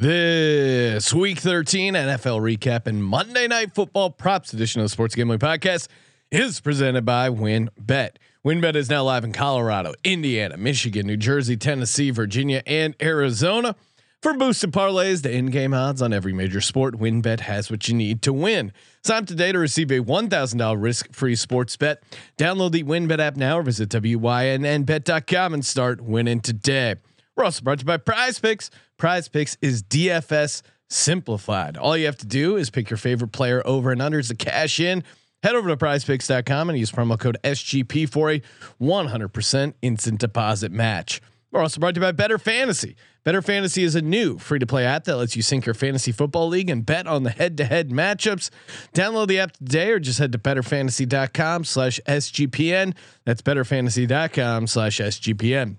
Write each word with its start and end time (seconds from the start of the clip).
This 0.00 1.12
week 1.12 1.40
13 1.40 1.94
NFL 1.94 2.40
recap 2.40 2.86
and 2.86 3.02
Monday 3.02 3.48
night 3.48 3.74
football 3.74 4.10
props 4.10 4.52
edition 4.52 4.80
of 4.80 4.84
the 4.84 4.90
Sports 4.90 5.16
Gambling 5.16 5.40
Podcast 5.40 5.88
is 6.30 6.60
presented 6.60 7.04
by 7.04 7.28
WynnBET. 7.30 8.10
WynnBET 8.46 8.76
is 8.76 8.88
now 8.88 9.02
live 9.02 9.24
in 9.24 9.32
Colorado, 9.32 9.94
Indiana, 10.04 10.56
Michigan, 10.56 11.04
New 11.04 11.16
Jersey, 11.16 11.56
Tennessee, 11.56 12.10
Virginia, 12.10 12.62
and 12.64 12.94
Arizona. 13.02 13.74
For 14.22 14.34
boosted 14.34 14.70
parlays 14.70 15.20
to 15.24 15.32
in-game 15.32 15.74
odds 15.74 16.00
on 16.00 16.12
every 16.12 16.32
major 16.32 16.60
sport, 16.60 16.94
WynnBET 16.94 17.40
has 17.40 17.68
what 17.68 17.88
you 17.88 17.94
need 17.94 18.22
to 18.22 18.32
win. 18.32 18.72
Sign 19.02 19.22
up 19.22 19.26
today 19.26 19.50
to 19.50 19.58
receive 19.58 19.90
a 19.90 19.98
$1,000 19.98 20.80
risk-free 20.80 21.34
sports 21.34 21.76
bet. 21.76 22.04
Download 22.36 22.70
the 22.70 22.84
WynnBET 22.84 23.18
app 23.18 23.34
now 23.34 23.58
or 23.58 23.62
visit 23.62 23.88
wynnbet.com 23.88 25.54
and 25.54 25.66
start 25.66 26.00
winning 26.00 26.38
today. 26.38 26.94
We're 27.34 27.44
also 27.44 27.62
brought 27.62 27.78
to 27.78 27.82
you 27.82 27.86
by 27.86 27.96
Prize 27.96 28.38
Picks. 28.38 28.70
Prize 28.98 29.28
Picks 29.28 29.56
is 29.62 29.82
DFS 29.84 30.62
simplified. 30.90 31.76
All 31.76 31.96
you 31.96 32.06
have 32.06 32.18
to 32.18 32.26
do 32.26 32.56
is 32.56 32.68
pick 32.68 32.90
your 32.90 32.96
favorite 32.96 33.32
player 33.32 33.62
over 33.64 33.92
and 33.92 34.00
unders 34.00 34.28
to 34.28 34.34
cash 34.34 34.80
in. 34.80 35.04
Head 35.44 35.54
over 35.54 35.68
to 35.68 35.76
prizepicks.com 35.76 36.68
and 36.68 36.78
use 36.78 36.90
promo 36.90 37.18
code 37.18 37.38
SGP 37.44 38.08
for 38.08 38.32
a 38.32 38.42
100% 38.80 39.74
instant 39.82 40.18
deposit 40.18 40.72
match. 40.72 41.22
We're 41.52 41.62
also 41.62 41.80
brought 41.80 41.94
to 41.94 42.00
you 42.00 42.06
by 42.06 42.12
Better 42.12 42.38
Fantasy. 42.38 42.96
Better 43.22 43.40
Fantasy 43.40 43.84
is 43.84 43.94
a 43.94 44.02
new 44.02 44.36
free 44.38 44.58
to 44.58 44.66
play 44.66 44.84
app 44.84 45.04
that 45.04 45.16
lets 45.16 45.36
you 45.36 45.42
sync 45.42 45.64
your 45.64 45.74
fantasy 45.74 46.10
football 46.10 46.48
league 46.48 46.68
and 46.68 46.84
bet 46.84 47.06
on 47.06 47.22
the 47.22 47.30
head 47.30 47.56
to 47.58 47.64
head 47.64 47.90
matchups. 47.90 48.50
Download 48.94 49.28
the 49.28 49.38
app 49.38 49.52
today 49.52 49.92
or 49.92 50.00
just 50.00 50.18
head 50.18 50.32
to 50.32 50.38
betterfantasy.com 50.38 51.64
slash 51.64 52.00
SGPN. 52.06 52.94
That's 53.24 53.42
betterfantasy.com 53.42 54.66
slash 54.66 54.98
SGPN. 54.98 55.76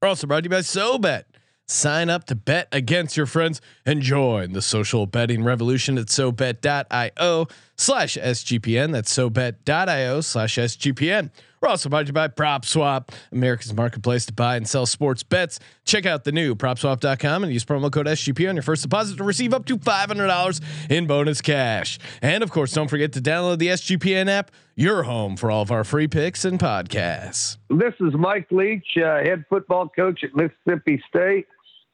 We're 0.00 0.08
also 0.08 0.26
brought 0.26 0.44
to 0.44 0.44
you 0.44 0.50
by 0.50 0.60
SoBet. 0.60 1.24
Sign 1.66 2.08
up 2.08 2.24
to 2.26 2.36
bet 2.36 2.68
against 2.70 3.16
your 3.16 3.26
friends 3.26 3.60
and 3.84 4.00
join 4.00 4.52
the 4.52 4.62
social 4.62 5.06
betting 5.06 5.42
revolution 5.42 5.98
at 5.98 6.06
SoBet.io 6.06 7.48
slash 7.76 8.16
SGPN. 8.16 8.92
That's 8.92 9.12
SoBet.io 9.12 10.20
slash 10.20 10.56
SGPN. 10.56 11.30
We're 11.60 11.70
also 11.70 11.88
brought 11.88 12.02
to 12.02 12.06
you 12.08 12.12
by 12.12 12.28
PropSwap, 12.28 13.08
America's 13.32 13.74
marketplace 13.74 14.26
to 14.26 14.32
buy 14.32 14.56
and 14.56 14.68
sell 14.68 14.86
sports 14.86 15.22
bets. 15.22 15.58
Check 15.84 16.06
out 16.06 16.22
the 16.22 16.30
new 16.30 16.54
PropSwap.com 16.54 17.42
and 17.42 17.52
use 17.52 17.64
promo 17.64 17.90
code 17.90 18.06
SGP 18.06 18.48
on 18.48 18.54
your 18.54 18.62
first 18.62 18.82
deposit 18.82 19.16
to 19.16 19.24
receive 19.24 19.52
up 19.52 19.64
to 19.66 19.76
$500 19.76 20.60
in 20.90 21.06
bonus 21.06 21.40
cash. 21.40 21.98
And 22.22 22.44
of 22.44 22.52
course, 22.52 22.72
don't 22.72 22.88
forget 22.88 23.12
to 23.14 23.20
download 23.20 23.58
the 23.58 23.68
SGPN 23.68 24.28
app, 24.28 24.50
your 24.76 25.04
home 25.04 25.36
for 25.36 25.50
all 25.50 25.62
of 25.62 25.72
our 25.72 25.82
free 25.82 26.06
picks 26.06 26.44
and 26.44 26.60
podcasts. 26.60 27.56
This 27.70 27.94
is 28.00 28.12
Mike 28.14 28.46
Leach, 28.50 28.86
uh, 28.98 29.24
head 29.24 29.44
football 29.48 29.88
coach 29.88 30.22
at 30.22 30.36
Mississippi 30.36 31.02
State, 31.08 31.46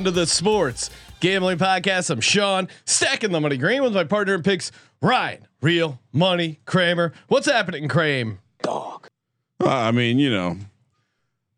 Welcome 0.00 0.12
everyone 0.12 0.24
to 0.24 0.30
the 0.32 0.34
Sports 0.34 0.90
Gambling 1.20 1.58
Podcast. 1.58 2.08
I'm 2.08 2.22
Sean, 2.22 2.68
stacking 2.86 3.32
the 3.32 3.40
money 3.40 3.58
green 3.58 3.82
with 3.82 3.92
my 3.92 4.04
partner 4.04 4.34
in 4.34 4.42
picks, 4.42 4.72
Ryan. 5.02 5.46
Real 5.60 6.00
money, 6.10 6.58
Kramer. 6.64 7.12
What's 7.28 7.44
happening, 7.44 7.86
Kramer? 7.86 8.38
Uh, 8.66 8.98
I 9.60 9.90
mean, 9.90 10.18
you 10.18 10.30
know, 10.30 10.56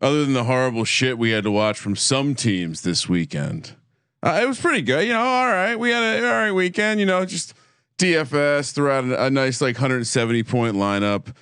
other 0.00 0.25
than 0.25 0.32
the 0.32 0.42
horrible 0.42 0.84
shit 0.84 1.19
we 1.19 1.31
had 1.31 1.44
to 1.44 1.52
watch 1.52 1.78
from 1.78 1.94
some 1.94 2.34
teams 2.34 2.81
this 2.81 3.08
weekend, 3.08 3.76
uh, 4.25 4.41
it 4.42 4.48
was 4.48 4.60
pretty 4.60 4.82
good. 4.82 5.06
You 5.06 5.12
know, 5.12 5.20
all 5.20 5.47
right, 5.47 5.76
we 5.76 5.91
had 5.91 6.02
a 6.02 6.26
all 6.26 6.32
right 6.32 6.50
weekend. 6.50 6.98
You 6.98 7.06
know, 7.06 7.25
just 7.25 7.54
DFS 7.98 8.72
threw 8.72 8.91
out 8.91 9.04
a, 9.04 9.26
a 9.26 9.31
nice 9.31 9.60
like 9.60 9.76
170 9.76 10.42
point 10.42 10.75
lineup. 10.75 11.32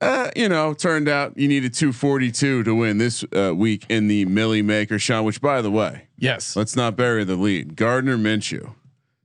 Uh, 0.00 0.30
you 0.36 0.48
know, 0.48 0.74
turned 0.74 1.08
out 1.08 1.36
you 1.38 1.48
needed 1.48 1.72
242 1.72 2.64
to 2.64 2.74
win 2.74 2.98
this 2.98 3.24
uh, 3.34 3.54
week 3.54 3.86
in 3.88 4.08
the 4.08 4.26
Milly 4.26 4.60
Maker, 4.60 4.98
Sean. 4.98 5.24
Which, 5.24 5.40
by 5.40 5.62
the 5.62 5.70
way, 5.70 6.08
Yes. 6.18 6.54
let's 6.54 6.76
not 6.76 6.96
bury 6.96 7.24
the 7.24 7.36
lead. 7.36 7.76
Gardner 7.76 8.18
Minshew 8.18 8.74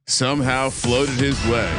somehow 0.08 0.70
floated 0.70 1.16
his 1.16 1.44
way. 1.48 1.70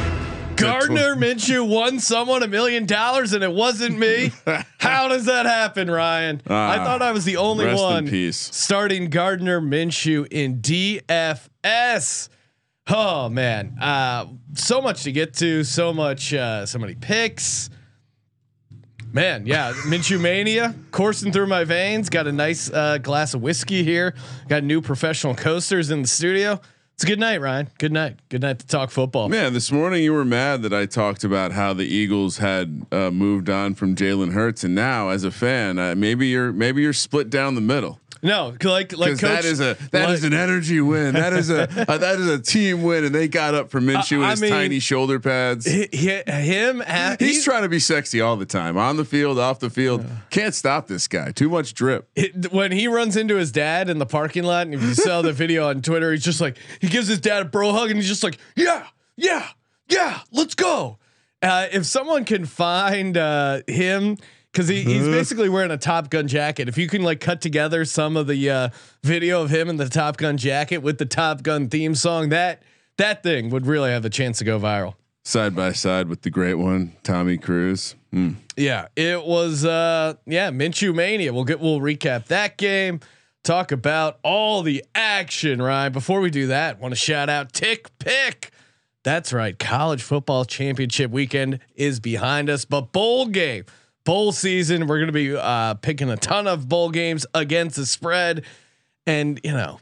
Gardner 0.55 1.15
Minshew 1.17 1.67
won 1.67 1.99
someone 1.99 2.43
a 2.43 2.47
million 2.47 2.85
dollars 2.85 3.33
and 3.33 3.43
it 3.43 3.51
wasn't 3.51 3.97
me. 3.97 4.31
How 4.77 5.07
does 5.07 5.25
that 5.25 5.47
happen, 5.47 5.89
Ryan? 5.89 6.41
I 6.47 6.77
Ah, 6.77 6.83
thought 6.85 7.01
I 7.01 7.11
was 7.11 7.25
the 7.25 7.37
only 7.37 7.73
one 7.73 8.31
starting 8.31 9.09
Gardner 9.09 9.59
Minshew 9.59 10.27
in 10.29 10.61
DFS. 10.61 12.29
Oh 12.89 13.29
man, 13.29 13.77
uh, 13.81 14.27
so 14.53 14.81
much 14.81 15.03
to 15.03 15.11
get 15.11 15.33
to, 15.35 15.63
so 15.63 15.93
much, 15.93 16.33
uh, 16.33 16.65
so 16.67 16.77
many 16.77 16.93
picks. 16.95 17.69
Man, 19.15 19.45
yeah, 19.45 19.73
Minshew 19.85 20.19
mania 20.19 20.73
coursing 20.89 21.31
through 21.31 21.45
my 21.45 21.65
veins. 21.65 22.09
Got 22.09 22.25
a 22.25 22.31
nice 22.31 22.71
uh, 22.71 22.97
glass 22.97 23.35
of 23.35 23.43
whiskey 23.43 23.83
here. 23.83 24.15
Got 24.49 24.63
new 24.63 24.81
professional 24.81 25.35
coasters 25.35 25.91
in 25.91 26.01
the 26.01 26.07
studio. 26.07 26.59
It's 26.95 27.03
a 27.03 27.05
good 27.05 27.19
night, 27.19 27.39
Ryan. 27.39 27.69
Good 27.77 27.91
night. 27.91 28.17
Good 28.29 28.41
night 28.41 28.57
to 28.57 28.65
talk 28.65 28.89
football. 28.89 29.29
Man, 29.29 29.53
this 29.53 29.71
morning 29.71 30.01
you 30.01 30.13
were 30.13 30.25
mad 30.25 30.63
that 30.63 30.73
I 30.73 30.87
talked 30.87 31.23
about 31.23 31.51
how 31.51 31.73
the 31.73 31.85
Eagles 31.85 32.39
had 32.39 32.87
uh, 32.91 33.11
moved 33.11 33.51
on 33.51 33.75
from 33.75 33.95
Jalen 33.95 34.33
Hurts, 34.33 34.63
and 34.63 34.73
now 34.73 35.09
as 35.09 35.23
a 35.23 35.31
fan, 35.31 35.77
uh, 35.77 35.93
maybe 35.95 36.29
you're 36.29 36.51
maybe 36.51 36.81
you're 36.81 36.91
split 36.91 37.29
down 37.29 37.53
the 37.53 37.61
middle 37.61 37.99
No, 38.23 38.55
like 38.63 38.97
like 38.97 39.11
coach, 39.19 39.21
that 39.21 39.45
is 39.45 39.59
a 39.59 39.75
that 39.91 40.09
is 40.09 40.23
like- 40.23 40.31
an 40.31 40.37
energy 40.37 40.79
win. 40.81 41.13
That 41.13 41.33
is 41.33 41.49
a, 41.49 41.63
uh, 41.91 41.97
that 41.97 42.19
is 42.19 42.27
a 42.27 42.39
team 42.39 42.81
win, 42.81 43.03
and 43.03 43.13
they 43.13 43.27
got 43.27 43.53
up 43.53 43.69
for 43.69 43.81
Minshew 43.81 44.19
Uh, 44.19 44.21
and 44.23 44.31
his 44.31 44.41
mean, 44.41 44.51
tiny 44.51 44.79
shoulder 44.79 45.19
pads. 45.19 45.67
hi- 45.69 45.89
hi- 45.93 46.31
him. 46.39 46.81
at- 46.81 47.19
He's 47.19 47.43
trying 47.43 47.63
to 47.63 47.69
be 47.69 47.79
sexy 47.79 48.21
all 48.21 48.37
the 48.37 48.45
time, 48.45 48.77
on 48.77 48.97
the 48.97 49.05
field, 49.05 49.37
off 49.37 49.59
the 49.59 49.69
field. 49.69 50.05
Can't 50.29 50.55
stop 50.55 50.87
this 50.87 51.07
guy. 51.07 51.31
Too 51.31 51.49
much 51.49 51.73
drip. 51.73 52.09
it- 52.15 52.51
when 52.53 52.71
he 52.71 52.87
runs 52.87 53.17
into 53.17 53.35
his 53.35 53.51
dad 53.51 53.89
in 53.89 53.99
the 53.99 54.05
parking 54.05 54.43
lot, 54.43 54.65
and 54.67 54.73
if 54.73 54.81
you 54.81 54.93
saw 54.93 55.21
the 55.21 55.33
video 55.43 55.67
on 55.67 55.81
Twitter, 55.81 56.11
he's 56.11 56.23
just 56.23 56.39
like 56.41 56.57
he 56.79 56.87
gives 56.87 57.07
his 57.07 57.19
dad 57.19 57.41
a 57.41 57.45
bro 57.45 57.71
hug, 57.73 57.89
and 57.89 57.97
he's 57.99 58.07
just 58.07 58.23
like, 58.23 58.37
yeah, 58.55 58.85
yeah, 59.17 59.47
yeah, 59.89 60.19
let's 60.31 60.55
go. 60.55 60.97
Uh, 61.41 61.67
if 61.73 61.85
someone 61.85 62.23
can 62.23 62.45
find 62.45 63.17
uh, 63.17 63.59
him. 63.67 64.17
Cause 64.53 64.67
he, 64.67 64.83
he's 64.83 65.07
basically 65.07 65.49
wearing 65.49 65.71
a 65.71 65.77
Top 65.77 66.11
Gun 66.11 66.27
jacket. 66.27 66.69
If 66.69 66.77
you 66.77 66.87
can 66.87 67.01
like 67.01 67.19
cut 67.19 67.41
together 67.41 67.85
some 67.85 68.15
of 68.15 68.27
the 68.27 68.49
uh, 68.49 68.69
video 69.03 69.41
of 69.41 69.49
him 69.49 69.67
in 69.67 69.77
the 69.77 69.89
Top 69.89 70.17
Gun 70.17 70.37
jacket 70.37 70.77
with 70.77 70.99
the 70.99 71.07
Top 71.07 71.41
Gun 71.41 71.69
theme 71.69 71.95
song, 71.95 72.29
that 72.29 72.61
that 72.97 73.23
thing 73.23 73.49
would 73.49 73.65
really 73.65 73.89
have 73.89 74.05
a 74.05 74.11
chance 74.11 74.37
to 74.37 74.45
go 74.45 74.59
viral. 74.59 74.93
Side 75.25 75.55
by 75.55 75.71
side 75.71 76.07
with 76.07 76.21
the 76.21 76.29
great 76.29 76.55
one, 76.55 76.93
Tommy 77.01 77.37
Cruise. 77.37 77.95
Hmm. 78.11 78.33
Yeah, 78.55 78.89
it 78.95 79.25
was 79.25 79.65
uh 79.65 80.15
yeah, 80.27 80.51
Minshew 80.51 80.93
Mania. 80.93 81.33
We'll 81.33 81.45
get 81.45 81.59
we'll 81.59 81.79
recap 81.79 82.25
that 82.25 82.57
game, 82.57 82.99
talk 83.43 83.71
about 83.71 84.19
all 84.21 84.61
the 84.61 84.83
action, 84.93 85.61
right? 85.61 85.89
Before 85.89 86.21
we 86.21 86.29
do 86.29 86.47
that, 86.47 86.79
want 86.79 86.91
to 86.91 86.95
shout 86.95 87.27
out 87.27 87.53
Tick 87.53 87.89
Pick. 87.97 88.51
That's 89.03 89.33
right. 89.33 89.57
College 89.57 90.03
football 90.03 90.45
championship 90.45 91.09
weekend 91.09 91.59
is 91.75 91.99
behind 91.99 92.49
us, 92.49 92.65
but 92.65 92.91
bowl 92.93 93.25
game, 93.25 93.65
bowl 94.05 94.31
season, 94.31 94.87
we're 94.87 94.97
going 94.97 95.07
to 95.07 95.13
be 95.13 95.35
uh 95.35 95.75
picking 95.75 96.09
a 96.09 96.17
ton 96.17 96.47
of 96.47 96.67
bowl 96.67 96.89
games 96.89 97.25
against 97.33 97.75
the 97.75 97.85
spread 97.85 98.43
and, 99.05 99.39
you 99.43 99.51
know, 99.51 99.79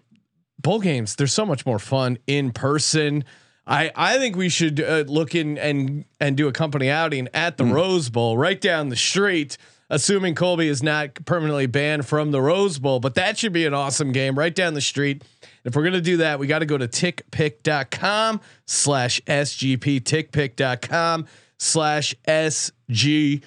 bowl 0.62 0.80
games, 0.80 1.16
they're 1.16 1.28
so 1.28 1.46
much 1.46 1.66
more 1.66 1.80
fun 1.80 2.18
in 2.28 2.52
person. 2.52 3.24
I, 3.68 3.92
I 3.96 4.18
think 4.18 4.36
we 4.36 4.50
should 4.50 4.82
uh, 4.82 5.04
look 5.08 5.36
in 5.36 5.58
and 5.58 6.06
and 6.20 6.36
do 6.36 6.48
a 6.48 6.52
company 6.52 6.90
outing 6.90 7.28
at 7.34 7.58
the 7.58 7.66
Rose 7.66 8.10
Bowl 8.10 8.38
right 8.38 8.60
down 8.60 8.90
the 8.90 8.96
street, 8.96 9.58
assuming 9.90 10.36
Colby 10.36 10.68
is 10.68 10.82
not 10.82 11.14
permanently 11.26 11.68
banned 11.68 12.08
from 12.08 12.32
the 12.32 12.42
Rose 12.42 12.80
Bowl. 12.80 13.00
But 13.00 13.16
that 13.16 13.38
should 13.38 13.54
be 13.54 13.66
an 13.66 13.74
awesome 13.74 14.12
game 14.12 14.38
right 14.38 14.54
down 14.54 14.74
the 14.74 14.82
street. 14.82 15.24
If 15.64 15.76
we're 15.76 15.84
gonna 15.84 16.02
do 16.02 16.18
that, 16.18 16.40
we 16.40 16.48
got 16.48 16.60
to 16.60 16.66
go 16.66 16.78
to 16.78 16.88
tickpick.com 16.88 18.42
slash 18.66 19.22
SGP, 19.22 20.02
tickpick.com 20.02 21.28
slash 21.60 22.16
SGP, 22.28 23.44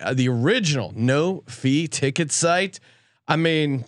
uh, 0.00 0.14
the 0.14 0.28
original 0.28 0.92
no 0.96 1.44
fee 1.48 1.88
ticket 1.88 2.32
site. 2.32 2.80
I 3.26 3.36
mean, 3.36 3.84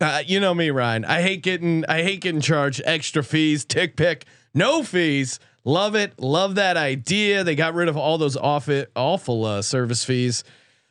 uh, 0.00 0.22
you 0.26 0.40
know 0.40 0.54
me, 0.54 0.70
Ryan. 0.70 1.04
I 1.04 1.22
hate 1.22 1.42
getting 1.42 1.84
I 1.88 2.02
hate 2.02 2.20
getting 2.20 2.40
charged 2.40 2.82
extra 2.84 3.22
fees. 3.22 3.64
Tick 3.64 3.96
pick, 3.96 4.24
no 4.54 4.82
fees. 4.82 5.40
Love 5.64 5.96
it. 5.96 6.18
Love 6.20 6.54
that 6.54 6.76
idea. 6.76 7.42
They 7.42 7.56
got 7.56 7.74
rid 7.74 7.88
of 7.88 7.96
all 7.96 8.18
those 8.18 8.36
awful, 8.36 8.84
awful 8.94 9.44
uh, 9.44 9.62
service 9.62 10.04
fees. 10.04 10.44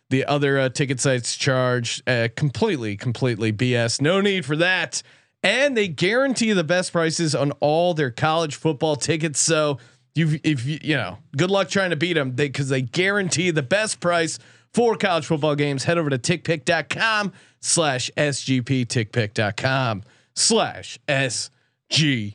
The 0.10 0.26
other 0.26 0.60
uh, 0.60 0.70
ticket 0.70 1.00
sites 1.00 1.38
charge 1.38 2.04
uh, 2.06 2.28
completely, 2.36 2.98
completely 2.98 3.54
BS. 3.54 4.02
No 4.02 4.20
need 4.20 4.46
for 4.46 4.58
that. 4.58 5.02
And 5.42 5.78
they 5.78 5.88
guarantee 5.88 6.52
the 6.52 6.64
best 6.64 6.92
prices 6.92 7.34
on 7.34 7.52
all 7.62 7.94
their 7.94 8.12
college 8.12 8.56
football 8.56 8.98
tickets. 8.98 9.40
So 9.40 9.78
you, 10.16 10.40
if 10.44 10.66
you, 10.66 10.80
you 10.82 10.96
know, 10.96 11.18
good 11.36 11.52
luck 11.52 11.70
trying 11.70 11.92
to 11.92 11.96
beat 11.96 12.14
them 12.14 12.32
because 12.32 12.70
they, 12.70 12.82
guarantee 12.82 13.52
the 13.52 13.62
best 13.62 14.00
price 14.00 14.40
for 14.74 14.96
college 14.96 15.26
football 15.26 15.56
games. 15.56 15.84
Head 15.84 15.98
over 15.98 16.10
to 16.10 16.18
tickpick.com 16.18 17.34
slash 17.60 18.10
SGP, 18.16 18.88
tickpick.com 18.88 20.04
slash 20.34 21.00
SGP. 21.08 22.32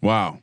Wow. 0.00 0.38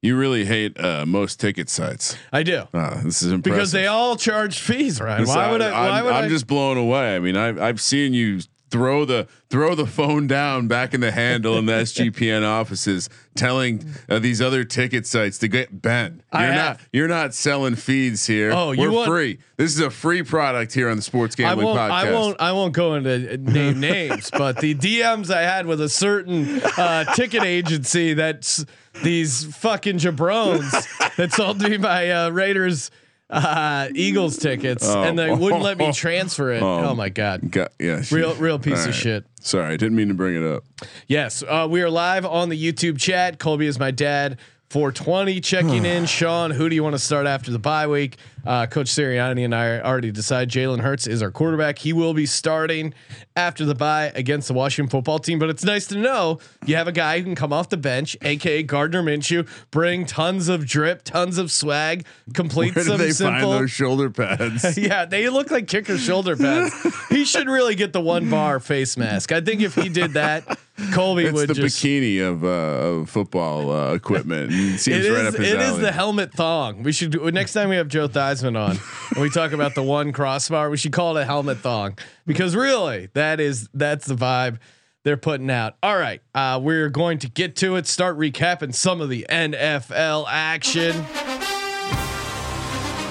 You 0.00 0.16
really 0.16 0.44
hate 0.44 0.78
uh, 0.80 1.06
most 1.06 1.38
ticket 1.38 1.68
sites. 1.68 2.16
I 2.32 2.42
do. 2.42 2.64
Uh, 2.74 3.02
this 3.04 3.22
is 3.22 3.30
impressive. 3.30 3.42
Because 3.42 3.70
they 3.70 3.86
all 3.86 4.16
charge 4.16 4.58
fees, 4.58 5.00
right? 5.00 5.24
Why 5.24 5.48
would 5.52 5.62
I? 5.62 5.70
Why 5.70 5.98
I'm, 5.98 6.04
would 6.04 6.12
I'm 6.12 6.24
I? 6.24 6.28
just 6.28 6.48
blown 6.48 6.76
away. 6.76 7.14
I 7.14 7.20
mean, 7.20 7.36
I've 7.36 7.60
I've 7.60 7.80
seen 7.80 8.12
you 8.12 8.40
throw 8.72 9.04
the 9.04 9.28
throw 9.50 9.74
the 9.74 9.86
phone 9.86 10.26
down 10.26 10.66
back 10.66 10.94
in 10.94 11.00
the 11.02 11.12
handle 11.12 11.58
in 11.58 11.66
the 11.66 11.72
SGPN 11.84 12.44
offices, 12.44 13.10
telling 13.36 13.84
uh, 14.08 14.18
these 14.18 14.40
other 14.40 14.64
ticket 14.64 15.06
sites 15.06 15.38
to 15.38 15.48
get 15.48 15.82
bent. 15.82 16.22
You're 16.32 16.40
not 16.48 16.56
have. 16.56 16.88
you're 16.92 17.08
not 17.08 17.34
selling 17.34 17.76
feeds 17.76 18.26
here. 18.26 18.50
Oh, 18.52 18.68
we're 18.68 18.74
you 18.76 18.92
want- 18.92 19.08
free. 19.08 19.38
This 19.58 19.74
is 19.74 19.80
a 19.80 19.90
free 19.90 20.24
product 20.24 20.72
here 20.72 20.88
on 20.88 20.96
the 20.96 21.02
Sports 21.02 21.36
I 21.38 21.42
Gambling 21.42 21.66
won't. 21.66 21.78
Podcast. 21.78 21.92
I 21.92 22.12
won't. 22.12 22.40
I 22.40 22.52
won't 22.52 22.72
go 22.72 22.94
into 22.94 23.34
uh, 23.34 23.36
name 23.38 23.78
names, 23.92 24.30
but 24.30 24.56
the 24.58 24.74
DMs 24.74 25.30
I 25.32 25.42
had 25.42 25.66
with 25.66 25.80
a 25.80 25.88
certain 25.88 26.60
uh, 26.78 27.04
ticket 27.14 27.44
agency 27.44 28.14
that's 28.14 28.64
these 29.04 29.44
fucking 29.56 29.98
jabrones 29.98 30.70
that 31.16 31.32
sold 31.32 31.60
me 31.60 31.76
my 31.78 32.10
uh, 32.10 32.30
Raiders 32.30 32.90
uh, 33.32 33.88
Eagles 33.94 34.36
tickets, 34.36 34.84
Oh. 34.86 35.02
and 35.02 35.18
they 35.18 35.30
wouldn't 35.30 35.62
let 35.62 35.78
me 35.78 35.92
transfer 35.94 36.52
it. 36.52 36.62
Oh, 36.62 36.94
my 36.94 37.08
god. 37.08 37.50
Got, 37.50 37.72
yeah, 37.80 38.02
Real, 38.10 38.34
real 38.34 38.58
piece 38.58 38.82
All 38.82 38.90
of 38.90 38.94
shit. 38.94 39.24
Sorry, 39.40 39.66
I 39.72 39.76
didn't 39.76 39.96
mean 39.96 40.08
to 40.08 40.14
bring 40.14 40.36
it 40.36 40.44
up. 40.44 40.64
Yes, 41.08 41.42
uh, 41.42 41.66
we 41.68 41.82
are 41.82 41.90
live 41.90 42.24
on 42.26 42.48
the 42.50 42.72
YouTube 42.72 42.98
chat. 43.00 43.38
Colby 43.38 43.66
is 43.66 43.78
my 43.78 43.90
dad. 43.90 44.38
420 44.72 45.40
checking 45.42 45.84
in. 45.84 46.06
Sean, 46.06 46.50
who 46.50 46.70
do 46.70 46.74
you 46.74 46.82
want 46.82 46.94
to 46.94 46.98
start 46.98 47.26
after 47.26 47.50
the 47.50 47.58
bye 47.58 47.86
week? 47.86 48.16
Uh, 48.44 48.66
Coach 48.66 48.86
Sirianni 48.88 49.44
and 49.44 49.54
I 49.54 49.78
already 49.80 50.10
decided 50.10 50.48
Jalen 50.48 50.80
Hurts 50.80 51.06
is 51.06 51.22
our 51.22 51.30
quarterback. 51.30 51.78
He 51.78 51.92
will 51.92 52.14
be 52.14 52.24
starting 52.26 52.92
after 53.36 53.64
the 53.66 53.74
bye 53.74 54.10
against 54.14 54.48
the 54.48 54.54
Washington 54.54 54.90
football 54.90 55.18
team. 55.18 55.38
But 55.38 55.50
it's 55.50 55.62
nice 55.62 55.86
to 55.88 55.98
know 55.98 56.38
you 56.64 56.74
have 56.76 56.88
a 56.88 56.92
guy 56.92 57.18
who 57.18 57.24
can 57.24 57.34
come 57.34 57.52
off 57.52 57.68
the 57.68 57.76
bench, 57.76 58.16
aka 58.22 58.62
Gardner 58.62 59.02
Minshew, 59.02 59.46
bring 59.70 60.06
tons 60.06 60.48
of 60.48 60.66
drip, 60.66 61.04
tons 61.04 61.36
of 61.38 61.52
swag, 61.52 62.04
complete 62.34 62.74
Where 62.74 62.84
some 62.84 62.98
they 62.98 63.10
simple. 63.10 63.40
find 63.42 63.62
those 63.62 63.70
shoulder 63.70 64.08
pads? 64.10 64.78
Yeah, 64.82 65.04
they 65.04 65.28
look 65.28 65.50
like 65.50 65.68
kicker 65.68 65.98
shoulder 65.98 66.34
pads. 66.34 66.74
he 67.10 67.24
should 67.26 67.46
really 67.46 67.74
get 67.74 67.92
the 67.92 68.00
one 68.00 68.30
bar 68.30 68.58
face 68.58 68.96
mask. 68.96 69.30
I 69.30 69.40
think 69.42 69.60
if 69.60 69.74
he 69.74 69.88
did 69.90 70.14
that, 70.14 70.58
Colby 70.92 71.24
It's 71.24 71.34
would 71.34 71.48
the 71.50 71.54
just. 71.54 71.82
bikini 71.84 72.20
of, 72.26 72.42
uh, 72.44 72.48
of 72.48 73.10
football 73.10 73.70
uh, 73.70 73.92
equipment. 73.94 74.50
It 74.52 74.78
seems 74.80 75.04
It 75.04 75.10
right 75.10 75.26
is. 75.26 75.34
up 75.34 75.40
his 75.40 75.52
It 75.52 75.60
is 75.60 75.68
alley. 75.72 75.80
the 75.82 75.92
helmet 75.92 76.32
thong. 76.32 76.82
We 76.82 76.92
should 76.92 77.10
do 77.10 77.30
next 77.30 77.52
time 77.52 77.68
we 77.68 77.76
have 77.76 77.88
Joe 77.88 78.08
Theismann 78.08 78.56
on 78.58 78.78
and 79.14 79.22
we 79.22 79.28
talk 79.30 79.52
about 79.52 79.74
the 79.74 79.82
one 79.82 80.12
crossbar. 80.12 80.70
We 80.70 80.76
should 80.78 80.92
call 80.92 81.16
it 81.16 81.22
a 81.22 81.24
helmet 81.26 81.58
thong 81.58 81.98
because 82.26 82.56
really 82.56 83.10
that 83.14 83.38
is 83.38 83.68
that's 83.74 84.06
the 84.06 84.14
vibe 84.14 84.58
they're 85.04 85.16
putting 85.18 85.50
out. 85.50 85.74
All 85.82 85.96
right, 85.98 86.22
uh, 86.34 86.58
we're 86.62 86.88
going 86.88 87.18
to 87.18 87.28
get 87.28 87.56
to 87.56 87.76
it. 87.76 87.86
Start 87.86 88.16
recapping 88.18 88.74
some 88.74 89.00
of 89.00 89.08
the 89.10 89.26
NFL 89.28 90.26
action. 90.28 90.94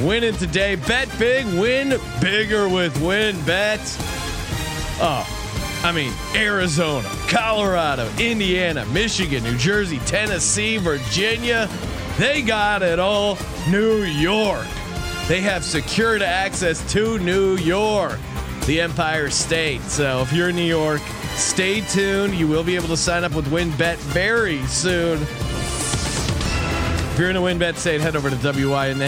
winning 0.01 0.37
today. 0.37 0.77
Bet 0.77 1.09
big, 1.19 1.45
win 1.59 1.99
bigger 2.21 2.69
with 2.69 2.97
WynnBET. 2.99 3.81
Oh, 5.01 5.27
I 5.83 5.91
mean, 5.91 6.13
Arizona, 6.37 7.09
Colorado, 7.29 8.09
Indiana, 8.19 8.87
Michigan, 8.87 9.43
New 9.43 9.57
Jersey, 9.57 9.99
Tennessee, 10.01 10.77
Virginia. 10.77 11.69
They 12.19 12.43
got 12.43 12.83
it 12.83 13.01
all. 13.01 13.39
New 13.69 14.03
York. 14.03 14.67
They 15.27 15.41
have 15.41 15.65
secured 15.65 16.23
access 16.23 16.81
to 16.93 17.19
New 17.19 17.57
York, 17.57 18.21
the 18.67 18.81
Empire 18.81 19.31
State. 19.31 19.83
So 19.83 20.21
if 20.21 20.33
you're 20.33 20.49
in 20.51 20.57
New 20.57 20.63
York, 20.63 21.01
stay 21.37 21.81
tuned. 21.81 22.35
You 22.35 22.47
will 22.49 22.65
be 22.65 22.77
able 22.77 22.89
to 22.89 22.97
sign 22.97 23.25
up 23.25 23.35
with 23.35 23.47
WynnBET 23.47 23.97
very 23.97 24.65
soon. 24.67 25.21
If 27.13 27.19
you're 27.19 27.31
in 27.31 27.37
a 27.37 27.41
WynnBET 27.41 27.77
state, 27.77 28.01
head 28.01 28.17
over 28.17 28.31
to 28.31 28.37
WynnBET.com. 28.37 29.01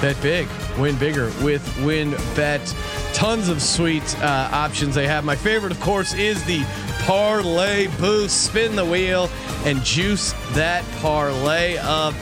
Bet 0.00 0.22
big, 0.22 0.46
win 0.78 0.96
bigger 0.98 1.32
with 1.42 1.66
WynnBET. 1.78 3.14
Tons 3.14 3.48
of 3.48 3.62
sweet 3.62 4.04
uh, 4.20 4.50
options 4.52 4.94
they 4.94 5.08
have. 5.08 5.24
My 5.24 5.34
favorite, 5.34 5.72
of 5.72 5.80
course, 5.80 6.12
is 6.14 6.44
the 6.44 6.62
Parlay 7.00 7.86
Boost. 7.98 8.44
Spin 8.44 8.76
the 8.76 8.84
wheel 8.84 9.30
and 9.64 9.82
juice 9.82 10.32
that 10.52 10.84
parlay 11.00 11.76
up. 11.78 12.14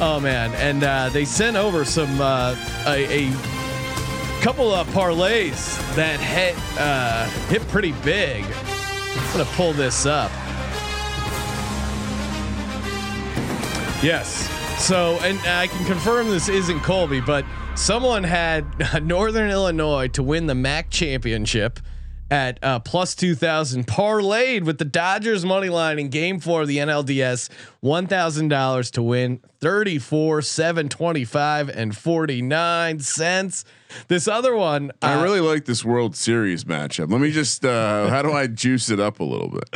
Oh 0.00 0.18
man, 0.20 0.52
and 0.54 0.82
uh, 0.82 1.10
they 1.10 1.24
sent 1.24 1.56
over 1.56 1.84
some 1.84 2.20
uh, 2.20 2.56
a, 2.86 3.28
a 3.28 3.32
couple 4.42 4.74
of 4.74 4.88
parlays 4.88 5.78
that 5.94 6.18
hit 6.18 6.56
uh, 6.76 7.26
hit 7.48 7.62
pretty 7.68 7.92
big. 8.02 8.44
I'm 8.44 9.32
gonna 9.32 9.44
pull 9.52 9.72
this 9.72 10.04
up. 10.04 10.32
Yes. 14.02 14.48
So, 14.84 15.16
and 15.22 15.38
I 15.46 15.68
can 15.68 15.86
confirm 15.86 16.28
this 16.28 16.48
isn't 16.48 16.80
Colby, 16.80 17.20
but 17.20 17.44
someone 17.76 18.24
had 18.24 18.66
Northern 19.06 19.48
Illinois 19.48 20.08
to 20.08 20.24
win 20.24 20.48
the 20.48 20.56
MAC 20.56 20.90
championship 20.90 21.78
at 22.32 22.58
uh, 22.62 22.78
plus 22.80 23.14
2000 23.14 23.86
parlayed 23.86 24.64
with 24.64 24.78
the 24.78 24.86
Dodgers 24.86 25.44
money 25.44 25.68
line 25.68 25.98
in 25.98 26.08
game 26.08 26.40
four 26.40 26.62
of 26.62 26.68
the 26.68 26.78
NLDS 26.78 27.50
$1,000 27.84 28.90
to 28.92 29.02
win 29.02 29.40
34, 29.60 30.40
725 30.40 31.68
and 31.68 31.94
49 31.94 33.00
cents. 33.00 33.66
This 34.08 34.26
other 34.26 34.56
one, 34.56 34.92
I 35.02 35.12
uh, 35.20 35.22
really 35.22 35.40
like 35.40 35.66
this 35.66 35.84
World 35.84 36.16
Series 36.16 36.64
matchup. 36.64 37.12
Let 37.12 37.20
me 37.20 37.30
just, 37.32 37.66
uh, 37.66 38.08
how 38.08 38.22
do 38.22 38.32
I 38.32 38.46
juice 38.46 38.88
it 38.88 38.98
up 38.98 39.20
a 39.20 39.24
little 39.24 39.50
bit? 39.50 39.68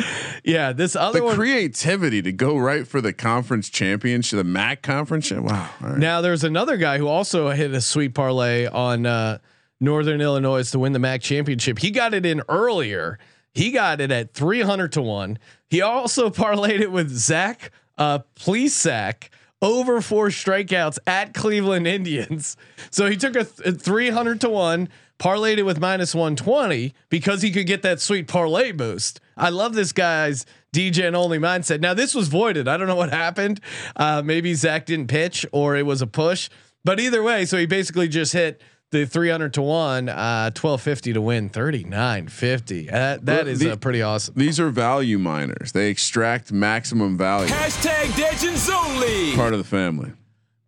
yeah, 0.42 0.72
this 0.72 0.96
other 0.96 1.18
The 1.18 1.24
one. 1.26 1.34
creativity 1.34 2.22
to 2.22 2.32
go 2.32 2.56
right 2.56 2.88
for 2.88 3.02
the 3.02 3.12
conference 3.12 3.68
championship, 3.68 4.38
the 4.38 4.44
MAC 4.44 4.80
conference. 4.80 5.30
Wow. 5.30 5.68
All 5.82 5.90
right. 5.90 5.98
Now 5.98 6.22
there's 6.22 6.42
another 6.42 6.78
guy 6.78 6.96
who 6.96 7.06
also 7.06 7.50
hit 7.50 7.72
a 7.72 7.82
sweet 7.82 8.14
parlay 8.14 8.66
on 8.66 9.04
uh, 9.04 9.38
Northern 9.80 10.20
Illinois 10.20 10.70
to 10.70 10.78
win 10.78 10.92
the 10.92 10.98
MAC 10.98 11.20
championship. 11.22 11.78
He 11.78 11.90
got 11.90 12.14
it 12.14 12.24
in 12.24 12.42
earlier. 12.48 13.18
He 13.52 13.70
got 13.70 14.00
it 14.00 14.10
at 14.10 14.34
300 14.34 14.92
to 14.92 15.02
one. 15.02 15.38
He 15.68 15.80
also 15.80 16.30
parlayed 16.30 16.80
it 16.80 16.92
with 16.92 17.10
Zach 17.10 17.70
uh, 17.98 18.20
Plesac 18.36 19.28
over 19.62 20.00
four 20.00 20.28
strikeouts 20.28 20.98
at 21.06 21.34
Cleveland 21.34 21.86
Indians. 21.86 22.56
So 22.90 23.10
he 23.10 23.16
took 23.16 23.36
a, 23.36 23.44
th- 23.44 23.68
a 23.68 23.72
300 23.72 24.40
to 24.42 24.48
one, 24.48 24.88
parlayed 25.18 25.58
it 25.58 25.64
with 25.64 25.80
minus 25.80 26.14
120 26.14 26.94
because 27.10 27.42
he 27.42 27.50
could 27.50 27.66
get 27.66 27.82
that 27.82 28.00
sweet 28.00 28.26
parlay 28.26 28.72
boost. 28.72 29.20
I 29.36 29.50
love 29.50 29.74
this 29.74 29.92
guy's 29.92 30.46
DJ 30.74 31.06
and 31.06 31.16
only 31.16 31.38
mindset. 31.38 31.80
Now 31.80 31.92
this 31.92 32.14
was 32.14 32.28
voided. 32.28 32.68
I 32.68 32.78
don't 32.78 32.86
know 32.86 32.96
what 32.96 33.10
happened. 33.10 33.60
Uh, 33.96 34.22
maybe 34.24 34.54
Zach 34.54 34.86
didn't 34.86 35.08
pitch 35.08 35.44
or 35.52 35.76
it 35.76 35.84
was 35.84 36.00
a 36.00 36.06
push, 36.06 36.48
but 36.84 37.00
either 37.00 37.22
way, 37.22 37.44
so 37.44 37.58
he 37.58 37.66
basically 37.66 38.08
just 38.08 38.32
hit 38.32 38.62
the 38.92 39.04
300 39.04 39.52
to 39.54 39.62
one, 39.62 40.08
uh, 40.08 40.50
1250 40.54 41.12
to 41.14 41.20
win 41.20 41.48
3950. 41.48 42.86
That 42.86 43.26
that 43.26 43.46
Well, 43.46 43.54
the- 43.56 43.72
uh, 43.72 43.76
pretty 43.76 44.02
awesome. 44.02 44.34
These 44.36 44.60
are 44.60 44.70
value 44.70 45.18
miners. 45.18 45.72
They 45.72 45.90
extract 45.90 46.52
maximum 46.52 47.18
value. 47.18 47.48
Hashtag 47.52 48.16
Legends 48.18 48.68
Only. 48.70 49.34
Part 49.34 49.52
of 49.52 49.58
the 49.58 49.64
family. 49.64 50.12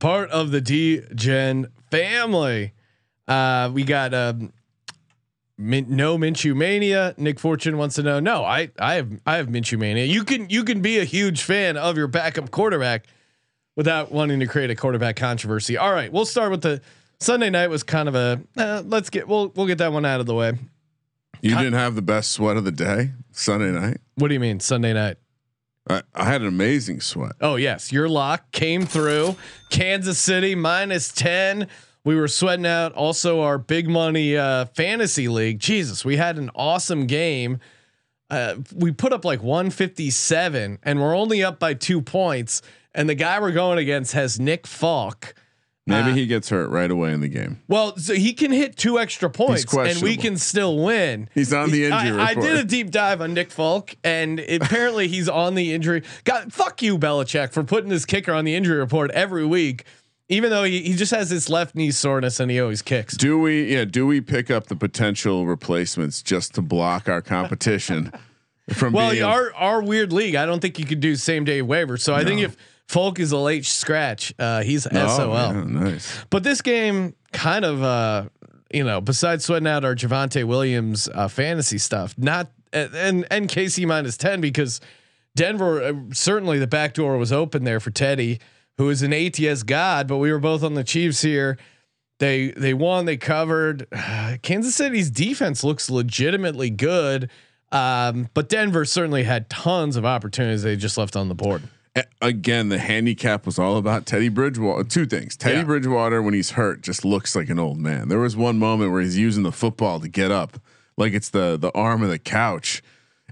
part 0.01 0.31
of 0.31 0.51
the 0.51 0.61
D 0.61 1.03
Gen 1.15 1.69
family. 1.91 2.73
Uh, 3.27 3.71
we 3.73 3.83
got 3.85 4.15
um, 4.15 4.53
Min- 5.57 5.87
no 5.89 6.17
Minshew 6.17 6.55
mania. 6.57 7.15
Nick 7.17 7.41
Fortune 7.41 7.77
wants 7.79 7.97
to 7.97 8.03
know. 8.03 8.21
No, 8.21 8.45
I 8.45 8.71
I 8.79 8.95
have 8.95 9.11
I 9.27 9.37
have 9.37 9.49
Minshew 9.49 9.79
mania. 9.79 10.05
You 10.05 10.25
can 10.25 10.49
you 10.51 10.63
can 10.65 10.81
be 10.83 10.99
a 10.99 11.05
huge 11.05 11.43
fan 11.43 11.77
of 11.77 11.97
your 11.97 12.07
backup 12.07 12.51
quarterback 12.53 13.07
without 13.77 14.11
wanting 14.13 14.39
to 14.41 14.47
create 14.47 14.71
a 14.71 14.77
quarterback 14.77 15.17
controversy. 15.17 15.77
All 15.77 15.93
right, 15.93 16.13
we'll 16.13 16.27
start 16.27 16.51
with 16.53 16.63
the 16.63 16.81
Sunday 17.21 17.51
night 17.51 17.69
was 17.69 17.83
kind 17.83 18.09
of 18.09 18.15
a 18.15 18.41
uh, 18.57 18.83
let's 18.87 19.11
get 19.11 19.27
we'll 19.27 19.49
we'll 19.55 19.67
get 19.67 19.79
that 19.79 19.93
one 19.93 20.05
out 20.05 20.21
of 20.21 20.27
the 20.27 20.35
way. 20.35 20.53
You 21.41 21.55
Con- 21.55 21.65
didn't 21.65 21.79
have 21.79 21.95
the 21.95 22.03
best 22.03 22.31
sweat 22.31 22.57
of 22.57 22.65
the 22.65 22.73
day 22.73 23.13
Sunday 23.33 23.71
night. 23.71 23.99
What 24.17 24.29
do 24.29 24.35
you 24.35 24.41
mean 24.41 24.61
Sunday 24.61 24.93
night? 24.93 25.17
I, 25.89 26.03
I 26.15 26.25
had 26.25 26.43
an 26.43 26.49
amazing 26.49 27.01
sweat. 27.01 27.33
Oh 27.41 27.57
yes, 27.57 27.93
your 27.93 28.09
lock 28.09 28.53
came 28.53 28.85
through. 28.87 29.37
Kansas 29.71 30.19
City 30.19 30.55
minus 30.55 31.13
ten 31.13 31.69
We 32.05 32.15
were 32.15 32.29
sweating 32.29 32.67
out 32.67 32.93
also 32.93 33.41
our 33.41 33.59
big 33.59 33.89
money 33.89 34.37
uh, 34.37 34.67
fantasy 34.67 35.29
league. 35.29 35.59
Jesus, 35.59 36.05
we 36.05 36.17
had 36.17 36.39
an 36.39 36.51
awesome 36.55 37.07
game. 37.07 37.59
Uh, 38.31 38.57
we 38.75 38.93
put 38.93 39.13
up 39.13 39.25
like 39.25 39.43
157 39.43 40.79
and 40.83 41.01
we're 41.01 41.17
only 41.17 41.43
up 41.43 41.59
by 41.59 41.73
two 41.75 42.03
points. 42.03 42.61
And 42.95 43.09
the 43.09 43.15
guy 43.15 43.41
we're 43.41 43.53
going 43.53 43.79
against 43.79 44.13
has 44.13 44.39
Nick 44.39 44.67
Folk. 44.67 45.35
Maybe 45.89 46.11
uh, 46.11 46.15
he 46.15 46.27
gets 46.27 46.51
hurt 46.51 46.69
right 46.69 46.91
away 46.91 47.13
in 47.13 47.21
the 47.21 47.29
game. 47.29 47.61
Well, 47.67 47.97
so 47.97 48.15
he 48.15 48.35
can 48.35 48.53
hit 48.53 48.77
two 48.77 48.99
extra 48.99 49.31
points 49.31 49.73
and 49.75 50.03
we 50.03 50.17
can 50.17 50.37
still 50.37 50.79
win. 50.79 51.31
He's 51.35 51.53
on 51.53 51.71
the 51.71 51.87
injury 51.87 52.21
I, 52.21 52.29
I 52.29 52.35
did 52.35 52.57
a 52.57 52.65
deep 52.65 52.91
dive 52.91 53.21
on 53.23 53.33
Nick 53.33 53.51
Folk, 53.51 53.95
and 54.05 54.39
apparently 54.41 55.09
he's 55.09 55.29
on 55.29 55.55
the 55.55 55.73
injury. 55.73 56.03
God, 56.25 56.53
fuck 56.53 56.83
you, 56.83 56.99
Belichick, 56.99 57.53
for 57.53 57.65
putting 57.65 57.89
this 57.89 58.05
kicker 58.05 58.33
on 58.33 58.45
the 58.45 58.55
injury 58.55 58.77
report 58.79 59.11
every 59.13 59.47
week, 59.47 59.85
even 60.29 60.51
though 60.51 60.65
he, 60.65 60.83
he 60.83 60.93
just 60.93 61.13
has 61.13 61.31
this 61.31 61.49
left 61.49 61.75
knee 61.75 61.91
soreness 61.91 62.39
and 62.39 62.51
he 62.51 62.61
always 62.61 62.83
kicks. 62.83 63.17
Do 63.17 63.39
we? 63.39 63.73
Yeah. 63.73 63.87
Do 63.87 64.07
we 64.07 64.21
pick 64.21 64.51
up 64.51 64.67
the 64.67 64.77
potential 64.77 65.47
replacements 65.47 66.23
just 66.23 66.55
to 66.57 66.63
block 66.63 67.09
our 67.09 67.23
competition 67.23 68.13
from 68.75 68.93
Well, 68.93 69.13
being? 69.13 69.23
our 69.25 69.55
our 69.55 69.83
weird 69.83 70.13
league, 70.13 70.35
I 70.35 70.45
don't 70.45 70.61
think 70.61 70.79
you 70.79 70.85
could 70.85 71.01
do 71.01 71.17
same 71.17 71.45
day 71.45 71.63
waiver. 71.63 71.97
So 71.97 72.15
I 72.15 72.25
think 72.25 72.43
if 72.43 72.57
Folk 72.89 73.21
is 73.21 73.33
a 73.33 73.39
late 73.39 73.67
scratch, 73.67 74.33
uh, 74.39 74.63
he's 74.63 74.87
Oh, 74.91 74.91
SOL. 75.17 75.35
yeah, 75.35 75.63
nice. 75.67 76.25
But 76.31 76.43
this 76.43 76.63
game 76.63 77.15
kind 77.33 77.65
of, 77.65 77.83
uh, 77.83 78.29
you 78.73 78.83
know, 78.83 79.01
besides 79.03 79.45
sweating 79.45 79.69
out 79.69 79.85
our 79.85 79.95
Javonte 79.95 80.45
Williams 80.45 81.07
uh, 81.15 81.29
fantasy 81.29 81.77
stuff, 81.79 82.15
not 82.17 82.51
and 82.73 83.27
and 83.31 83.49
KC 83.49 83.87
minus 83.87 84.17
ten 84.17 84.41
because 84.41 84.81
Denver 85.37 85.83
uh, 85.83 85.93
certainly 86.15 86.59
the 86.59 86.67
back 86.67 86.95
door 86.95 87.19
was 87.19 87.31
open 87.33 87.65
there 87.65 87.79
for 87.81 87.91
Teddy, 87.91 88.41
who 88.79 88.89
is 88.89 89.03
an 89.03 89.13
ATS 89.13 89.63
god. 89.65 90.09
But 90.09 90.17
we 90.17 90.33
were 90.33 90.39
both 90.39 90.63
on 90.63 90.73
the 90.75 90.85
Chiefs 90.85 91.21
here. 91.23 91.59
They 92.21 92.51
they 92.53 92.73
won. 92.75 93.05
They 93.05 93.17
covered. 93.19 93.87
Kansas 94.43 94.75
City's 94.75 95.11
defense 95.11 95.63
looks 95.63 95.91
legitimately 95.91 96.71
good. 96.71 97.31
Um, 97.71 98.29
but 98.33 98.49
Denver 98.49 98.87
certainly 98.87 99.25
had 99.25 99.51
tons 99.51 99.97
of 99.97 100.07
opportunities 100.07 100.63
they 100.63 100.75
just 100.77 100.97
left 100.97 101.17
on 101.17 101.29
the 101.29 101.35
board. 101.35 101.63
Again, 102.21 102.69
the 102.69 102.79
handicap 102.79 103.47
was 103.47 103.59
all 103.59 103.77
about 103.77 104.07
Teddy 104.07 104.29
Bridgewater. 104.29 104.85
Two 104.85 105.07
things: 105.07 105.37
Teddy 105.37 105.59
Yeah. 105.59 105.65
Bridgewater, 105.65 106.21
when 106.23 106.35
he's 106.35 106.51
hurt, 106.51 106.83
just 106.83 107.05
looks 107.05 107.35
like 107.37 107.49
an 107.49 107.59
old 107.59 107.79
man. 107.79 108.09
There 108.09 108.19
was 108.19 108.37
one 108.37 108.59
moment 108.59 108.93
where 108.93 109.01
he's 109.01 109.17
using 109.17 109.43
the 109.43 109.53
football 109.53 110.01
to 110.01 110.09
get 110.09 110.31
up, 110.31 110.59
like 110.97 111.13
it's 111.13 111.31
the 111.31 111.57
the 111.57 111.71
arm 111.73 112.03
of 112.03 112.11
the 112.11 112.19
couch, 112.19 112.83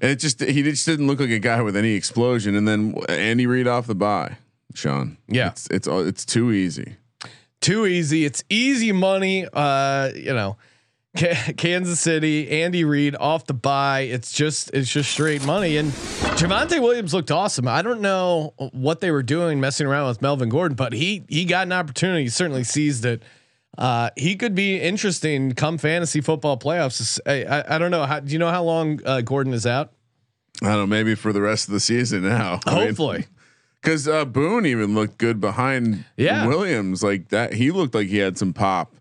and 0.01 0.11
it 0.11 0.17
just 0.17 0.41
he 0.41 0.63
just 0.63 0.87
didn't 0.87 1.07
look 1.07 1.21
like 1.21 1.31
a 1.31 1.39
guy 1.39 1.61
with 1.63 1.77
any 1.77 1.93
explosion. 1.95 2.55
And 2.55 2.67
then 2.67 2.95
Andy 3.09 3.47
Reid 3.47 3.67
off 3.67 3.87
the 3.87 3.95
bye, 3.95 4.37
Sean. 4.75 5.17
Yeah. 5.29 5.49
it's 5.49 5.69
it's 5.71 5.89
it's 5.89 6.25
too 6.25 6.53
easy. 6.53 6.97
too 7.61 7.87
easy. 7.87 8.25
It's 8.25 8.45
easy 8.49 8.93
money. 8.93 9.47
Uh, 9.53 10.11
you 10.15 10.33
know, 10.33 10.57
Kansas 11.17 12.01
City, 12.01 12.51
Andy 12.63 12.85
Reid 12.85 13.17
off 13.17 13.47
the 13.47 13.55
buy. 13.55 14.01
It's 14.01 14.33
just 14.33 14.71
it's 14.75 14.91
just 14.91 15.11
straight 15.11 15.45
money. 15.45 15.77
And 15.77 15.91
Javonte 15.93 16.81
Williams 16.81 17.15
looked 17.15 17.31
awesome. 17.31 17.67
I 17.69 17.83
don't 17.83 18.01
know 18.01 18.55
what 18.73 19.01
they 19.01 19.11
were 19.11 19.23
doing 19.23 19.61
messing 19.61 19.87
around 19.87 20.09
with 20.09 20.21
Melvin 20.23 20.49
Gordon, 20.49 20.77
but 20.77 20.93
he 20.93 21.25
he 21.29 21.45
got 21.45 21.67
an 21.67 21.73
opportunity. 21.73 22.25
He 22.25 22.29
certainly 22.29 22.65
seized 22.65 23.05
it. 23.05 23.23
Uh, 23.79 24.11
he 24.17 24.37
could 24.37 24.55
be 24.55 24.81
interesting 24.81 25.53
come 25.53 25.79
fantasy 25.79 26.21
football 26.21 26.59
playoffs. 26.59 27.19
I, 27.27 27.45
I, 27.45 27.77
I 27.77 27.79
don't 27.79 27.91
know. 27.91 28.05
How, 28.07 28.21
do 28.21 28.33
you 28.33 28.39
know 28.39 28.51
how 28.51 28.63
long 28.65 29.01
uh, 29.05 29.21
Gordon 29.21 29.53
is 29.53 29.67
out? 29.67 29.93
I 30.63 30.69
don't 30.69 30.77
know, 30.79 30.87
maybe 30.87 31.15
for 31.15 31.33
the 31.35 31.43
rest 31.43 31.69
of 31.69 31.75
the 31.75 31.81
season 31.81 32.23
now. 32.23 32.61
I 32.67 32.75
mean, 32.75 32.87
Hopefully. 32.87 33.27
Because 33.83 34.09
uh, 34.09 34.25
Boone 34.25 34.65
even 34.65 34.95
looked 34.95 35.19
good 35.19 35.41
behind 35.41 36.07
Yeah. 36.17 36.47
Williams, 36.47 37.03
like 37.03 37.29
that. 37.29 37.53
He 37.53 37.71
looked 37.71 37.95
like 37.95 38.09
he 38.09 38.17
had 38.17 38.39
some 38.39 38.55
pop. 38.55 38.95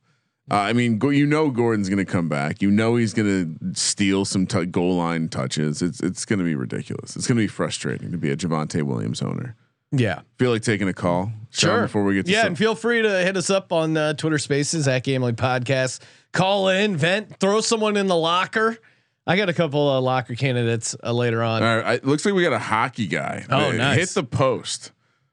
Uh, 0.51 0.55
I 0.57 0.73
mean, 0.73 0.99
go, 0.99 1.09
you 1.09 1.25
know, 1.25 1.49
Gordon's 1.49 1.89
going 1.89 2.05
to 2.05 2.11
come 2.11 2.29
back. 2.29 2.61
You 2.61 2.69
know, 2.69 2.97
he's 2.97 3.13
going 3.13 3.57
to 3.57 3.73
steal 3.79 4.25
some 4.25 4.45
t- 4.45 4.65
goal 4.67 4.95
line 4.95 5.27
touches. 5.29 5.81
It's 5.81 5.99
it's 6.01 6.23
going 6.25 6.37
to 6.39 6.45
be 6.45 6.53
ridiculous. 6.55 7.15
It's 7.15 7.25
going 7.27 7.37
to 7.37 7.43
be 7.43 7.47
frustrating 7.47 8.11
to 8.11 8.17
be 8.17 8.29
a 8.29 8.37
Javonte 8.37 8.83
Williams 8.83 9.21
owner. 9.23 9.55
yeah. 9.91 10.21
Feel 10.37 10.51
like 10.51 10.61
taking 10.61 10.87
a 10.87 10.93
call, 10.93 11.31
Sean, 11.49 11.69
Sure. 11.69 11.81
Before 11.83 12.03
we 12.03 12.13
get 12.15 12.25
to 12.27 12.31
yeah, 12.31 12.41
some- 12.41 12.47
and 12.49 12.57
feel 12.57 12.75
free 12.75 13.01
to 13.01 13.09
hit 13.23 13.35
us 13.37 13.49
up 13.49 13.71
on 13.73 13.97
uh, 13.97 14.13
Twitter 14.13 14.37
Spaces 14.37 14.87
at 14.87 15.03
Gambling 15.03 15.35
Podcast. 15.35 16.01
Call 16.31 16.69
in, 16.69 16.95
vent, 16.95 17.39
throw 17.39 17.59
someone 17.61 17.97
in 17.97 18.05
the 18.07 18.15
locker. 18.15 18.77
I 19.25 19.37
got 19.37 19.49
a 19.49 19.53
couple 19.53 19.89
of 19.89 20.03
locker 20.03 20.35
candidates 20.35 20.95
uh, 21.03 21.11
later 21.11 21.41
on. 21.41 21.63
All 21.63 21.77
right, 21.77 21.99
I, 22.03 22.05
looks 22.07 22.23
like 22.23 22.35
we 22.35 22.43
got 22.43 22.53
a 22.53 22.59
hockey 22.59 23.07
guy. 23.07 23.45
Oh, 23.49 23.71
nice. 23.71 23.97
Hit 23.97 24.09
the 24.09 24.23
post. 24.23 24.91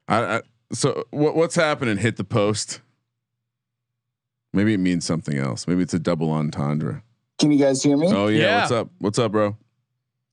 I, 0.09 0.37
I, 0.37 0.40
so 0.73 1.04
what, 1.11 1.37
what's 1.37 1.54
happening? 1.57 1.99
Hit 1.99 2.16
the 2.16 2.25
post. 2.25 2.81
Maybe 4.52 4.75
it 4.75 4.78
means 4.78 5.04
something 5.06 5.38
else. 5.38 5.66
Maybe 5.66 5.82
it's 5.82 5.94
a 5.94 5.99
double 5.99 6.30
entendre. 6.30 7.02
Can 7.38 7.50
you 7.50 7.59
guys 7.59 7.82
hear 7.82 7.97
me? 7.97 8.09
Oh 8.12 8.28
yeah. 8.28 8.40
Yeah. 8.40 8.61
What's 8.61 8.73
up? 8.73 8.90
What's 8.99 9.18
up, 9.18 9.32
bro? 9.32 9.56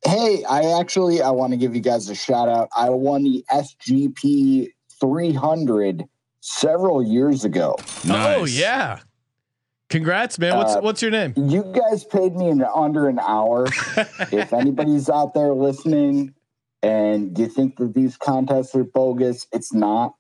Hey, 0.06 0.44
I 0.50 0.80
actually 0.80 1.22
I 1.22 1.32
want 1.32 1.52
to 1.52 1.58
give 1.58 1.76
you 1.76 1.82
guys 1.82 2.10
a 2.10 2.16
shout 2.16 2.50
out. 2.50 2.70
I 2.76 2.90
won 2.90 3.24
the 3.24 3.44
SGP 3.52 4.68
300 5.00 6.04
several 6.42 7.04
years 7.04 7.46
ago. 7.46 7.76
Oh 8.08 8.46
yeah, 8.46 9.00
congrats, 9.90 10.38
man. 10.40 10.58
What's 10.58 10.76
Uh, 10.76 10.82
what's 10.82 11.02
your 11.02 11.12
name? 11.12 11.34
You 11.36 11.64
guys 11.74 12.04
paid 12.04 12.36
me 12.36 12.50
in 12.50 12.64
under 12.64 13.08
an 13.08 13.20
hour. 13.20 13.68
if 13.98 14.54
anybody's 14.54 15.10
out 15.10 15.34
there 15.34 15.54
listening 15.54 16.34
and 16.82 17.38
you 17.38 17.48
think 17.48 17.78
that 17.78 17.94
these 17.94 18.18
contests 18.18 18.76
are 18.76 18.84
bogus, 18.84 19.48
it's 19.52 19.74
not. 19.74 20.14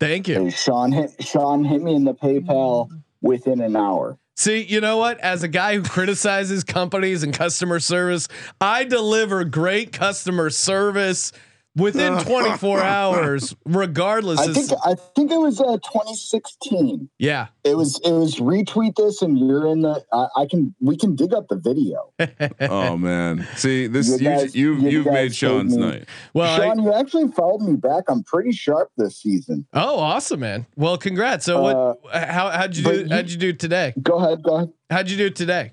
Thank 0.00 0.28
you. 0.28 0.50
Sean 0.50 0.90
hit 0.90 1.14
Sean 1.20 1.62
hit 1.62 1.82
me 1.82 1.94
in 1.94 2.04
the 2.04 2.14
PayPal 2.14 2.88
mm. 2.88 3.02
within 3.20 3.60
an 3.60 3.76
hour. 3.76 4.18
See, 4.36 4.62
you 4.62 4.80
know 4.80 4.96
what? 4.96 5.20
As 5.20 5.42
a 5.42 5.48
guy 5.48 5.74
who 5.74 5.82
criticizes 5.82 6.64
companies 6.64 7.22
and 7.22 7.34
customer 7.34 7.78
service, 7.78 8.26
I 8.58 8.84
deliver 8.84 9.44
great 9.44 9.92
customer 9.92 10.48
service 10.48 11.32
within 11.76 12.18
24 12.24 12.80
hours, 12.82 13.54
regardless. 13.64 14.40
I 14.40 14.52
think 14.52 14.70
I 14.84 14.94
think 15.16 15.30
it 15.30 15.38
was 15.38 15.60
uh, 15.60 15.76
2016. 15.78 17.08
yeah. 17.18 17.48
It 17.64 17.76
was 17.76 18.00
it 18.04 18.12
was 18.12 18.36
retweet 18.36 18.96
this 18.96 19.20
and 19.22 19.38
you're 19.38 19.66
in 19.66 19.82
the 19.82 20.02
I, 20.12 20.26
I 20.42 20.46
can 20.46 20.74
we 20.80 20.96
can 20.96 21.14
dig 21.14 21.34
up 21.34 21.48
the 21.48 21.56
video. 21.56 22.12
Oh 22.60 22.96
man. 22.96 23.46
See 23.56 23.86
this 23.86 24.08
You 24.08 24.14
you 24.16 24.24
guys- 24.36 24.54
you 24.56 24.74
you 24.76 24.88
you've 24.90 25.06
made 25.06 25.34
Sean's 25.34 25.74
gave 25.74 25.80
me- 25.84 25.90
night. 25.90 26.08
Well, 26.34 26.52
I- 26.52 26.56
Sean, 26.66 26.82
you 26.82 26.92
actually 26.94 27.28
followed 27.32 27.62
me 27.62 27.76
back. 27.76 28.04
I'm 28.08 28.22
pretty 28.24 28.52
sharp 28.52 28.90
this 28.96 29.16
season. 29.20 29.66
oh, 29.72 29.98
awesome, 29.98 30.40
man. 30.40 30.66
Well, 30.76 30.96
congrats. 30.98 31.44
So, 31.44 31.60
what? 31.62 31.98
How 32.12 32.50
how'd 32.50 32.76
you 32.76 32.84
do? 32.84 33.00
you- 33.00 33.08
how'd 33.08 33.28
you 33.30 33.36
do 33.36 33.52
today? 33.52 33.92
Go 34.02 34.14
ahead, 34.18 34.42
go 34.42 34.56
ahead. 34.56 34.72
How'd 34.90 35.08
you 35.10 35.16
do 35.16 35.30
today? 35.30 35.72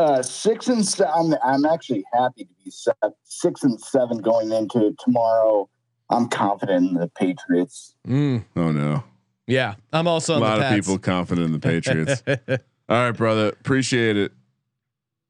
Uh, 0.00 0.22
six 0.22 0.68
and 0.68 0.84
seven. 0.86 1.36
I'm, 1.44 1.64
I'm 1.64 1.64
actually 1.66 2.04
happy 2.14 2.44
to 2.44 2.50
be 2.64 2.70
set, 2.70 2.96
six 3.24 3.62
and 3.64 3.78
seven 3.80 4.18
going 4.18 4.50
into 4.50 4.94
tomorrow. 4.98 5.68
I'm 6.08 6.28
confident 6.28 6.88
in 6.88 6.94
the 6.94 7.08
Patriots. 7.08 7.94
Mm, 8.08 8.44
Oh 8.56 8.72
no. 8.72 9.04
yeah, 9.46 9.74
I'm 9.92 10.08
also 10.08 10.32
A 10.32 10.36
on 10.36 10.42
lot 10.42 10.58
the 10.58 10.68
of 10.68 10.74
people 10.74 10.98
confident 10.98 11.44
in 11.46 11.52
the 11.52 11.58
Patriots. 11.58 12.22
All 12.88 12.96
right, 12.96 13.10
brother. 13.12 13.48
Appreciate 13.48 14.16
it. 14.16 14.32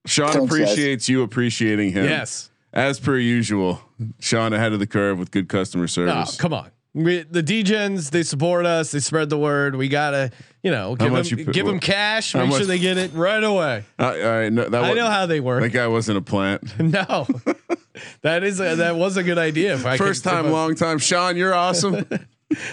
Sean 0.07 0.29
Thanks, 0.33 0.39
guys. 0.39 0.45
appreciates 0.63 1.09
you 1.09 1.23
appreciating 1.23 1.91
him. 1.93 2.05
yes. 2.05 2.51
As 2.73 3.01
per 3.01 3.17
usual. 3.19 3.81
Sean 4.21 4.53
ahead 4.53 4.73
of 4.73 4.79
the 4.79 4.87
curve 4.87 5.19
with 5.19 5.33
good 5.33 5.49
customer 5.49 5.85
Oh, 5.85 5.87
service. 5.87 6.37
come 6.37 6.55
on. 6.55 6.71
We, 6.93 7.23
the 7.23 7.43
DGens, 7.43 8.11
they 8.11 8.25
support 8.25 8.67
us. 8.67 8.91
They 8.91 8.99
spread 8.99 9.31
the 9.31 9.39
word. 9.39 9.77
We 9.77 9.89
gotta, 9.89 10.33
you 10.63 10.73
know, 10.73 10.97
give 10.97 11.13
them, 11.13 11.25
you 11.25 11.45
give 11.45 11.67
them 11.67 11.79
cash. 11.79 12.35
Make 12.35 12.51
sure 12.51 12.65
they 12.67 12.81
get 12.81 12.99
it 12.99 13.13
right 13.15 13.43
away. 13.43 13.85
Uh, 13.99 14.05
all 14.07 14.13
right. 14.13 14.53
No, 14.53 14.69
that 14.69 14.85
I 14.85 14.93
know 14.95 15.09
how 15.09 15.27
they 15.27 15.39
work. 15.39 15.63
that 15.63 15.71
guy 15.71 15.87
wasn't 15.87 16.19
a 16.19 16.23
plant. 16.23 16.79
no, 16.81 17.29
that 18.23 18.43
is 18.43 18.61
a, 18.61 18.75
that 18.77 18.97
was 18.97 19.17
a 19.17 19.23
good 19.23 19.39
idea. 19.39 19.75
If 19.75 19.87
I 19.87 19.97
could- 19.97 20.07
First 20.07 20.25
time, 20.25 20.47
I- 20.47 20.51
long 20.51 20.75
time. 20.75 20.99
Sean, 20.99 21.37
you're 21.37 21.55
awesome. 21.55 22.05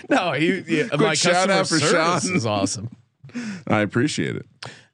No, 0.10 0.32
he, 0.32 0.62
yeah, 0.68 0.88
my 0.98 1.14
shout 1.14 1.48
customer 1.48 1.54
out 1.54 1.68
for 1.68 1.80
Sean. 1.80 2.36
is 2.36 2.48
awesome. 2.48 2.90
I 3.68 3.82
appreciate 3.82 4.36
it. 4.36 4.48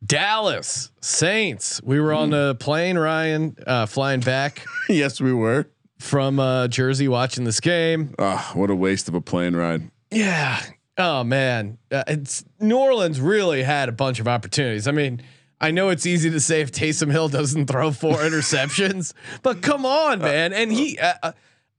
Dallas 0.05 0.91
Saints. 0.99 1.81
We 1.81 2.01
were 2.01 2.11
on 2.11 2.31
the 2.31 2.55
plane, 2.59 2.97
Ryan, 2.97 3.55
uh, 3.65 3.85
flying 3.85 4.19
back 4.19 4.65
yes, 4.89 5.21
we 5.21 5.31
were. 5.31 5.67
From 6.03 6.37
uh, 6.37 6.67
Jersey, 6.67 7.07
watching 7.07 7.45
this 7.45 7.59
game. 7.59 8.13
Ah, 8.19 8.51
what 8.53 8.69
a 8.69 8.75
waste 8.75 9.07
of 9.07 9.15
a 9.15 9.21
plane 9.21 9.55
ride. 9.55 9.89
Yeah. 10.11 10.61
Oh 10.97 11.23
man, 11.23 11.79
uh, 11.91 12.03
it's 12.07 12.43
New 12.59 12.77
Orleans 12.77 13.19
really 13.19 13.63
had 13.63 13.89
a 13.89 13.93
bunch 13.93 14.19
of 14.19 14.27
opportunities. 14.27 14.87
I 14.87 14.91
mean, 14.91 15.23
I 15.59 15.71
know 15.71 15.89
it's 15.89 16.05
easy 16.05 16.29
to 16.29 16.39
say 16.39 16.61
if 16.61 16.71
Taysom 16.71 17.09
Hill 17.09 17.29
doesn't 17.29 17.65
throw 17.65 17.91
four 17.91 18.17
interceptions, 18.17 19.13
but 19.41 19.61
come 19.61 19.85
on, 19.85 20.19
man. 20.19 20.53
And 20.53 20.71
he, 20.71 20.99
uh, 20.99 21.13
uh, 21.23 21.31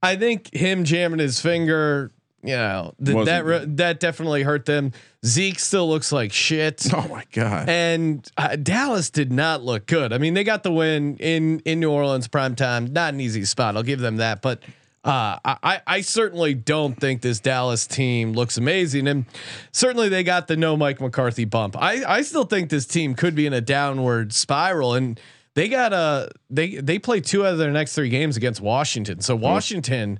I 0.03 0.17
think 0.17 0.53
him 0.53 0.83
jamming 0.83 1.19
his 1.19 1.39
finger, 1.39 2.11
you 2.45 2.55
know, 2.55 2.93
th- 3.03 3.25
that 3.25 3.45
re- 3.45 3.65
that 3.65 3.99
definitely 3.99 4.43
hurt 4.43 4.65
them. 4.65 4.91
Zeke 5.25 5.59
still 5.59 5.87
looks 5.89 6.11
like 6.11 6.31
shit. 6.31 6.85
Oh 6.93 7.07
my 7.07 7.23
god. 7.33 7.67
And 7.69 8.27
uh, 8.37 8.55
Dallas 8.55 9.09
did 9.09 9.31
not 9.31 9.63
look 9.63 9.85
good. 9.87 10.13
I 10.13 10.17
mean, 10.17 10.33
they 10.33 10.43
got 10.43 10.63
the 10.63 10.71
win 10.71 11.17
in 11.17 11.59
in 11.61 11.79
New 11.79 11.91
Orleans 11.91 12.27
prime 12.27 12.55
time. 12.55 12.91
Not 12.93 13.13
an 13.13 13.19
easy 13.21 13.45
spot. 13.45 13.75
I'll 13.75 13.83
give 13.83 13.99
them 13.99 14.17
that. 14.17 14.41
But 14.41 14.61
Uh, 15.03 15.37
I, 15.45 15.81
I 15.85 16.01
certainly 16.01 16.55
don't 16.55 16.99
think 16.99 17.21
this 17.21 17.39
Dallas 17.39 17.85
team 17.85 18.33
looks 18.33 18.57
amazing, 18.57 19.07
and 19.07 19.25
certainly 19.71 20.09
they 20.09 20.23
got 20.23 20.47
the 20.47 20.57
no 20.57 20.75
Mike 20.75 20.99
McCarthy 20.99 21.45
bump. 21.45 21.75
I, 21.77 22.03
I 22.05 22.21
still 22.23 22.45
think 22.45 22.71
this 22.71 22.87
team 22.87 23.13
could 23.13 23.35
be 23.35 23.45
in 23.45 23.53
a 23.53 23.61
downward 23.61 24.33
spiral, 24.33 24.95
and 24.95 25.19
they 25.53 25.67
got 25.69 25.93
a 25.93 26.31
they 26.49 26.77
they 26.77 26.97
play 26.97 27.21
two 27.21 27.45
out 27.45 27.53
of 27.53 27.59
their 27.59 27.71
next 27.71 27.93
three 27.93 28.09
games 28.09 28.35
against 28.35 28.61
Washington. 28.61 29.21
So 29.21 29.35
Washington 29.35 30.19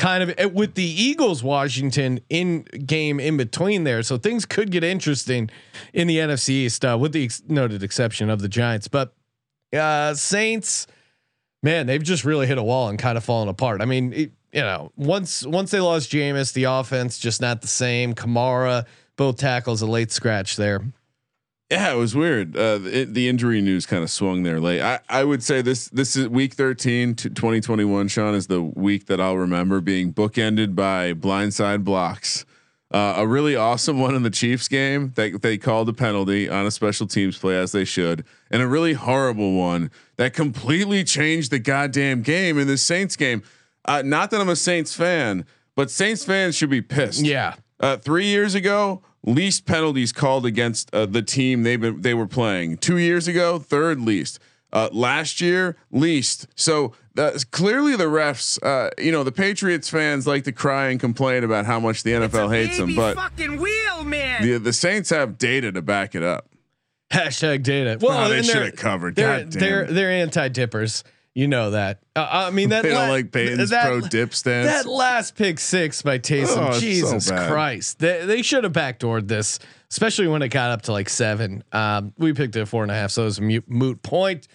kind 0.00 0.22
of 0.22 0.34
eh, 0.38 0.46
with 0.46 0.74
the 0.74 0.82
Eagles 0.82 1.44
Washington 1.44 2.20
in 2.30 2.62
game 2.62 3.20
in 3.20 3.36
between 3.36 3.84
there. 3.84 4.02
So 4.02 4.16
things 4.16 4.46
could 4.46 4.70
get 4.70 4.82
interesting 4.82 5.50
in 5.92 6.08
the 6.08 6.16
NFC 6.16 6.48
East 6.48 6.84
uh, 6.84 6.96
with 6.98 7.12
the 7.12 7.24
ex- 7.24 7.42
noted 7.46 7.82
exception 7.82 8.30
of 8.30 8.40
the 8.40 8.48
Giants. 8.48 8.88
But 8.88 9.14
uh, 9.72 10.14
Saints, 10.14 10.86
man, 11.62 11.86
they've 11.86 12.02
just 12.02 12.24
really 12.24 12.46
hit 12.46 12.56
a 12.56 12.62
wall 12.62 12.88
and 12.88 12.98
kind 12.98 13.18
of 13.18 13.24
fallen 13.24 13.48
apart. 13.48 13.82
I 13.82 13.84
mean, 13.84 14.12
it, 14.14 14.32
you 14.52 14.62
know, 14.62 14.90
once 14.96 15.46
once 15.46 15.70
they 15.70 15.80
lost 15.80 16.10
Jameis, 16.10 16.54
the 16.54 16.64
offense 16.64 17.18
just 17.18 17.40
not 17.42 17.60
the 17.60 17.68
same. 17.68 18.14
Kamara, 18.14 18.86
both 19.16 19.36
tackles, 19.36 19.82
a 19.82 19.86
late 19.86 20.10
scratch 20.10 20.56
there. 20.56 20.80
Yeah, 21.70 21.92
it 21.92 21.96
was 21.96 22.16
weird. 22.16 22.56
Uh, 22.56 22.78
the, 22.78 23.04
the 23.04 23.28
injury 23.28 23.60
news 23.60 23.86
kind 23.86 24.02
of 24.02 24.10
swung 24.10 24.42
there 24.42 24.60
late. 24.60 24.80
I, 24.80 24.98
I 25.08 25.22
would 25.22 25.42
say 25.42 25.62
this 25.62 25.88
this 25.90 26.16
is 26.16 26.28
week 26.28 26.54
13 26.54 27.14
to 27.14 27.30
2021. 27.30 28.08
Sean 28.08 28.34
is 28.34 28.48
the 28.48 28.60
week 28.60 29.06
that 29.06 29.20
I'll 29.20 29.36
remember 29.36 29.80
being 29.80 30.12
bookended 30.12 30.74
by 30.74 31.14
blindside 31.14 31.84
blocks. 31.84 32.44
Uh, 32.92 33.14
a 33.18 33.26
really 33.26 33.54
awesome 33.54 34.00
one 34.00 34.16
in 34.16 34.24
the 34.24 34.30
Chiefs 34.30 34.66
game 34.66 35.12
that 35.14 35.42
they 35.42 35.56
called 35.56 35.88
a 35.88 35.92
penalty 35.92 36.48
on 36.48 36.66
a 36.66 36.72
special 36.72 37.06
teams 37.06 37.38
play 37.38 37.56
as 37.56 37.70
they 37.70 37.84
should, 37.84 38.24
and 38.50 38.62
a 38.62 38.66
really 38.66 38.94
horrible 38.94 39.52
one 39.52 39.92
that 40.16 40.34
completely 40.34 41.04
changed 41.04 41.52
the 41.52 41.60
goddamn 41.60 42.22
game 42.22 42.58
in 42.58 42.66
the 42.66 42.76
Saints 42.76 43.14
game. 43.14 43.44
Uh, 43.84 44.02
not 44.04 44.32
that 44.32 44.40
I'm 44.40 44.48
a 44.48 44.56
Saints 44.56 44.92
fan, 44.92 45.46
but 45.76 45.88
Saints 45.88 46.24
fans 46.24 46.56
should 46.56 46.68
be 46.68 46.82
pissed. 46.82 47.24
Yeah. 47.24 47.54
Uh, 47.78 47.96
three 47.96 48.26
years 48.26 48.56
ago, 48.56 49.02
least 49.24 49.66
penalties 49.66 50.12
called 50.12 50.46
against 50.46 50.92
uh, 50.94 51.06
the 51.06 51.22
team 51.22 51.62
they 51.62 51.76
been 51.76 52.00
they 52.02 52.14
were 52.14 52.26
playing. 52.26 52.78
Two 52.78 52.98
years 52.98 53.28
ago, 53.28 53.58
third 53.58 54.00
least. 54.00 54.38
Uh, 54.72 54.88
last 54.92 55.40
year, 55.40 55.76
least. 55.90 56.46
So 56.54 56.92
that's 57.14 57.42
clearly 57.42 57.96
the 57.96 58.04
refs. 58.04 58.56
Uh, 58.62 58.88
you 59.02 59.10
know, 59.10 59.24
the 59.24 59.32
Patriots 59.32 59.90
fans 59.90 60.28
like 60.28 60.44
to 60.44 60.52
cry 60.52 60.90
and 60.90 61.00
complain 61.00 61.42
about 61.42 61.66
how 61.66 61.80
much 61.80 62.04
the 62.04 62.12
NFL 62.12 62.52
hates 62.52 62.78
them, 62.78 62.94
but 62.94 63.16
fucking 63.16 63.56
wheel, 63.60 64.04
man. 64.04 64.42
the 64.42 64.58
the 64.58 64.72
Saints 64.72 65.10
have 65.10 65.38
data 65.38 65.72
to 65.72 65.82
back 65.82 66.14
it 66.14 66.22
up. 66.22 66.46
Hashtag 67.10 67.64
data. 67.64 67.98
Well, 68.00 68.26
Oh, 68.26 68.28
they 68.28 68.42
should 68.42 68.62
have 68.64 68.76
covered. 68.76 69.16
They're 69.16 69.40
God 69.40 69.50
damn 69.50 69.60
they're 69.60 69.84
they're 69.86 70.10
anti 70.12 70.46
dippers. 70.48 71.02
You 71.34 71.46
know 71.46 71.70
that. 71.70 72.00
Uh, 72.16 72.26
I 72.30 72.50
mean 72.50 72.70
that. 72.70 72.82
They 72.82 72.88
don't 72.90 73.08
la- 73.08 73.14
like 73.14 73.30
Peyton's 73.32 73.70
that- 73.70 73.86
pro 73.86 74.00
dip 74.00 74.34
stance. 74.34 74.66
That 74.66 74.86
last 74.90 75.36
pick 75.36 75.58
six 75.60 76.02
by 76.02 76.18
Taysom, 76.18 76.56
Oh, 76.56 76.66
it's 76.68 76.76
so 76.76 76.80
Jesus. 76.80 77.30
Christ, 77.30 77.98
they, 78.00 78.24
they 78.26 78.42
should 78.42 78.64
have 78.64 78.72
backdoored 78.72 79.28
this, 79.28 79.58
especially 79.90 80.26
when 80.26 80.42
it 80.42 80.48
got 80.48 80.70
up 80.70 80.82
to 80.82 80.92
like 80.92 81.08
seven. 81.08 81.62
Um, 81.72 82.12
we 82.18 82.32
picked 82.32 82.56
it 82.56 82.62
at 82.62 82.68
four 82.68 82.82
and 82.82 82.90
a 82.90 82.94
half, 82.94 83.10
so 83.12 83.22
it 83.22 83.26
was 83.26 83.38
a 83.38 83.42
mute, 83.42 83.64
moot 83.68 84.02
point. 84.02 84.48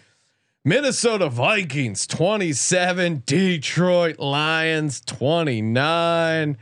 Minnesota 0.68 1.30
Vikings 1.30 2.08
twenty 2.08 2.52
seven, 2.52 3.22
Detroit 3.26 4.20
Lions 4.20 5.00
twenty 5.02 5.62
nine. 5.62 6.58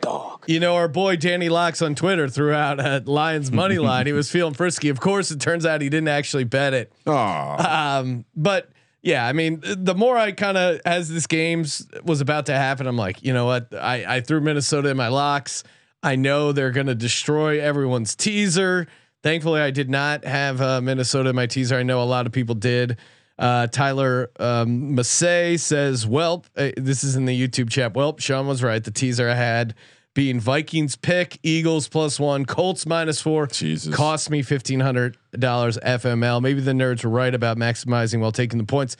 Dog. 0.00 0.42
You 0.46 0.60
know 0.60 0.74
our 0.76 0.88
boy 0.88 1.16
Danny 1.16 1.48
Locks 1.48 1.80
on 1.80 1.94
Twitter 1.94 2.28
threw 2.28 2.52
out 2.52 2.80
a 2.80 3.02
Lions 3.06 3.52
money 3.52 3.78
line. 3.78 4.06
he 4.06 4.12
was 4.12 4.30
feeling 4.32 4.54
frisky. 4.54 4.88
Of 4.88 4.98
course, 5.00 5.30
it 5.30 5.40
turns 5.40 5.64
out 5.64 5.80
he 5.82 5.88
didn't 5.88 6.08
actually 6.08 6.44
bet 6.44 6.74
it. 6.74 6.92
Aw. 7.06 7.98
Um, 8.00 8.24
but 8.34 8.70
yeah, 9.04 9.26
I 9.26 9.34
mean, 9.34 9.60
the 9.62 9.94
more 9.94 10.16
I 10.16 10.32
kind 10.32 10.56
of 10.56 10.80
as 10.86 11.10
this 11.10 11.26
game's 11.26 11.86
was 12.04 12.22
about 12.22 12.46
to 12.46 12.54
happen, 12.54 12.86
I'm 12.86 12.96
like, 12.96 13.22
you 13.22 13.34
know 13.34 13.44
what? 13.44 13.68
I 13.74 14.16
I 14.16 14.20
threw 14.22 14.40
Minnesota 14.40 14.88
in 14.88 14.96
my 14.96 15.08
locks. 15.08 15.62
I 16.02 16.16
know 16.16 16.52
they're 16.52 16.70
going 16.70 16.86
to 16.86 16.94
destroy 16.94 17.60
everyone's 17.60 18.14
teaser. 18.14 18.86
Thankfully, 19.22 19.60
I 19.60 19.70
did 19.70 19.90
not 19.90 20.24
have 20.24 20.60
uh, 20.62 20.80
Minnesota 20.80 21.30
in 21.30 21.36
my 21.36 21.46
teaser. 21.46 21.76
I 21.76 21.82
know 21.82 22.02
a 22.02 22.04
lot 22.04 22.24
of 22.24 22.32
people 22.32 22.54
did. 22.54 22.96
Uh, 23.38 23.66
Tyler 23.66 24.30
um, 24.40 24.94
Massey 24.94 25.58
says, 25.58 26.06
"Well, 26.06 26.46
uh, 26.56 26.70
this 26.78 27.04
is 27.04 27.14
in 27.14 27.26
the 27.26 27.48
YouTube 27.48 27.68
chat. 27.68 27.92
Well, 27.92 28.16
Sean 28.18 28.46
was 28.46 28.62
right. 28.62 28.82
The 28.82 28.90
teaser 28.90 29.28
I 29.28 29.34
had 29.34 29.74
being 30.14 30.38
Vikings 30.38 30.96
pick, 30.96 31.38
Eagles 31.42 31.88
plus 31.88 32.18
one, 32.18 32.44
Colts 32.44 32.86
minus 32.86 33.20
four. 33.20 33.46
Jesus. 33.48 33.94
cost 33.94 34.30
me 34.30 34.42
fifteen 34.42 34.80
hundred 34.80 35.18
dollars 35.32 35.76
FML. 35.78 36.40
Maybe 36.40 36.60
the 36.60 36.72
nerds 36.72 37.04
were 37.04 37.10
right 37.10 37.34
about 37.34 37.56
maximizing 37.56 38.20
while 38.20 38.32
taking 38.32 38.58
the 38.58 38.64
points. 38.64 38.96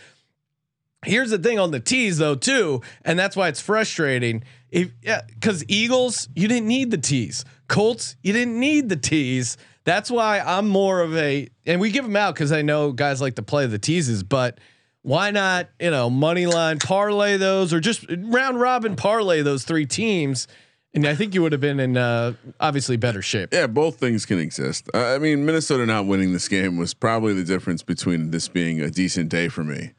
Here's 1.05 1.31
the 1.31 1.39
thing 1.39 1.59
on 1.59 1.71
the 1.71 1.81
tees 1.81 2.19
though 2.19 2.35
too, 2.35 2.83
and 3.05 3.19
that's 3.19 3.37
why 3.37 3.49
it's 3.49 3.61
frustrating. 3.61 4.43
If 4.71 4.91
yeah, 5.03 5.23
because 5.29 5.65
Eagles, 5.69 6.29
you 6.35 6.49
didn't 6.49 6.69
need 6.69 6.91
the 6.91 6.99
tees. 6.99 7.45
Colts, 7.69 8.17
you 8.23 8.33
didn't 8.33 8.59
need 8.59 8.89
the 8.89 8.97
tees. 8.97 9.57
That's 9.85 10.11
why 10.11 10.41
I'm 10.41 10.67
more 10.67 11.01
of 11.01 11.15
a, 11.17 11.49
and 11.67 11.81
we 11.81 11.91
give 11.91 12.05
them 12.05 12.17
out 12.17 12.35
because 12.35 12.53
I 12.53 12.63
know 12.63 12.93
guys 12.93 13.21
like 13.21 13.37
to 13.37 13.43
play 13.43 13.67
the 13.67 13.79
teases, 13.79 14.23
but 14.23 14.59
why 15.03 15.31
not, 15.31 15.69
you 15.79 15.91
know, 15.91 16.09
money 16.09 16.47
line 16.47 16.79
parlay 16.79 17.37
those 17.37 17.75
or 17.75 17.81
just 17.81 18.07
round 18.09 18.59
robin 18.59 18.97
parlay 18.97 19.43
those 19.43 19.65
three 19.65 19.85
teams? 19.85 20.49
And 20.95 21.07
I 21.07 21.17
think 21.17 21.35
you 21.35 21.43
would 21.43 21.51
have 21.51 21.61
been 21.61 21.81
in 21.81 21.97
uh, 21.97 22.35
obviously 22.61 22.97
better 22.97 23.21
shape. 23.21 23.49
Yeah, 23.53 23.67
both 23.67 23.97
things 23.99 24.25
can 24.25 24.39
exist. 24.39 24.89
Uh, 24.95 25.15
I 25.15 25.19
mean, 25.19 25.45
Minnesota 25.45 25.85
not 25.87 26.07
winning 26.07 26.33
this 26.33 26.47
game 26.47 26.77
was 26.77 26.95
probably 26.95 27.33
the 27.33 27.43
difference 27.43 27.83
between 27.83 28.31
this 28.31 28.47
being 28.47 28.81
a 28.81 28.91
decent 28.91 29.29
day 29.29 29.49
for 29.49 29.65
me, 29.65 29.93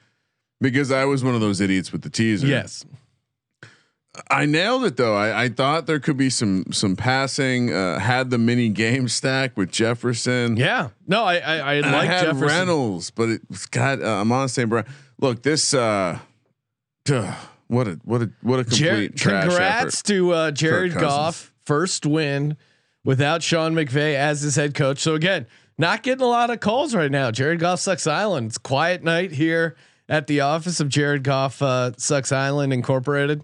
because 0.62 0.92
I 0.92 1.04
was 1.04 1.22
one 1.24 1.36
of 1.36 1.42
those 1.42 1.60
idiots 1.60 1.92
with 1.92 2.02
the 2.04 2.10
teaser. 2.10 2.48
Yes. 2.48 2.86
I 4.32 4.46
nailed 4.46 4.86
it 4.86 4.96
though. 4.96 5.14
I, 5.14 5.44
I 5.44 5.50
thought 5.50 5.88
there 5.88 6.00
could 6.00 6.16
be 6.16 6.30
some 6.30 6.72
some 6.72 6.96
passing. 6.96 7.74
Uh, 7.74 8.00
had 8.00 8.30
the 8.30 8.38
mini 8.38 8.70
game 8.70 9.10
stack 9.10 9.58
with 9.58 9.72
Jefferson. 9.72 10.56
Yeah. 10.56 10.92
No, 11.06 11.26
I 11.26 11.40
I, 11.40 11.76
I 11.76 11.80
like 11.82 12.08
had 12.10 12.22
Jefferson. 12.22 12.48
Reynolds, 12.48 13.12
but 13.12 13.28
it's 13.28 13.66
got. 13.66 14.02
Uh, 14.02 14.22
I'm 14.22 14.32
on 14.32 14.44
the 14.44 14.48
same 14.48 14.70
brand. 14.70 14.88
Look, 15.20 15.44
this. 15.44 15.74
Uh, 15.74 16.20
duh, 17.04 17.36
what 17.68 17.88
a 17.88 18.00
what 18.04 18.22
a 18.22 18.32
what 18.42 18.60
a 18.60 18.64
complete 18.64 18.80
Jared, 18.80 19.18
trash 19.18 19.44
congrats 19.46 19.96
effort. 19.96 20.06
to 20.08 20.32
uh, 20.32 20.52
Jared 20.52 20.94
Goff, 20.94 21.54
first 21.66 22.06
win 22.06 22.58
without 23.04 23.44
Sean 23.44 23.74
McVay 23.74 24.16
as 24.16 24.42
his 24.42 24.56
head 24.56 24.74
coach. 24.74 25.00
So 25.00 25.16
again, 25.16 25.48
not 25.78 26.04
getting 26.04 26.24
a 26.24 26.28
lot 26.28 26.50
of 26.50 26.60
calls 26.60 26.96
right 26.96 27.12
now. 27.12 27.32
Jared 27.32 27.60
Goff 27.60 27.80
sucks 27.80 28.08
Island. 28.08 28.48
It's 28.48 28.58
quiet 28.58 29.04
night 29.04 29.32
here 29.32 29.76
at 30.08 30.28
the 30.28 30.42
office 30.42 30.80
of 30.80 30.90
Jared 30.90 31.24
Goff 31.24 31.62
uh, 31.62 31.92
sucks 31.98 32.32
Island 32.32 32.74
Incorporated. 32.74 33.44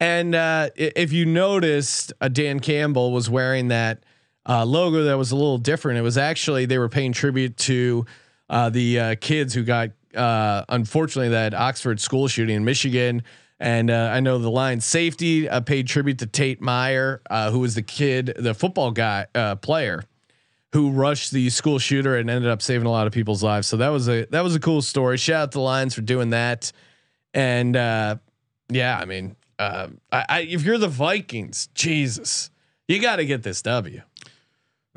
And 0.00 0.34
uh, 0.34 0.70
if 0.76 1.12
you 1.12 1.26
noticed, 1.26 2.12
uh, 2.20 2.28
Dan 2.28 2.60
Campbell 2.60 3.12
was 3.12 3.28
wearing 3.28 3.68
that 3.68 4.04
uh, 4.48 4.64
logo 4.64 5.04
that 5.04 5.18
was 5.18 5.32
a 5.32 5.36
little 5.36 5.58
different. 5.58 5.98
It 5.98 6.02
was 6.02 6.16
actually 6.16 6.66
they 6.66 6.78
were 6.78 6.88
paying 6.88 7.12
tribute 7.12 7.56
to 7.58 8.06
uh, 8.48 8.70
the 8.70 9.00
uh, 9.00 9.14
kids 9.20 9.54
who 9.54 9.64
got 9.64 9.90
uh, 10.14 10.64
unfortunately 10.68 11.30
that 11.30 11.52
Oxford 11.52 12.00
school 12.00 12.28
shooting 12.28 12.56
in 12.56 12.64
Michigan. 12.64 13.22
And 13.60 13.90
uh, 13.90 14.10
I 14.12 14.20
know 14.20 14.38
the 14.38 14.50
line 14.50 14.80
safety 14.80 15.48
uh, 15.48 15.60
paid 15.60 15.88
tribute 15.88 16.18
to 16.18 16.26
Tate 16.26 16.60
Myre, 16.60 17.20
uh, 17.28 17.50
who 17.50 17.58
was 17.60 17.74
the 17.74 17.82
kid, 17.82 18.32
the 18.38 18.54
football 18.54 18.92
guy 18.92 19.26
uh, 19.34 19.56
player 19.56 20.04
who 20.72 20.90
rushed 20.90 21.32
the 21.32 21.48
school 21.50 21.78
shooter 21.78 22.16
and 22.16 22.28
ended 22.28 22.50
up 22.50 22.60
saving 22.62 22.86
a 22.86 22.90
lot 22.90 23.06
of 23.06 23.12
people's 23.12 23.42
lives. 23.42 23.66
So 23.66 23.78
that 23.78 23.88
was 23.88 24.08
a 24.08 24.26
that 24.26 24.42
was 24.42 24.54
a 24.54 24.60
cool 24.60 24.82
story. 24.82 25.16
Shout 25.16 25.42
out 25.42 25.52
to 25.52 25.58
the 25.58 25.62
Lions 25.62 25.94
for 25.94 26.02
doing 26.02 26.30
that. 26.30 26.72
And 27.34 27.74
uh, 27.76 28.16
yeah, 28.68 28.98
I 28.98 29.04
mean, 29.04 29.36
uh, 29.58 29.88
I, 30.12 30.24
I, 30.28 30.40
if 30.40 30.62
you're 30.64 30.78
the 30.78 30.88
Vikings, 30.88 31.68
Jesus, 31.74 32.50
you 32.86 33.00
got 33.00 33.16
to 33.16 33.24
get 33.24 33.42
this 33.42 33.62
W. 33.62 34.02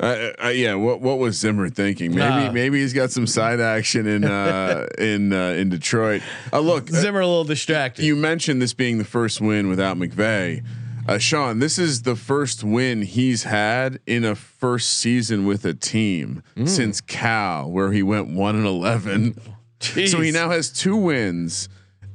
Uh, 0.02 0.32
uh, 0.44 0.48
yeah, 0.50 0.74
what 0.74 1.00
what 1.00 1.20
was 1.20 1.38
Zimmer 1.38 1.70
thinking? 1.70 2.12
Maybe 2.16 2.20
Nah. 2.46 2.52
maybe 2.52 2.80
he's 2.82 2.92
got 2.94 3.12
some 3.12 3.28
side 3.28 3.60
action 3.60 4.08
in 4.08 4.24
uh, 4.26 4.88
in 4.98 5.32
uh, 5.32 5.50
in 5.50 5.70
Detroit. 5.70 6.24
Uh, 6.52 6.60
look, 6.60 6.90
uh, 6.90 6.96
Zimmer 6.96 7.20
a 7.20 7.28
little 7.28 7.44
distracted. 7.44 8.04
you 8.04 8.16
mentioned 8.16 8.62
this 8.62 8.74
being 8.74 8.98
the 8.98 9.04
first 9.06 9.40
win 9.42 9.70
without 9.70 9.98
McVay. 9.98 10.64
Uh, 11.08 11.18
Sean, 11.18 11.60
this 11.60 11.78
is 11.80 12.02
the 12.04 12.16
first 12.16 12.64
win 12.64 13.02
he's 13.04 13.44
had 13.44 14.00
in 14.08 14.24
a 14.24 14.36
first 14.36 14.94
season 15.00 15.46
with 15.46 15.66
a 15.66 15.74
team 15.74 16.42
Mm. 16.56 16.68
since 16.70 17.02
Cal, 17.02 17.70
where 17.70 17.92
he 17.92 18.02
went 18.04 18.30
one 18.30 18.56
and 18.56 18.66
eleven. 18.66 19.36
So 19.80 20.22
he 20.22 20.32
now 20.32 20.50
has 20.52 20.70
two 20.72 20.96
wins 20.96 21.70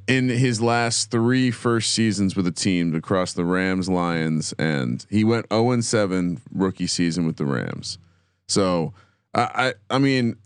in 0.07 0.29
his 0.29 0.61
last 0.61 1.11
three 1.11 1.51
first 1.51 1.93
seasons 1.93 2.37
with 2.37 2.47
a 2.47 2.53
team 2.53 2.95
across 2.95 3.33
the 3.33 3.45
Rams, 3.45 3.89
Lions, 3.89 4.55
and 4.59 5.05
he 5.11 5.25
went 5.25 5.47
0 5.53 5.71
and 5.73 5.85
7 5.85 6.41
rookie 6.53 6.87
season 6.87 7.27
with 7.27 7.37
the 7.37 7.47
Rams. 7.47 7.99
So 8.49 8.95
I 9.35 9.75
I, 9.91 9.97
I 9.97 9.99
mean 9.99 10.37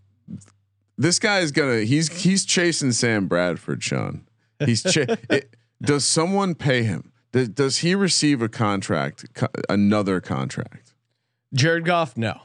this 0.97 1.19
guy 1.19 1.41
is 1.41 1.53
gonna 1.53 1.81
he's 1.81 2.23
he's 2.23 2.45
chasing 2.45 2.93
Sam 2.93 3.27
Bradford, 3.27 3.83
Sean. 3.83 4.27
He's 4.65 4.85
it, 4.97 5.55
does 5.83 6.05
someone 6.05 6.55
pay 6.55 6.83
him? 6.83 7.13
Does, 7.33 7.49
does 7.49 7.79
he 7.79 7.95
receive 7.95 8.43
a 8.43 8.49
contract, 8.49 9.33
co- 9.35 9.49
another 9.69 10.21
contract? 10.21 10.95
Jared 11.55 11.85
Goff, 11.85 12.17
no. 12.17 12.41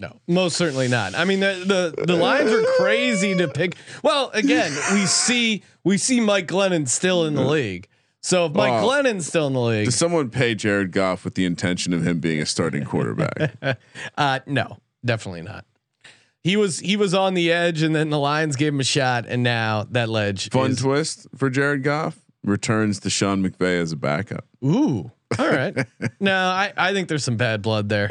No, 0.00 0.20
most 0.28 0.56
certainly 0.56 0.86
not. 0.88 1.14
I 1.16 1.24
mean, 1.24 1.40
the 1.40 1.92
the 1.96 2.04
the 2.06 2.14
lines 2.16 2.52
are 2.52 2.62
crazy 2.78 3.34
to 3.36 3.48
pick. 3.48 3.74
Well, 4.02 4.30
again, 4.32 4.70
we 4.92 5.06
see 5.06 5.62
we 5.84 5.98
see 5.98 6.20
Mike 6.20 6.46
Glennon 6.46 6.88
still 6.88 7.24
in 7.26 7.34
the 7.34 7.44
league, 7.44 7.88
So 8.20 8.46
if 8.46 8.52
Mike 8.52 8.82
Oh. 8.82 8.86
Glennon's 8.86 9.26
still 9.26 9.48
in 9.48 9.54
the 9.54 9.60
league, 9.60 9.86
Does 9.86 9.96
someone 9.96 10.30
pay 10.30 10.54
Jared 10.54 10.92
Goff 10.92 11.24
with 11.24 11.34
the 11.34 11.44
intention 11.44 11.92
of 11.92 12.06
him 12.06 12.20
being 12.20 12.40
a 12.40 12.46
starting 12.46 12.84
quarterback? 12.84 13.56
uh, 14.16 14.38
no, 14.46 14.78
definitely 15.04 15.42
not. 15.42 15.64
He 16.44 16.56
was 16.56 16.78
he 16.78 16.96
was 16.96 17.12
on 17.12 17.34
the 17.34 17.50
edge, 17.50 17.82
and 17.82 17.92
then 17.94 18.10
the 18.10 18.18
Lions 18.20 18.54
gave 18.54 18.72
him 18.72 18.80
a 18.80 18.84
shot, 18.84 19.26
and 19.26 19.42
now 19.42 19.84
that 19.90 20.08
ledge. 20.08 20.48
Fun 20.50 20.70
is, 20.70 20.78
twist 20.80 21.26
for 21.36 21.50
Jared 21.50 21.82
Goff 21.82 22.16
returns 22.44 23.00
to 23.00 23.10
Sean 23.10 23.42
McVay 23.42 23.82
as 23.82 23.90
a 23.90 23.96
backup. 23.96 24.46
Ooh, 24.64 25.10
all 25.38 25.48
right. 25.48 25.76
no, 26.20 26.36
I 26.36 26.72
I 26.76 26.92
think 26.92 27.08
there's 27.08 27.24
some 27.24 27.36
bad 27.36 27.62
blood 27.62 27.88
there. 27.88 28.10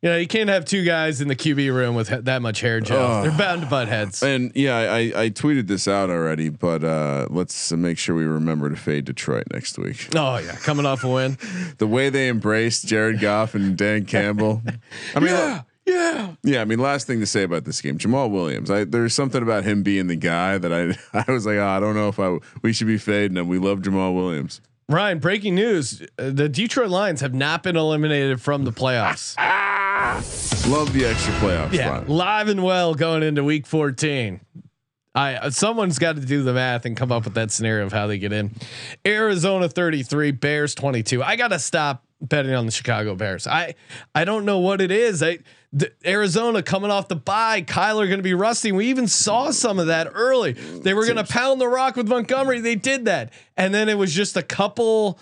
You 0.00 0.10
know, 0.10 0.16
you 0.16 0.28
can't 0.28 0.48
have 0.48 0.64
two 0.64 0.84
guys 0.84 1.20
in 1.20 1.26
the 1.26 1.34
QB 1.34 1.74
room 1.74 1.96
with 1.96 2.06
that 2.24 2.40
much 2.40 2.60
hair 2.60 2.78
gel. 2.80 2.98
Oh. 2.98 3.22
They're 3.22 3.36
bound 3.36 3.62
to 3.62 3.66
butt 3.66 3.88
heads. 3.88 4.22
And 4.22 4.52
yeah, 4.54 4.76
I, 4.76 4.98
I 5.24 5.30
tweeted 5.30 5.66
this 5.66 5.88
out 5.88 6.08
already, 6.08 6.50
but 6.50 6.84
uh, 6.84 7.26
let's 7.30 7.72
make 7.72 7.98
sure 7.98 8.14
we 8.14 8.24
remember 8.24 8.70
to 8.70 8.76
fade 8.76 9.06
Detroit 9.06 9.44
next 9.52 9.76
week. 9.78 10.08
Oh 10.18 10.36
yeah, 10.38 10.56
coming 10.56 10.84
off 10.84 11.04
a 11.04 11.08
win. 11.08 11.38
The 11.78 11.86
way 11.86 12.10
they 12.10 12.28
embraced 12.28 12.86
Jared 12.86 13.20
Goff 13.20 13.54
and 13.54 13.76
Dan 13.76 14.04
Campbell. 14.04 14.62
I 15.14 15.20
mean, 15.20 15.30
yeah, 15.30 15.62
yeah. 15.86 16.34
Yeah, 16.42 16.60
I 16.60 16.64
mean, 16.64 16.78
last 16.80 17.06
thing 17.06 17.20
to 17.20 17.26
say 17.26 17.42
about 17.44 17.64
this 17.64 17.80
game, 17.80 17.98
Jamaal 17.98 18.30
Williams. 18.30 18.70
I, 18.70 18.84
there's 18.84 19.14
something 19.14 19.42
about 19.42 19.64
him 19.64 19.82
being 19.82 20.06
the 20.06 20.16
guy 20.16 20.58
that 20.58 20.72
I 20.72 20.96
I 21.26 21.30
was 21.30 21.46
like, 21.46 21.56
oh, 21.56 21.66
I 21.66 21.80
don't 21.80 21.94
know 21.94 22.08
if 22.08 22.18
I 22.20 22.38
we 22.62 22.72
should 22.72 22.86
be 22.86 22.98
fading 22.98 23.36
him. 23.36 23.48
We 23.48 23.58
love 23.58 23.80
Jamaal 23.80 24.14
Williams. 24.14 24.60
Ryan, 24.88 25.18
breaking 25.18 25.54
news: 25.54 26.02
uh, 26.18 26.30
the 26.30 26.48
Detroit 26.48 26.88
Lions 26.88 27.20
have 27.20 27.34
not 27.34 27.62
been 27.62 27.76
eliminated 27.76 28.40
from 28.40 28.64
the 28.64 28.72
playoffs. 28.72 29.34
Love 30.68 30.92
the 30.92 31.04
extra 31.04 31.32
playoff 31.34 31.72
Yeah, 31.72 31.86
spot. 31.96 32.08
live 32.08 32.46
and 32.48 32.62
well 32.62 32.94
going 32.94 33.24
into 33.24 33.42
Week 33.42 33.66
14. 33.66 34.40
I 35.14 35.48
someone's 35.48 35.98
got 35.98 36.14
to 36.16 36.22
do 36.24 36.44
the 36.44 36.52
math 36.52 36.84
and 36.84 36.96
come 36.96 37.10
up 37.10 37.24
with 37.24 37.34
that 37.34 37.50
scenario 37.50 37.84
of 37.86 37.92
how 37.92 38.06
they 38.06 38.18
get 38.18 38.32
in. 38.32 38.52
Arizona 39.04 39.68
33, 39.68 40.30
Bears 40.32 40.76
22. 40.76 41.20
I 41.22 41.34
got 41.34 41.48
to 41.48 41.58
stop 41.58 42.04
betting 42.20 42.54
on 42.54 42.66
the 42.66 42.70
Chicago 42.70 43.16
Bears. 43.16 43.48
I 43.48 43.74
I 44.14 44.24
don't 44.24 44.44
know 44.44 44.58
what 44.60 44.80
it 44.80 44.92
is. 44.92 45.20
I 45.20 45.38
the, 45.72 45.90
Arizona 46.06 46.62
coming 46.62 46.92
off 46.92 47.08
the 47.08 47.16
bye, 47.16 47.62
Kyler 47.62 48.06
going 48.06 48.18
to 48.18 48.22
be 48.22 48.34
rusty. 48.34 48.70
We 48.70 48.86
even 48.86 49.08
saw 49.08 49.50
some 49.50 49.80
of 49.80 49.88
that 49.88 50.08
early. 50.14 50.52
They 50.52 50.94
were 50.94 51.04
going 51.06 51.16
to 51.16 51.24
pound 51.24 51.60
the 51.60 51.68
rock 51.68 51.96
with 51.96 52.08
Montgomery. 52.08 52.60
They 52.60 52.76
did 52.76 53.06
that, 53.06 53.32
and 53.56 53.74
then 53.74 53.88
it 53.88 53.98
was 53.98 54.14
just 54.14 54.36
a 54.36 54.42
couple. 54.42 55.18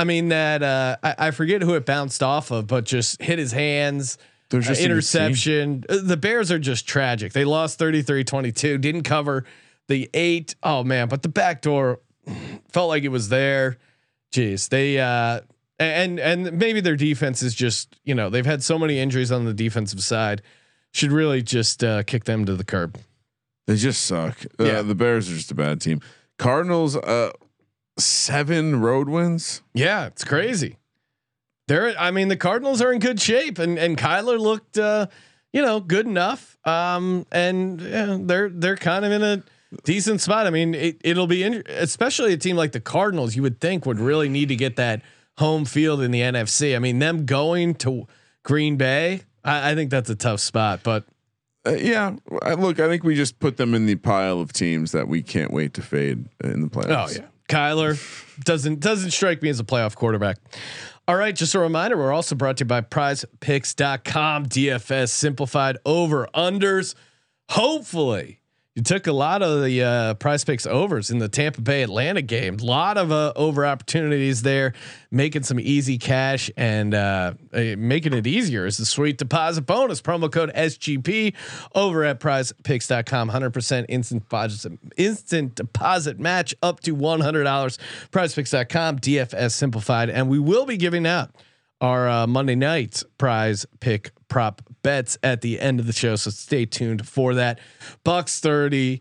I 0.00 0.04
mean 0.04 0.28
that 0.28 0.62
uh, 0.62 0.96
I, 1.02 1.14
I 1.18 1.30
forget 1.30 1.62
who 1.62 1.74
it 1.74 1.84
bounced 1.84 2.22
off 2.22 2.50
of, 2.50 2.66
but 2.66 2.84
just 2.84 3.20
hit 3.20 3.38
his 3.38 3.52
hands. 3.52 4.16
They're 4.48 4.60
Uh, 4.60 4.64
just 4.64 4.80
team. 4.80 4.90
interception. 4.90 5.84
Uh, 5.88 5.98
The 6.02 6.16
Bears 6.16 6.50
are 6.50 6.58
just 6.58 6.86
tragic. 6.88 7.32
They 7.32 7.44
lost 7.44 7.78
33-22, 7.78 8.80
didn't 8.80 9.02
cover 9.02 9.44
the 9.88 10.08
8. 10.14 10.54
Oh 10.62 10.82
man, 10.84 11.08
but 11.08 11.22
the 11.22 11.28
back 11.28 11.62
door 11.62 12.00
felt 12.68 12.88
like 12.88 13.02
it 13.04 13.08
was 13.10 13.28
there. 13.28 13.76
Jeez. 14.32 14.68
They 14.68 14.98
uh 14.98 15.40
and 15.78 16.18
and 16.20 16.52
maybe 16.58 16.80
their 16.80 16.96
defense 16.96 17.42
is 17.42 17.54
just, 17.54 17.96
you 18.04 18.14
know, 18.14 18.28
they've 18.30 18.46
had 18.46 18.62
so 18.62 18.78
many 18.78 18.98
injuries 18.98 19.32
on 19.32 19.44
the 19.44 19.54
defensive 19.54 20.02
side. 20.02 20.42
Should 20.92 21.12
really 21.12 21.42
just 21.42 21.84
uh, 21.84 22.02
kick 22.02 22.24
them 22.24 22.44
to 22.46 22.54
the 22.56 22.64
curb. 22.64 22.98
They 23.66 23.76
just 23.76 24.02
suck. 24.04 24.44
Uh, 24.58 24.64
Yeah. 24.64 24.82
the 24.82 24.94
Bears 24.96 25.30
are 25.30 25.34
just 25.36 25.50
a 25.52 25.54
bad 25.54 25.80
team. 25.80 26.00
Cardinals, 26.38 26.96
uh, 26.96 27.30
seven 28.00 28.80
road 28.80 29.08
wins. 29.08 29.62
Yeah, 29.74 30.06
it's 30.06 30.24
crazy. 30.24 30.76
They're 31.68 31.94
I 31.98 32.10
mean 32.10 32.28
the 32.28 32.36
Cardinals 32.36 32.82
are 32.82 32.92
in 32.92 32.98
good 32.98 33.20
shape 33.20 33.58
and 33.58 33.78
and 33.78 33.96
Kyler 33.96 34.38
looked 34.38 34.78
uh 34.78 35.06
you 35.52 35.62
know 35.62 35.80
good 35.80 36.06
enough. 36.06 36.58
Um 36.64 37.26
and 37.30 37.80
yeah, 37.80 38.18
they're 38.20 38.48
they're 38.48 38.76
kind 38.76 39.04
of 39.04 39.12
in 39.12 39.22
a 39.22 39.42
decent 39.84 40.20
spot. 40.20 40.46
I 40.46 40.50
mean 40.50 40.74
it, 40.74 41.00
it'll 41.04 41.28
be 41.28 41.42
in, 41.44 41.62
especially 41.68 42.32
a 42.32 42.36
team 42.36 42.56
like 42.56 42.72
the 42.72 42.80
Cardinals 42.80 43.36
you 43.36 43.42
would 43.42 43.60
think 43.60 43.86
would 43.86 44.00
really 44.00 44.28
need 44.28 44.48
to 44.48 44.56
get 44.56 44.76
that 44.76 45.02
home 45.38 45.64
field 45.64 46.02
in 46.02 46.10
the 46.10 46.20
NFC. 46.20 46.74
I 46.74 46.80
mean 46.80 46.98
them 46.98 47.24
going 47.24 47.74
to 47.76 48.06
Green 48.42 48.76
Bay, 48.76 49.22
I, 49.44 49.70
I 49.70 49.74
think 49.74 49.90
that's 49.90 50.10
a 50.10 50.16
tough 50.16 50.40
spot, 50.40 50.80
but 50.82 51.04
Uh, 51.66 51.72
yeah, 51.72 52.16
I, 52.42 52.54
look, 52.54 52.80
I 52.80 52.88
think 52.88 53.04
we 53.04 53.14
just 53.14 53.38
put 53.38 53.58
them 53.58 53.74
in 53.74 53.84
the 53.86 53.94
pile 53.96 54.40
of 54.40 54.50
teams 54.52 54.92
that 54.92 55.08
we 55.08 55.22
can't 55.22 55.52
wait 55.52 55.74
to 55.74 55.82
fade 55.82 56.24
in 56.42 56.62
the 56.62 56.68
playoffs. 56.68 57.18
Oh 57.18 57.20
yeah, 57.20 57.28
Kyler 57.50 57.98
doesn't 58.44 58.80
doesn't 58.80 59.10
strike 59.10 59.42
me 59.42 59.48
as 59.48 59.60
a 59.60 59.64
playoff 59.64 59.94
quarterback. 59.94 60.38
All 61.08 61.16
right, 61.16 61.34
just 61.34 61.54
a 61.56 61.58
reminder, 61.58 61.96
we're 61.96 62.12
also 62.12 62.36
brought 62.36 62.58
to 62.58 62.62
you 62.62 62.68
by 62.68 62.82
PrizePicks.com, 62.82 64.46
DFS 64.46 65.08
simplified 65.08 65.76
over 65.84 66.28
unders. 66.34 66.94
Hopefully, 67.50 68.39
you 68.76 68.82
took 68.82 69.08
a 69.08 69.12
lot 69.12 69.42
of 69.42 69.64
the 69.64 69.82
uh, 69.82 70.14
Prize 70.14 70.44
Picks 70.44 70.64
overs 70.64 71.10
in 71.10 71.18
the 71.18 71.28
Tampa 71.28 71.60
Bay 71.60 71.82
Atlanta 71.82 72.22
game. 72.22 72.56
A 72.60 72.64
lot 72.64 72.98
of 72.98 73.10
uh, 73.10 73.32
over 73.34 73.66
opportunities 73.66 74.42
there, 74.42 74.74
making 75.10 75.42
some 75.42 75.58
easy 75.58 75.98
cash 75.98 76.50
and 76.56 76.94
uh, 76.94 77.34
uh, 77.52 77.60
making 77.76 78.12
it 78.12 78.28
easier 78.28 78.66
is 78.66 78.78
the 78.78 78.86
sweet 78.86 79.18
deposit 79.18 79.62
bonus 79.62 80.00
promo 80.00 80.30
code 80.30 80.52
SGP 80.54 81.34
over 81.74 82.04
at 82.04 82.20
PrizePicks.com. 82.20 83.30
100% 83.30 83.86
instant 83.88 84.22
deposit, 84.22 84.78
instant 84.96 85.56
deposit 85.56 86.20
match 86.20 86.54
up 86.62 86.78
to 86.80 86.94
$100. 86.94 87.78
PrizePicks.com, 88.12 88.98
DFS 89.00 89.50
simplified, 89.50 90.10
and 90.10 90.28
we 90.28 90.38
will 90.38 90.64
be 90.64 90.76
giving 90.76 91.06
out 91.06 91.34
our 91.80 92.08
uh, 92.08 92.26
Monday 92.26 92.54
night 92.54 93.02
prize 93.18 93.66
pick 93.80 94.12
prop 94.28 94.62
bets 94.82 95.18
at 95.22 95.40
the 95.40 95.60
end 95.60 95.80
of 95.80 95.86
the 95.86 95.92
show. 95.92 96.16
So 96.16 96.30
stay 96.30 96.66
tuned 96.66 97.06
for 97.06 97.34
that. 97.34 97.58
Bucks 98.04 98.40
30, 98.40 99.00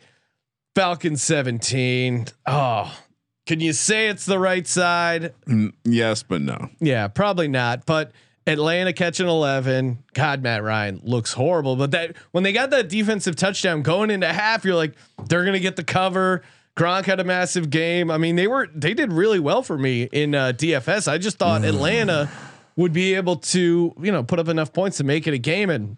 Falcons 0.75 1.23
17. 1.23 2.27
Oh, 2.45 2.97
can 3.45 3.59
you 3.59 3.73
say 3.73 4.09
it's 4.09 4.25
the 4.25 4.39
right 4.39 4.67
side? 4.67 5.33
Mm, 5.47 5.73
yes, 5.83 6.23
but 6.23 6.41
no. 6.41 6.69
Yeah, 6.79 7.07
probably 7.07 7.47
not. 7.47 7.85
But 7.85 8.11
Atlanta 8.45 8.93
catching 8.93 9.27
11. 9.27 10.03
God, 10.13 10.43
Matt 10.43 10.63
Ryan 10.63 11.01
looks 11.03 11.33
horrible. 11.33 11.75
But 11.75 11.91
that 11.91 12.15
when 12.31 12.43
they 12.43 12.51
got 12.51 12.69
that 12.71 12.89
defensive 12.89 13.35
touchdown 13.35 13.81
going 13.81 14.11
into 14.11 14.27
half, 14.27 14.65
you're 14.65 14.75
like, 14.75 14.95
they're 15.27 15.45
gonna 15.45 15.59
get 15.59 15.75
the 15.75 15.83
cover. 15.83 16.43
Gronk 16.77 17.05
had 17.05 17.19
a 17.19 17.23
massive 17.23 17.69
game. 17.69 18.09
I 18.09 18.17
mean, 18.17 18.35
they 18.35 18.47
were 18.47 18.67
they 18.73 18.93
did 18.93 19.11
really 19.11 19.39
well 19.39 19.61
for 19.61 19.77
me 19.77 20.03
in 20.03 20.33
uh, 20.33 20.53
DFS. 20.55 21.07
I 21.11 21.17
just 21.17 21.37
thought 21.37 21.65
Atlanta 21.65 22.29
would 22.79 22.93
be 22.93 23.13
able 23.13 23.35
to, 23.35 23.93
you 24.01 24.09
know, 24.09 24.23
put 24.23 24.39
up 24.39 24.47
enough 24.47 24.71
points 24.71 24.95
to 24.97 25.03
make 25.03 25.27
it 25.27 25.33
a 25.33 25.37
game. 25.37 25.69
And 25.69 25.97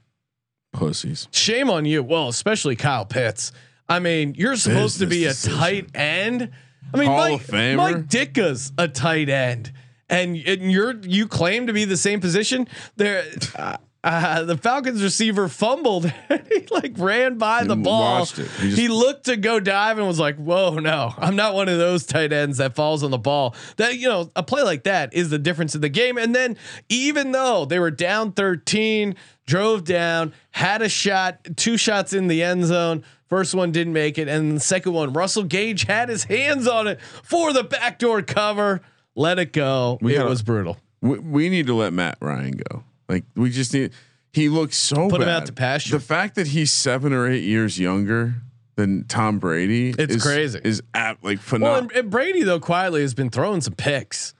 Pussies. 0.74 1.28
shame 1.32 1.70
on 1.70 1.86
you. 1.86 2.02
Well, 2.02 2.28
especially 2.28 2.76
Kyle 2.76 3.06
Pitts. 3.06 3.52
I 3.88 4.00
mean, 4.00 4.34
you're 4.36 4.56
supposed 4.56 4.98
to 4.98 5.06
be 5.06 5.26
a 5.26 5.30
Business 5.30 5.60
tight 5.60 5.96
end. 5.96 6.50
I 6.92 6.98
mean, 6.98 7.08
Hall 7.08 7.40
Mike, 7.52 7.52
Mike 7.52 8.08
Ditka's 8.08 8.74
a 8.80 8.88
tight 8.88 9.30
end, 9.30 9.72
and, 10.10 10.36
and 10.36 10.72
you're 10.72 11.00
you 11.02 11.28
claim 11.28 11.68
to 11.68 11.74
be 11.74 11.86
the 11.86 11.98
same 11.98 12.20
position. 12.20 12.68
There, 12.96 13.26
uh, 13.56 13.78
uh, 14.04 14.44
the 14.44 14.58
Falcons 14.58 15.04
receiver 15.04 15.48
fumbled. 15.48 16.06
he 16.50 16.66
like 16.72 16.94
ran 16.98 17.38
by 17.38 17.64
the 17.64 17.76
ball. 17.76 18.26
He 18.26 18.72
He, 18.76 18.88
looked 18.88 19.26
to 19.26 19.38
go 19.38 19.60
dive 19.60 19.98
and 20.00 20.08
was 20.08 20.20
like, 20.20 20.38
"Whoa, 20.38 20.80
no, 20.80 21.14
I'm 21.18 21.36
not 21.36 21.54
one 21.54 21.70
of 21.70 21.78
those 21.78 22.06
tight 22.06 22.34
ends 22.34 22.58
that 22.58 22.74
falls 22.76 23.04
on 23.04 23.12
the 23.12 23.18
ball." 23.20 23.56
That 23.78 23.98
you 23.98 24.08
know, 24.10 24.32
a 24.36 24.42
play 24.44 24.64
like 24.64 24.84
that 24.84 25.14
is 25.14 25.30
the 25.30 25.38
difference 25.38 25.76
in 25.76 25.82
the 25.82 25.90
game. 25.90 26.18
And 26.18 26.34
then 26.34 26.58
even 26.90 27.32
though 27.32 27.66
they 27.66 27.78
were 27.78 27.92
down 27.92 28.32
13, 28.32 29.16
drove 29.46 29.84
down, 29.84 30.34
had 30.52 30.82
a 30.82 30.90
shot, 30.90 31.40
two 31.56 31.78
shots 31.78 32.14
in 32.14 32.28
the 32.28 32.42
end 32.42 32.66
zone. 32.66 33.04
First 33.28 33.54
one 33.56 33.72
didn't 33.72 33.94
make 33.94 34.18
it, 34.18 34.28
and 34.28 34.58
the 34.58 34.60
second 34.60 34.92
one, 34.94 35.14
Russell 35.14 35.44
Gage 35.44 35.84
had 35.84 36.10
his 36.10 36.26
hands 36.26 36.68
on 36.68 36.88
it 36.88 37.00
for 37.02 37.54
the 37.54 37.64
backdoor 37.64 38.24
cover. 38.24 38.82
Let 39.16 39.40
it 39.40 39.54
go. 39.54 40.00
We 40.02 40.16
it 40.16 40.18
gotta- 40.18 40.30
was 40.30 40.42
brutal. 40.42 40.78
We, 41.02 41.18
we 41.20 41.50
need 41.50 41.68
to 41.68 41.74
let 41.74 41.94
Matt 41.94 42.18
Ryan 42.20 42.60
go. 42.70 42.84
Like 43.12 43.26
we 43.36 43.50
just 43.52 43.74
need. 43.74 43.92
He 44.34 44.48
looks 44.48 44.78
so 44.78 45.10
Put 45.10 45.22
him 45.22 45.28
out 45.28 45.46
to 45.48 45.54
pasture. 45.54 45.98
The 45.98 46.00
fact 46.04 46.36
that 46.36 46.48
he's 46.48 46.72
seven 46.72 47.12
or 47.12 47.28
eight 47.30 47.44
years 47.44 47.78
younger 47.78 48.36
than 48.78 49.04
Tom 49.04 49.40
Brady, 49.40 49.90
It's 49.98 50.16
is, 50.16 50.24
crazy. 50.24 50.60
Is 50.64 50.82
at 50.94 51.22
like 51.24 51.38
Well, 51.40 51.44
phenomenal. 51.44 51.80
and, 51.80 51.92
and 51.92 52.10
Brady 52.10 52.44
though 52.44 52.60
quietly 52.62 53.02
has 53.02 53.14
been 53.14 53.30
throwing 53.30 53.60
some 53.62 53.74
picks. 53.74 54.34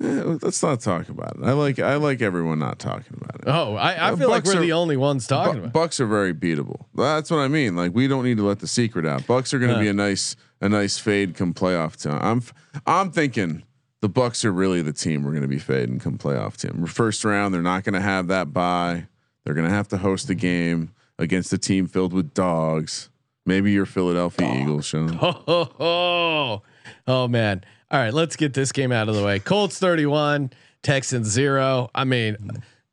let's 0.00 0.62
not 0.62 0.80
talk 0.80 1.08
about 1.08 1.36
it. 1.36 1.44
I 1.44 1.52
like 1.52 1.78
I 1.78 1.96
like 1.96 2.20
everyone 2.22 2.58
not 2.58 2.78
talking 2.78 3.16
about 3.20 3.36
it. 3.36 3.42
Oh, 3.46 3.76
I, 3.76 3.92
I 3.92 4.10
Uh, 4.12 4.16
feel 4.16 4.28
like 4.30 4.44
we're 4.44 4.56
are- 4.56 4.60
the 4.60 4.72
only 4.72 4.96
ones 4.96 5.26
talking 5.26 5.52
Bu- 5.52 5.58
about. 5.58 5.68
it. 5.68 5.72
Bucks 5.72 6.00
are 6.00 6.06
very 6.06 6.34
beatable. 6.34 6.86
That's 6.94 7.30
what 7.30 7.38
I 7.38 7.48
mean. 7.48 7.76
Like 7.76 7.94
we 7.94 8.08
don't 8.08 8.24
need 8.24 8.38
to 8.38 8.46
let 8.46 8.58
the 8.60 8.66
secret 8.66 9.06
out. 9.06 9.26
Bucks 9.26 9.54
are 9.54 9.58
going 9.58 9.70
to 9.70 9.76
Yeah. 9.76 9.82
be 9.82 9.88
a 9.88 9.92
nice 9.94 10.36
a 10.60 10.68
nice 10.68 10.98
fade 10.98 11.34
come 11.34 11.54
playoff 11.54 12.00
time. 12.02 12.18
I'm 12.22 12.42
I'm 12.86 13.10
thinking 13.12 13.62
the 14.04 14.08
Bucks 14.10 14.44
are 14.44 14.52
really 14.52 14.82
the 14.82 14.92
team 14.92 15.24
we're 15.24 15.30
going 15.30 15.40
to 15.40 15.48
be 15.48 15.58
fading 15.58 15.98
come 15.98 16.18
playoff 16.18 16.58
team. 16.58 16.84
First 16.84 17.24
round, 17.24 17.54
they're 17.54 17.62
not 17.62 17.84
going 17.84 17.94
to 17.94 18.02
have 18.02 18.26
that 18.26 18.52
bye. 18.52 19.06
They're 19.42 19.54
going 19.54 19.66
to 19.66 19.74
have 19.74 19.88
to 19.88 19.96
host 19.96 20.28
a 20.28 20.34
game 20.34 20.90
against 21.18 21.54
a 21.54 21.56
team 21.56 21.86
filled 21.86 22.12
with 22.12 22.34
dogs. 22.34 23.08
Maybe 23.46 23.72
your 23.72 23.86
Philadelphia 23.86 24.60
Eagles, 24.60 24.84
Sean. 24.84 25.18
Oh, 25.22 25.42
oh, 25.48 25.70
oh, 25.80 26.62
oh 27.06 27.28
man. 27.28 27.64
All 27.90 27.98
right, 27.98 28.12
let's 28.12 28.36
get 28.36 28.52
this 28.52 28.72
game 28.72 28.92
out 28.92 29.08
of 29.08 29.14
the 29.14 29.24
way. 29.24 29.38
Colts 29.38 29.78
31, 29.78 30.50
Texans 30.82 31.28
0. 31.28 31.88
I 31.94 32.04
mean, 32.04 32.36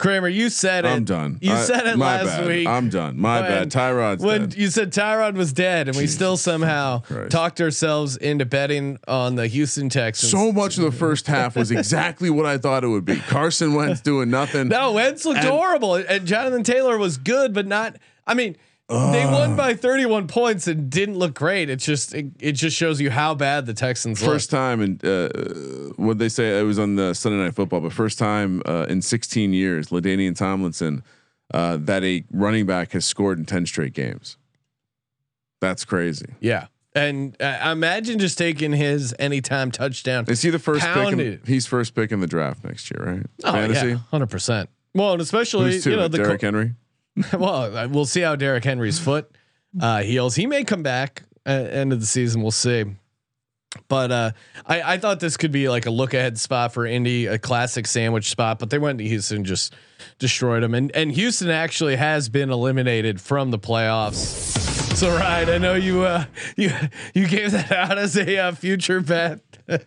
Kramer, 0.02 0.28
you 0.28 0.50
said 0.50 0.84
it. 0.84 0.90
I'm 0.90 1.04
done. 1.06 1.38
You 1.42 1.54
I- 1.54 1.62
said 1.62 1.86
it 1.86 1.98
last 1.98 2.26
bad. 2.26 2.48
week. 2.48 2.68
I'm 2.68 2.90
done. 2.90 3.20
My 3.20 3.42
bad. 3.42 3.70
Tyrod's 3.72 4.24
when 4.24 4.50
dead. 4.50 4.58
you 4.58 4.70
said 4.70 4.92
Tyrod 4.92 5.36
was 5.36 5.54
dead, 5.54 5.88
and 5.88 5.96
we 5.96 6.08
still 6.08 6.38
somehow 6.38 7.00
Christ. 7.02 7.32
talked 7.32 7.62
ourselves 7.62 8.18
into 8.18 8.44
betting 8.46 8.98
on 9.08 9.36
the 9.36 9.46
Houston 9.48 9.90
Texans. 9.90 10.32
So 10.32 10.52
much 10.52 10.78
of 10.78 10.84
the 10.86 10.92
first 10.92 11.28
half 11.28 11.56
was 11.56 11.70
exactly 11.72 12.30
what 12.32 12.46
I 12.48 12.58
thought 12.58 12.84
it 12.84 12.88
would 12.88 13.06
be. 13.06 13.18
Carson 13.18 13.76
Wentz 13.76 14.02
doing 14.02 14.30
nothing. 14.32 14.68
no, 14.70 14.94
Wentz 14.94 15.24
looked 15.24 15.40
And- 15.40 15.48
horrible, 15.50 15.96
and 15.96 16.26
Jonathan 16.26 16.64
Taylor 16.64 16.98
was 16.98 17.18
good, 17.18 17.54
but 17.54 17.68
not. 17.68 17.96
I 18.26 18.34
mean, 18.34 18.58
they 18.90 19.26
won 19.26 19.56
by 19.56 19.74
31 19.74 20.28
points 20.28 20.68
and 20.68 20.90
didn't 20.90 21.18
look 21.18 21.34
great. 21.34 21.70
It's 21.70 21.86
just 21.86 22.14
it, 22.14 22.28
it 22.40 22.54
just 22.54 22.76
shows 22.76 23.00
you 23.00 23.10
how 23.10 23.34
bad 23.34 23.66
the 23.66 23.74
Texans 23.74 24.22
First 24.22 24.52
look. 24.52 24.60
time 24.60 24.82
and 24.82 25.06
uh, 25.06 25.30
what 25.96 26.18
they 26.18 26.28
say 26.28 26.60
it 26.60 26.64
was 26.64 26.78
on 26.78 26.96
the 26.96 27.14
Sunday 27.14 27.38
Night 27.42 27.56
Football, 27.56 27.82
but 27.82 27.94
first 27.94 28.20
time 28.20 28.62
uh, 28.66 28.86
in 28.90 29.02
16 29.02 29.54
years, 29.54 29.90
LaDainian 29.90 30.36
Tomlinson 30.36 31.04
uh, 31.54 31.78
that 31.82 32.04
a 32.04 32.24
running 32.32 32.66
back 32.66 32.92
has 32.92 33.06
scored 33.06 33.40
in 33.40 33.46
10 33.46 33.66
straight 33.66 33.94
games. 33.94 34.38
That's 35.62 35.86
crazy. 35.86 36.34
Yeah, 36.40 36.68
and 36.96 37.40
uh, 37.42 37.70
imagine 37.72 38.20
just 38.20 38.38
taking 38.38 38.74
his 38.74 39.14
anytime 39.20 39.72
touchdown. 39.72 40.26
Is 40.28 40.42
he 40.42 40.50
the 40.50 40.60
first 40.60 40.86
pick? 40.86 41.14
In, 41.14 41.42
he's 41.46 41.66
first 41.66 41.94
pick 41.94 42.12
in 42.12 42.20
the 42.20 42.28
draft 42.28 42.64
next 42.64 42.92
year, 42.92 43.04
right? 43.06 43.26
Oh 43.44 43.52
Fantasy. 43.54 43.90
yeah, 43.90 43.96
hundred 44.10 44.30
percent. 44.32 44.70
Well, 44.94 45.14
and 45.14 45.22
especially 45.22 45.78
you 45.78 45.96
know 45.96 46.08
the 46.08 46.18
Derrick 46.18 46.42
Henry. 46.42 46.74
well, 47.34 47.76
uh, 47.78 47.88
we'll 47.88 48.06
see 48.06 48.22
how 48.22 48.36
Derrick 48.36 48.64
Henry's 48.64 49.00
foot 49.00 49.30
uh, 49.80 50.02
heals. 50.02 50.36
He 50.36 50.48
may 50.48 50.64
come 50.64 50.84
back 50.84 51.24
at 51.46 51.68
end 51.68 51.94
of 51.94 52.00
the 52.00 52.06
season. 52.06 52.42
We'll 52.42 52.52
see. 52.52 52.86
But 53.88 54.12
uh, 54.12 54.32
I, 54.66 54.82
I 54.94 54.98
thought 54.98 55.22
this 55.22 55.38
could 55.38 55.52
be 55.54 55.70
like 55.70 55.86
a 55.86 55.92
look 55.92 56.14
ahead 56.14 56.38
spot 56.38 56.74
for 56.74 56.86
Indy, 56.86 57.26
a 57.28 57.38
classic 57.40 57.88
sandwich 57.88 58.30
spot. 58.30 58.60
But 58.60 58.70
they 58.70 58.78
went 58.78 58.98
to 59.00 59.06
Houston, 59.08 59.38
and 59.38 59.46
just 59.46 59.74
destroyed 60.20 60.62
them, 60.64 60.74
and 60.74 60.92
and 60.94 61.12
Houston 61.14 61.50
actually 61.50 61.96
has 61.96 62.28
been 62.28 62.50
eliminated 62.50 63.22
from 63.22 63.52
the 63.52 63.60
playoffs. 63.60 64.60
So 64.98 65.10
Ryan, 65.10 65.50
I 65.50 65.58
know 65.58 65.74
you 65.76 66.02
uh, 66.04 66.26
you 66.58 66.72
you 67.14 67.28
gave 67.30 67.52
that 67.52 67.72
out 67.72 67.98
as 67.98 68.18
a 68.18 68.38
uh, 68.40 68.52
future 68.54 69.00
bet. 69.00 69.40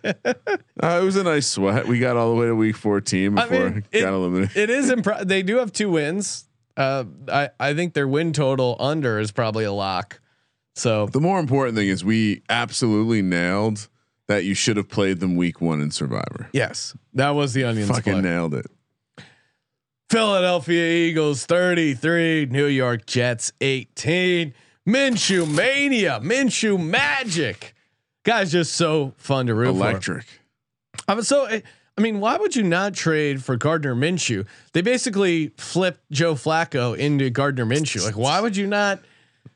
Uh, 0.83 0.99
it 1.01 1.05
was 1.05 1.17
a 1.17 1.23
nice 1.23 1.47
sweat. 1.47 1.87
We 1.87 1.99
got 1.99 2.17
all 2.17 2.35
the 2.35 2.41
way 2.41 2.47
to 2.47 2.55
week 2.55 2.77
14 2.77 3.39
I 3.39 3.43
before 3.47 3.71
mean, 3.71 3.79
it 3.93 3.99
it- 3.99 4.01
got 4.03 4.13
eliminated. 4.13 4.57
It 4.57 4.71
is 4.71 4.91
impressive. 4.91 5.29
They 5.29 5.43
do 5.43 5.57
have 5.59 5.73
two 5.73 5.89
wins. 5.91 6.44
Uh, 6.77 7.05
I 7.29 7.51
I 7.61 7.75
think 7.75 7.95
their 7.95 8.09
win 8.09 8.33
total 8.33 8.77
under 8.81 9.19
is 9.21 9.31
probably 9.33 9.65
a 9.65 9.73
lock. 9.73 10.21
So 10.75 11.07
The 11.07 11.21
more 11.21 11.39
important 11.39 11.77
thing 11.77 11.89
is 11.89 12.05
we 12.05 12.43
absolutely 12.49 13.23
nailed 13.23 13.89
that 14.27 14.45
you 14.45 14.55
should 14.55 14.77
have 14.77 14.89
played 14.89 15.21
them 15.21 15.37
week 15.37 15.61
one 15.61 15.81
in 15.81 15.91
Survivor. 15.91 16.49
yes, 16.53 16.97
that 17.13 17.31
was 17.31 17.53
the 17.53 17.63
onions. 17.65 17.89
Fucking 17.91 18.15
play. 18.15 18.23
nailed 18.23 18.55
it. 18.55 18.67
Philadelphia 20.11 20.85
Eagles 21.09 21.47
33, 21.47 22.47
New 22.47 22.67
York 22.67 23.07
Jets 23.07 23.53
18. 23.61 24.55
Minshew 24.87 25.51
mania, 25.53 26.21
Minshew 26.23 26.79
magic. 26.83 27.75
Guys, 28.25 28.53
just 28.53 28.75
so 28.75 29.15
fun 29.17 29.47
to 29.47 29.55
root 29.55 29.67
for. 29.69 29.71
Electric. 29.81 30.27
I 31.09 31.15
was 31.15 31.27
so. 31.29 31.61
I 31.97 32.01
mean, 32.01 32.19
why 32.19 32.37
would 32.37 32.57
you 32.57 32.65
not 32.65 32.95
trade 32.95 33.45
for 33.45 33.57
Gardner 33.57 33.95
Minshew? 33.95 34.47
They 34.73 34.83
basically 34.83 35.53
flipped 35.57 36.01
Joe 36.11 36.35
Flacco 36.35 36.97
into 36.97 37.31
Gardner 37.31 37.65
Minshew. 37.65 38.05
Like, 38.05 38.17
why 38.17 38.41
would 38.41 38.57
you 38.57 38.67
not? 38.67 39.01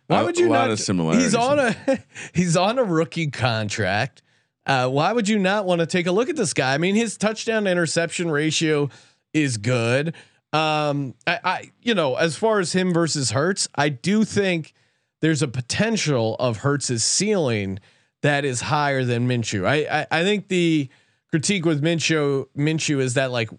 Why 0.07 0.23
would 0.23 0.39
you 0.39 0.49
a 0.49 0.51
lot 0.51 0.67
not? 0.67 0.71
of 0.71 0.81
similarities. 0.81 1.25
He's 1.25 1.35
on 1.35 1.59
a 1.59 1.77
he's 2.35 2.57
on 2.57 2.79
a 2.79 2.85
rookie 2.85 3.31
contract. 3.31 4.23
Uh, 4.65 4.89
why 4.89 5.13
would 5.13 5.29
you 5.29 5.39
not 5.39 5.65
want 5.65 5.81
to 5.81 5.87
take 5.87 6.07
a 6.07 6.13
look 6.13 6.29
at 6.29 6.37
this 6.37 6.53
guy? 6.53 6.75
I 6.75 6.79
mean, 6.79 6.95
his 6.95 7.17
touchdown 7.17 7.67
interception 7.67 8.31
ratio 8.31 8.91
is 9.33 9.57
good. 9.57 10.15
Um, 10.53 11.15
I, 11.27 11.41
I, 11.43 11.71
you 11.83 11.95
know, 11.95 12.17
as 12.17 12.37
far 12.37 12.61
as 12.61 12.73
him 12.73 12.93
versus 12.93 13.31
Hurts, 13.31 13.69
I 13.75 13.89
do 13.89 14.25
think 14.25 14.75
there's 15.21 15.43
a 15.43 15.49
potential 15.49 16.37
of 16.39 16.59
Hurts's 16.59 17.03
ceiling 17.03 17.81
that 18.23 18.45
is 18.45 18.61
higher 18.63 19.05
than 19.05 19.29
Minshew. 19.29 19.67
I, 19.67 20.01
I, 20.01 20.07
I 20.21 20.23
think 20.23 20.49
the 20.49 20.89
critique 21.31 21.65
with 21.65 21.83
Minshew, 21.83 22.47
Minshew 22.57 23.01
is 23.01 23.15
that 23.15 23.31
like, 23.31 23.51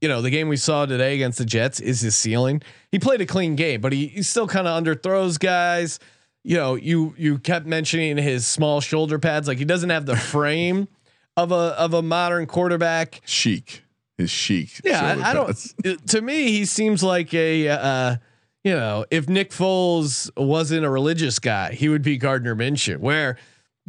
you 0.00 0.08
know, 0.08 0.22
the 0.22 0.30
game 0.30 0.48
we 0.48 0.56
saw 0.56 0.86
today 0.86 1.14
against 1.14 1.38
the 1.38 1.44
Jets 1.44 1.80
is 1.80 2.00
his 2.00 2.16
ceiling. 2.16 2.62
He 2.92 2.98
played 2.98 3.20
a 3.20 3.26
clean 3.26 3.56
game, 3.56 3.80
but 3.80 3.92
he, 3.92 4.06
he 4.08 4.22
still 4.22 4.46
kind 4.46 4.66
of 4.68 4.82
underthrows 4.82 5.38
guys. 5.38 5.98
You 6.44 6.56
know, 6.56 6.76
you 6.76 7.14
you 7.18 7.38
kept 7.38 7.66
mentioning 7.66 8.16
his 8.16 8.46
small 8.46 8.80
shoulder 8.80 9.18
pads. 9.18 9.48
Like 9.48 9.58
he 9.58 9.64
doesn't 9.64 9.90
have 9.90 10.06
the 10.06 10.16
frame 10.32 10.88
of 11.36 11.50
a 11.52 11.54
of 11.78 11.94
a 11.94 12.02
modern 12.02 12.46
quarterback. 12.46 13.20
Chic. 13.24 13.82
His 14.16 14.30
chic. 14.30 14.80
Yeah, 14.84 15.16
I, 15.22 15.30
I 15.30 15.34
don't. 15.34 15.74
it- 15.84 16.06
to 16.08 16.20
me, 16.20 16.48
he 16.50 16.64
seems 16.64 17.04
like 17.04 17.32
a, 17.34 17.68
uh, 17.68 18.16
you 18.64 18.72
know, 18.72 19.04
if 19.12 19.28
Nick 19.28 19.50
Foles 19.50 20.28
wasn't 20.36 20.84
a 20.84 20.90
religious 20.90 21.38
guy, 21.38 21.72
he 21.72 21.88
would 21.88 22.02
be 22.02 22.16
Gardner 22.18 22.56
Minshew. 22.56 22.98
Where 22.98 23.36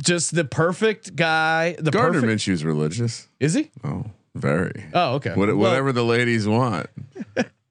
just 0.02 0.36
the 0.36 0.46
perfect 0.46 1.16
guy. 1.16 1.76
The 1.80 1.92
Gardner 1.92 2.22
perfect, 2.22 2.42
Minshew's 2.42 2.64
religious. 2.64 3.28
is 3.40 3.54
he? 3.54 3.72
Oh, 3.84 4.06
very. 4.36 4.86
Oh, 4.94 5.16
okay. 5.16 5.34
What, 5.34 5.48
Well, 5.50 5.58
whatever 5.58 5.92
the 5.92 6.04
ladies 6.04 6.48
want. 6.48 6.88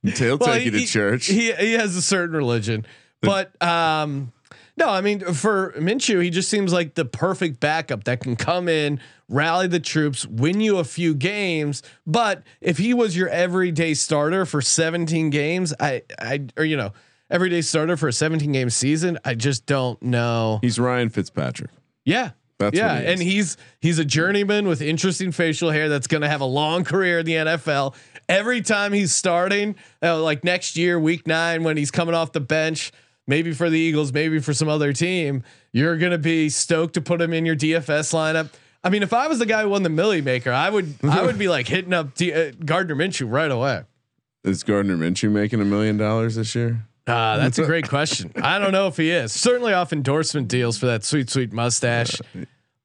He'll 0.03 0.39
well, 0.39 0.55
take 0.55 0.65
you 0.65 0.71
to 0.73 0.87
church. 0.87 1.27
He 1.27 1.53
he 1.53 1.73
has 1.73 1.97
a 1.97 2.03
certain 2.03 2.37
religion, 2.37 2.87
but 3.21 3.61
um, 3.63 4.33
no, 4.77 4.89
I 4.89 5.01
mean 5.01 5.21
for 5.21 5.73
Minshew, 5.73 6.23
he 6.23 6.31
just 6.31 6.49
seems 6.49 6.73
like 6.73 6.95
the 6.95 7.05
perfect 7.05 7.59
backup 7.61 8.05
that 8.05 8.21
can 8.21 8.37
come 8.37 8.69
in, 8.69 9.01
rally 9.29 9.67
the 9.67 9.81
troops, 9.81 10.25
win 10.27 10.61
you 10.61 10.79
a 10.79 10.85
few 10.85 11.15
games. 11.15 11.83
But 12.07 12.43
if 12.61 12.79
he 12.79 12.95
was 12.95 13.17
your 13.17 13.29
everyday 13.29 13.95
starter 13.95 14.47
for 14.47 14.63
17 14.63 15.31
games, 15.31 15.75
I 15.81 16.03
I 16.21 16.47
or 16.57 16.65
you 16.65 16.77
know 16.77 16.93
everyday 17.31 17.61
starter 17.61 17.97
for 17.97 18.09
a 18.09 18.13
17 18.13 18.53
game 18.53 18.71
season, 18.71 19.19
I 19.25 19.35
just 19.35 19.67
don't 19.67 20.01
know. 20.03 20.61
He's 20.63 20.79
Ryan 20.79 21.09
Fitzpatrick. 21.09 21.71
Yeah. 22.09 22.31
That's 22.59 22.77
yeah, 22.77 22.99
he 22.99 23.07
and 23.07 23.23
he's 23.23 23.57
he's 23.81 24.01
a 24.01 24.05
journeyman 24.05 24.67
with 24.67 24.83
interesting 24.83 25.31
facial 25.31 25.71
hair 25.71 25.89
that's 25.89 26.09
going 26.09 26.23
to 26.23 26.29
have 26.29 26.41
a 26.41 26.47
long 26.47 26.83
career 26.83 27.21
in 27.21 27.27
the 27.27 27.35
NFL. 27.35 27.95
Every 28.29 28.63
time 28.63 28.93
he's 28.93 29.15
starting, 29.15 29.77
uh, 30.03 30.21
like 30.21 30.43
next 30.43 30.77
year, 30.77 30.99
week 30.99 31.25
nine, 31.29 31.63
when 31.63 31.77
he's 31.77 31.93
coming 31.93 32.17
off 32.17 32.33
the 32.33 32.41
bench, 32.41 32.91
maybe 33.29 33.53
for 33.53 33.71
the 33.71 33.79
Eagles, 33.79 34.13
maybe 34.13 34.41
for 34.41 34.53
some 34.53 34.69
other 34.69 34.93
team, 34.93 35.45
you're 35.73 35.97
going 35.99 36.11
to 36.11 36.19
be 36.19 36.49
stoked 36.49 36.95
to 36.95 37.01
put 37.01 37.21
him 37.21 37.33
in 37.33 37.47
your 37.47 37.55
DFS 37.55 38.13
lineup. 38.13 38.51
I 38.83 38.91
mean, 38.91 39.05
if 39.05 39.13
I 39.13 39.29
was 39.29 39.39
the 39.39 39.47
guy 39.47 39.63
who 39.63 39.69
won 39.69 39.85
the 39.85 39.89
Milly 39.89 40.21
Maker, 40.21 40.51
I 40.51 40.69
would 40.69 40.95
I 41.05 41.23
would 41.23 41.39
be 41.39 41.49
like 41.49 41.69
hitting 41.69 41.93
up 41.93 42.15
D- 42.15 42.33
uh, 42.33 42.51
Gardner 42.65 42.97
Minshew 42.97 43.31
right 43.31 43.51
away. 43.51 43.83
Is 44.43 44.65
Gardner 44.65 44.97
Minshew 44.97 45.31
making 45.31 45.61
a 45.61 45.65
million 45.65 45.97
dollars 45.97 46.35
this 46.35 46.57
year? 46.57 46.89
Uh, 47.09 47.39
that's 47.39 47.59
a 47.59 47.65
great 47.65 47.89
question. 47.89 48.31
I 48.37 48.59
don't 48.59 48.73
know 48.73 48.87
if 48.87 48.97
he 48.97 49.11
is. 49.11 49.33
Certainly 49.33 49.73
off 49.73 49.93
endorsement 49.93 50.49
deals 50.49 50.77
for 50.79 50.87
that 50.87 51.05
sweet, 51.05 51.31
sweet 51.31 51.53
mustache. 51.53 52.21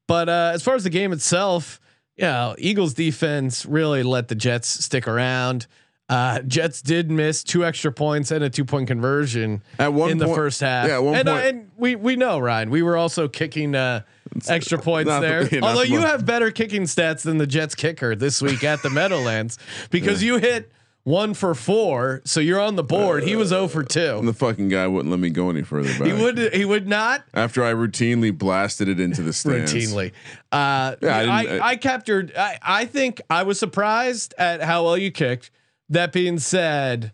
But 0.06 0.28
uh, 0.28 0.52
as 0.54 0.62
far 0.62 0.74
as 0.74 0.84
the 0.84 0.90
game 0.90 1.12
itself, 1.12 1.80
you 2.16 2.24
know, 2.24 2.54
Eagles 2.58 2.94
defense 2.94 3.66
really 3.66 4.02
let 4.02 4.28
the 4.28 4.34
Jets 4.34 4.68
stick 4.68 5.06
around. 5.08 5.66
Uh, 6.08 6.40
Jets 6.40 6.82
did 6.82 7.10
miss 7.10 7.42
two 7.42 7.64
extra 7.64 7.90
points 7.90 8.30
and 8.30 8.44
a 8.44 8.50
two 8.50 8.64
point 8.66 8.86
conversion 8.88 9.62
At 9.78 9.94
one 9.94 10.10
in 10.10 10.18
the 10.18 10.26
point- 10.26 10.36
first 10.36 10.60
half. 10.60 10.86
yeah, 10.86 11.00
and, 11.00 11.26
uh, 11.28 11.32
and 11.34 11.70
we 11.78 11.96
we 11.96 12.16
know 12.16 12.38
Ryan, 12.38 12.68
we 12.68 12.82
were 12.82 12.96
also 12.98 13.26
kicking 13.26 13.74
uh, 13.74 14.02
extra 14.46 14.78
points 14.78 15.08
not 15.08 15.20
there. 15.20 15.48
yeah, 15.50 15.60
Although 15.62 15.80
you 15.82 16.00
have 16.00 16.26
better 16.26 16.50
kicking 16.50 16.82
stats 16.82 17.22
than 17.22 17.38
the 17.38 17.46
Jets 17.46 17.74
kicker 17.74 18.14
this 18.14 18.42
week 18.42 18.62
at 18.64 18.82
the 18.82 18.90
Meadowlands 18.90 19.58
because 19.90 20.22
you 20.22 20.36
hit 20.36 20.70
one 21.04 21.34
for 21.34 21.54
four, 21.54 22.22
so 22.24 22.40
you're 22.40 22.60
on 22.60 22.76
the 22.76 22.82
board. 22.82 23.24
he 23.24 23.36
was 23.36 23.50
0 23.50 23.68
for 23.68 23.82
two. 23.84 24.16
And 24.18 24.26
the 24.26 24.32
fucking 24.32 24.68
guy 24.70 24.86
wouldn't 24.86 25.10
let 25.10 25.20
me 25.20 25.28
go 25.30 25.50
any 25.50 25.62
further 25.62 25.90
back. 25.98 26.06
He 26.06 26.12
would 26.14 26.38
he 26.54 26.64
would 26.64 26.88
not 26.88 27.24
after 27.34 27.62
I 27.62 27.72
routinely 27.74 28.36
blasted 28.36 28.88
it 28.88 28.98
into 28.98 29.22
the 29.22 29.32
stands. 29.34 29.72
routinely. 29.72 30.12
Uh, 30.50 30.96
Yeah, 31.02 31.16
I 31.16 31.20
I, 31.38 31.42
didn't- 31.42 31.60
I, 31.62 31.76
captured. 31.76 32.32
I, 32.36 32.58
I 32.62 32.84
think 32.86 33.20
I 33.28 33.42
was 33.42 33.58
surprised 33.58 34.34
at 34.38 34.62
how 34.62 34.84
well 34.84 34.96
you 34.98 35.10
kicked. 35.10 35.50
That 35.90 36.12
being 36.12 36.38
said, 36.38 37.12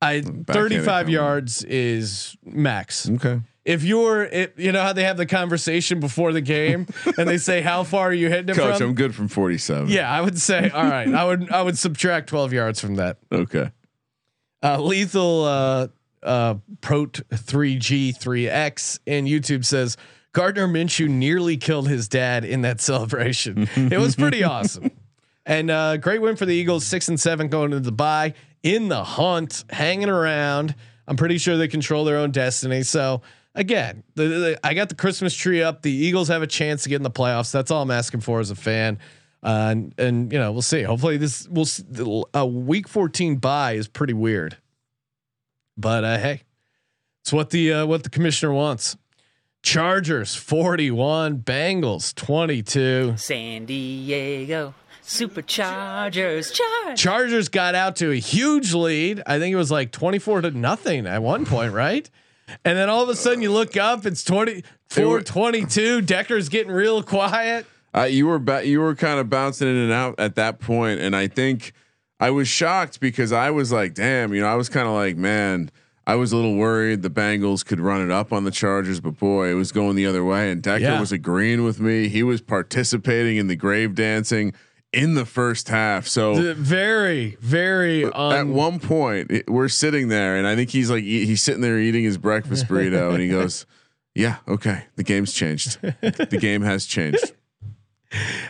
I 0.00 0.20
Backhanded 0.20 0.46
35 0.46 1.08
yards 1.08 1.64
is 1.64 2.36
max. 2.44 3.10
Okay. 3.10 3.40
If 3.68 3.84
you're, 3.84 4.22
it, 4.22 4.54
you 4.56 4.72
know 4.72 4.80
how 4.80 4.94
they 4.94 5.04
have 5.04 5.18
the 5.18 5.26
conversation 5.26 6.00
before 6.00 6.32
the 6.32 6.40
game, 6.40 6.86
and 7.18 7.28
they 7.28 7.36
say 7.36 7.60
how 7.60 7.84
far 7.84 8.08
are 8.08 8.14
you 8.14 8.30
hitting 8.30 8.48
it 8.48 8.56
Coach, 8.56 8.78
from? 8.78 8.88
I'm 8.88 8.94
good 8.94 9.14
from 9.14 9.28
47. 9.28 9.88
yeah, 9.90 10.10
I 10.10 10.22
would 10.22 10.38
say 10.38 10.70
all 10.70 10.84
right. 10.84 11.06
I 11.06 11.24
would 11.26 11.50
I 11.50 11.60
would 11.60 11.76
subtract 11.76 12.30
12 12.30 12.54
yards 12.54 12.80
from 12.80 12.94
that. 12.94 13.18
Okay. 13.30 13.70
Uh, 14.62 14.80
lethal 14.80 15.44
uh, 15.44 15.88
uh, 16.22 16.54
Prot 16.80 17.20
3G3X 17.30 19.00
in 19.04 19.26
YouTube 19.26 19.66
says 19.66 19.98
Gardner 20.32 20.66
Minshew 20.66 21.08
nearly 21.08 21.58
killed 21.58 21.88
his 21.88 22.08
dad 22.08 22.46
in 22.46 22.62
that 22.62 22.80
celebration. 22.80 23.68
it 23.76 23.98
was 23.98 24.16
pretty 24.16 24.42
awesome. 24.44 24.90
And 25.44 25.70
uh, 25.70 25.98
great 25.98 26.22
win 26.22 26.36
for 26.36 26.46
the 26.46 26.54
Eagles, 26.54 26.86
six 26.86 27.08
and 27.08 27.20
seven 27.20 27.48
going 27.48 27.72
into 27.72 27.80
the 27.80 27.92
bye 27.92 28.34
in 28.62 28.88
the 28.88 29.04
hunt, 29.04 29.64
hanging 29.70 30.08
around. 30.08 30.74
I'm 31.06 31.16
pretty 31.16 31.38
sure 31.38 31.56
they 31.56 31.68
control 31.68 32.04
their 32.04 32.18
own 32.18 32.32
destiny. 32.32 32.82
So 32.82 33.22
again, 33.54 34.04
the, 34.14 34.24
the, 34.24 34.60
I 34.62 34.74
got 34.74 34.88
the 34.88 34.94
Christmas 34.94 35.34
tree 35.34 35.62
up. 35.62 35.82
The 35.82 35.92
Eagles 35.92 36.28
have 36.28 36.42
a 36.42 36.46
chance 36.46 36.82
to 36.84 36.88
get 36.88 36.96
in 36.96 37.02
the 37.02 37.10
playoffs. 37.10 37.50
That's 37.50 37.70
all 37.70 37.82
I'm 37.82 37.90
asking 37.90 38.20
for 38.20 38.40
as 38.40 38.50
a 38.50 38.54
fan. 38.54 38.98
Uh, 39.42 39.68
and, 39.70 39.94
and 39.98 40.32
you 40.32 40.38
know 40.38 40.50
we'll 40.50 40.62
see. 40.62 40.82
Hopefully 40.82 41.16
this 41.16 41.46
will 41.48 42.28
a 42.34 42.44
week 42.44 42.88
14 42.88 43.36
buy 43.36 43.72
is 43.72 43.86
pretty 43.86 44.12
weird, 44.12 44.56
but 45.76 46.02
uh, 46.02 46.18
hey, 46.18 46.42
it's 47.20 47.32
what 47.32 47.50
the 47.50 47.72
uh, 47.72 47.86
what 47.86 48.02
the 48.02 48.10
commissioner 48.10 48.52
wants. 48.52 48.96
Chargers 49.62 50.34
41, 50.34 51.38
Bengals 51.38 52.14
22. 52.14 53.16
San 53.16 53.64
Diego 53.64 54.74
Superchargers. 55.08 56.52
Charge. 56.52 57.00
Chargers 57.00 57.48
got 57.48 57.74
out 57.74 57.96
to 57.96 58.10
a 58.12 58.16
huge 58.16 58.74
lead. 58.74 59.22
I 59.26 59.38
think 59.38 59.52
it 59.52 59.56
was 59.56 59.70
like 59.70 59.90
24 59.90 60.42
to 60.42 60.50
nothing 60.50 61.06
at 61.06 61.22
one 61.22 61.46
point, 61.46 61.72
right? 61.72 62.08
And 62.64 62.76
then 62.78 62.88
all 62.88 63.02
of 63.02 63.08
a 63.08 63.16
sudden 63.16 63.42
you 63.42 63.52
look 63.52 63.76
up, 63.76 64.06
it's 64.06 64.22
24 64.24 65.20
22. 65.22 66.00
Decker's 66.02 66.48
getting 66.48 66.72
real 66.72 67.02
quiet. 67.02 67.66
Uh, 67.94 68.02
you 68.02 68.26
were 68.26 68.38
ba- 68.38 68.66
you 68.66 68.80
were 68.80 68.94
kind 68.94 69.18
of 69.18 69.30
bouncing 69.30 69.68
in 69.68 69.76
and 69.76 69.92
out 69.92 70.14
at 70.18 70.34
that 70.36 70.60
point, 70.60 71.00
and 71.00 71.16
I 71.16 71.26
think 71.26 71.72
I 72.20 72.30
was 72.30 72.46
shocked 72.48 73.00
because 73.00 73.32
I 73.32 73.50
was 73.50 73.72
like, 73.72 73.94
"Damn," 73.94 74.34
you 74.34 74.40
know, 74.42 74.46
I 74.46 74.54
was 74.56 74.68
kind 74.68 74.86
of 74.86 74.94
like, 74.94 75.16
"Man." 75.16 75.70
I 76.06 76.14
was 76.14 76.32
a 76.32 76.36
little 76.36 76.54
worried 76.56 77.02
the 77.02 77.10
Bengals 77.10 77.62
could 77.62 77.80
run 77.80 78.00
it 78.00 78.10
up 78.10 78.32
on 78.32 78.44
the 78.44 78.50
Chargers, 78.50 78.98
but 78.98 79.18
boy, 79.18 79.50
it 79.50 79.54
was 79.54 79.72
going 79.72 79.94
the 79.94 80.06
other 80.06 80.24
way. 80.24 80.50
And 80.50 80.62
Decker 80.62 80.80
Yeah. 80.82 81.00
was 81.00 81.12
agreeing 81.12 81.64
with 81.64 81.80
me. 81.80 82.08
He 82.08 82.22
was 82.22 82.40
participating 82.40 83.36
in 83.36 83.46
the 83.46 83.56
grave 83.56 83.94
dancing 83.94 84.54
in 84.92 85.14
the 85.14 85.24
first 85.26 85.68
half. 85.68 86.06
So 86.06 86.54
Very, 86.54 87.36
very 87.40 88.04
at 88.06 88.46
one 88.46 88.80
point, 88.80 89.30
it- 89.30 89.48
we're 89.50 89.68
sitting 89.68 90.08
there, 90.08 90.36
and 90.36 90.46
I 90.46 90.56
think 90.56 90.70
he's 90.70 90.90
like 90.90 91.04
e- 91.04 91.26
he's 91.26 91.42
sitting 91.42 91.60
there 91.60 91.78
eating 91.78 92.04
his 92.04 92.18
breakfast 92.18 92.66
burrito, 92.68 93.12
and 93.12 93.20
he 93.20 93.28
goes, 93.28 93.66
"Yeah, 94.14 94.36
okay, 94.48 94.84
the 94.96 95.02
game's 95.04 95.32
changed. 95.32 95.80
the 95.82 96.38
game 96.40 96.62
has 96.62 96.86
changed." 96.86 97.32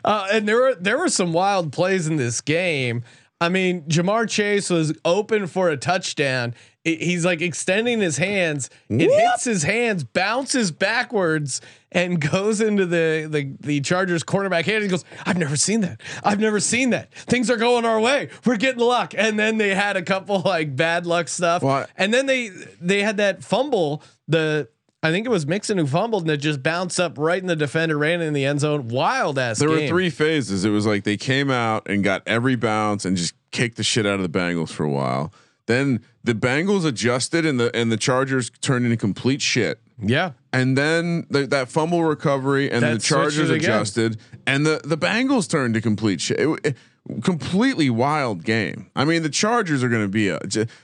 Uh, 0.04 0.28
and 0.32 0.46
there 0.48 0.56
were 0.56 0.74
there 0.76 0.98
were 0.98 1.08
some 1.08 1.32
wild 1.32 1.72
plays 1.72 2.06
in 2.06 2.16
this 2.16 2.40
game. 2.40 3.02
I 3.40 3.48
mean, 3.48 3.82
Ja'Marr 3.82 4.28
Chase 4.28 4.68
was 4.70 4.92
open 5.04 5.46
for 5.46 5.68
a 5.70 5.76
touchdown. 5.76 6.54
I- 6.86 6.98
he's 7.00 7.24
like 7.24 7.40
extending 7.40 8.00
his 8.00 8.16
hands. 8.18 8.70
It 8.88 9.10
hits 9.10 9.44
his 9.44 9.62
hands, 9.64 10.04
bounces 10.04 10.70
backwards, 10.70 11.60
and 11.92 12.20
goes 12.20 12.60
into 12.60 12.86
the 12.86 13.26
the 13.30 13.56
the 13.60 13.80
Chargers 13.80 14.22
cornerback 14.22 14.64
hand. 14.64 14.82
He 14.82 14.88
goes, 14.88 15.04
"I've 15.24 15.38
never 15.38 15.56
seen 15.56 15.80
that. 15.80 16.00
I've 16.22 16.40
never 16.40 16.60
seen 16.60 16.90
that. 16.90 17.12
Things 17.12 17.50
are 17.50 17.56
going 17.56 17.84
our 17.84 18.00
way. 18.00 18.28
We're 18.44 18.56
getting 18.56 18.82
luck." 18.82 19.14
And 19.16 19.38
then 19.38 19.58
they 19.58 19.74
had 19.74 19.96
a 19.96 20.02
couple 20.02 20.40
like 20.40 20.76
bad 20.76 21.06
luck 21.06 21.28
stuff. 21.28 21.62
What? 21.62 21.90
And 21.96 22.12
then 22.12 22.26
they 22.26 22.50
they 22.80 23.02
had 23.02 23.16
that 23.18 23.42
fumble. 23.42 24.02
The 24.26 24.68
I 25.02 25.10
think 25.10 25.26
it 25.26 25.30
was 25.30 25.46
Mixon 25.46 25.78
who 25.78 25.86
fumbled 25.86 26.22
and 26.24 26.30
it 26.30 26.38
just 26.38 26.62
bounced 26.62 26.98
up 26.98 27.16
right 27.18 27.40
in 27.40 27.46
the 27.46 27.56
defender, 27.56 27.96
ran 27.96 28.20
in 28.20 28.32
the 28.32 28.44
end 28.44 28.60
zone. 28.60 28.88
Wild 28.88 29.38
ass. 29.38 29.58
There 29.58 29.68
were 29.68 29.86
three 29.86 30.10
phases. 30.10 30.64
It 30.64 30.70
was 30.70 30.86
like 30.86 31.04
they 31.04 31.16
came 31.16 31.50
out 31.50 31.88
and 31.88 32.02
got 32.02 32.22
every 32.26 32.56
bounce 32.56 33.04
and 33.04 33.16
just 33.16 33.34
kicked 33.52 33.76
the 33.76 33.84
shit 33.84 34.06
out 34.06 34.20
of 34.20 34.30
the 34.30 34.38
Bengals 34.38 34.70
for 34.70 34.84
a 34.84 34.90
while. 34.90 35.32
Then 35.66 36.00
the 36.24 36.34
Bengals 36.34 36.84
adjusted 36.84 37.46
and 37.46 37.60
the 37.60 37.74
and 37.76 37.92
the 37.92 37.96
Chargers 37.96 38.50
turned 38.60 38.86
into 38.86 38.96
complete 38.96 39.40
shit. 39.40 39.80
Yeah. 40.00 40.32
And 40.52 40.78
then 40.78 41.26
the, 41.30 41.46
that 41.48 41.68
fumble 41.68 42.04
recovery 42.04 42.70
and 42.70 42.82
That 42.82 42.94
the 42.94 42.98
Chargers 43.00 43.50
again. 43.50 43.70
adjusted 43.70 44.18
and 44.46 44.64
the 44.64 44.80
the 44.84 44.96
Bengals 44.96 45.48
turned 45.48 45.74
to 45.74 45.80
complete 45.80 46.20
shit. 46.20 46.38
It, 46.40 46.60
it- 46.64 46.76
completely 47.22 47.88
wild 47.88 48.44
game. 48.44 48.90
I 48.94 49.06
mean, 49.06 49.22
the 49.22 49.30
Chargers 49.30 49.82
are 49.82 49.88
going 49.88 50.02
to 50.02 50.08
be 50.08 50.28
a 50.28 50.38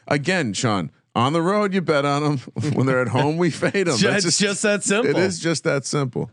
again, 0.08 0.54
Sean. 0.54 0.90
On 1.14 1.32
the 1.32 1.42
road, 1.42 1.72
you 1.74 1.80
bet 1.82 2.04
on 2.04 2.22
them. 2.22 2.38
when 2.74 2.86
they're 2.86 3.02
at 3.02 3.08
home, 3.08 3.36
we 3.36 3.50
fade 3.50 3.86
them. 3.86 3.96
It's 4.00 4.38
just 4.38 4.62
that 4.62 4.82
simple. 4.82 5.10
It 5.10 5.18
is 5.18 5.38
just 5.38 5.64
that 5.64 5.84
simple. 5.84 6.30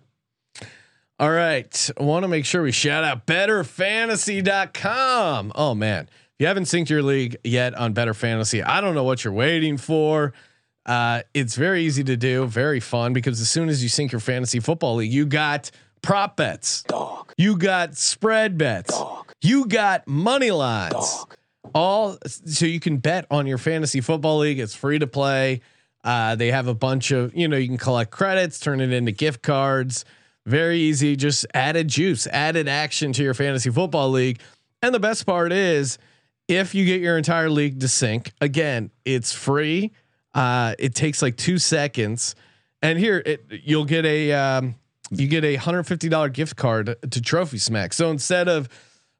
All 1.19 1.31
right. 1.31 1.89
I 1.99 2.03
want 2.03 2.23
to 2.23 2.27
make 2.27 2.45
sure 2.45 2.63
we 2.63 2.71
shout 2.71 3.03
out 3.03 3.27
bettorfantasy.com. 3.27 5.51
Oh 5.55 5.75
man. 5.75 6.09
If 6.09 6.35
you 6.39 6.47
haven't 6.47 6.63
synced 6.63 6.89
your 6.89 7.03
league 7.03 7.37
yet 7.43 7.75
on 7.75 7.93
Bettor 7.93 8.15
Fantasy, 8.15 8.63
I 8.63 8.81
don't 8.81 8.95
know 8.95 9.03
what 9.03 9.23
you're 9.23 9.33
waiting 9.33 9.77
for. 9.77 10.33
Uh, 10.85 11.21
it's 11.33 11.55
very 11.55 11.83
easy 11.83 12.03
to 12.03 12.17
do, 12.17 12.45
very 12.45 12.79
fun 12.79 13.13
because 13.13 13.39
as 13.39 13.49
soon 13.49 13.69
as 13.69 13.83
you 13.83 13.89
sync 13.89 14.11
your 14.11 14.19
fantasy 14.19 14.59
football 14.59 14.95
league, 14.95 15.11
you 15.11 15.25
got 15.25 15.69
prop 16.01 16.37
bets. 16.37 16.83
Dog. 16.83 17.33
You 17.37 17.57
got 17.57 17.95
spread 17.95 18.57
bets. 18.57 18.97
Dog. 18.97 19.31
You 19.41 19.67
got 19.67 20.07
money 20.07 20.51
lines. 20.51 20.93
Dog. 20.93 21.35
All 21.73 22.17
so 22.25 22.65
you 22.65 22.79
can 22.79 22.97
bet 22.97 23.25
on 23.31 23.47
your 23.47 23.57
fantasy 23.57 24.01
football 24.01 24.39
league. 24.39 24.59
It's 24.59 24.75
free 24.75 24.99
to 24.99 25.07
play. 25.07 25.61
Uh, 26.03 26.35
they 26.35 26.51
have 26.51 26.67
a 26.67 26.73
bunch 26.73 27.11
of, 27.11 27.33
you 27.35 27.47
know, 27.47 27.57
you 27.57 27.67
can 27.67 27.77
collect 27.77 28.11
credits, 28.11 28.59
turn 28.59 28.81
it 28.81 28.91
into 28.91 29.11
gift 29.11 29.43
cards. 29.43 30.03
Very 30.45 30.79
easy. 30.79 31.15
Just 31.15 31.45
added 31.53 31.87
juice, 31.87 32.25
added 32.27 32.67
action 32.67 33.13
to 33.13 33.23
your 33.23 33.35
fantasy 33.35 33.69
football 33.69 34.09
league. 34.09 34.39
And 34.81 34.95
the 34.95 34.99
best 34.99 35.25
part 35.27 35.53
is 35.53 35.99
if 36.47 36.73
you 36.73 36.85
get 36.85 37.01
your 37.01 37.17
entire 37.17 37.49
league 37.49 37.79
to 37.81 37.87
sync, 37.87 38.33
again, 38.41 38.89
it's 39.05 39.31
free. 39.31 39.91
Uh, 40.33 40.75
it 40.79 40.95
takes 40.95 41.21
like 41.21 41.37
two 41.37 41.57
seconds. 41.57 42.35
And 42.81 42.97
here 42.97 43.21
it, 43.25 43.45
you'll 43.49 43.85
get 43.85 44.05
a, 44.05 44.31
um, 44.33 44.75
you 45.11 45.27
get 45.27 45.43
a 45.43 45.55
hundred 45.55 45.83
fifty 45.83 46.09
dollar 46.09 46.29
gift 46.29 46.55
card 46.55 46.95
to 47.11 47.21
Trophy 47.21 47.57
Smack. 47.57 47.93
So 47.93 48.09
instead 48.09 48.47
of 48.47 48.69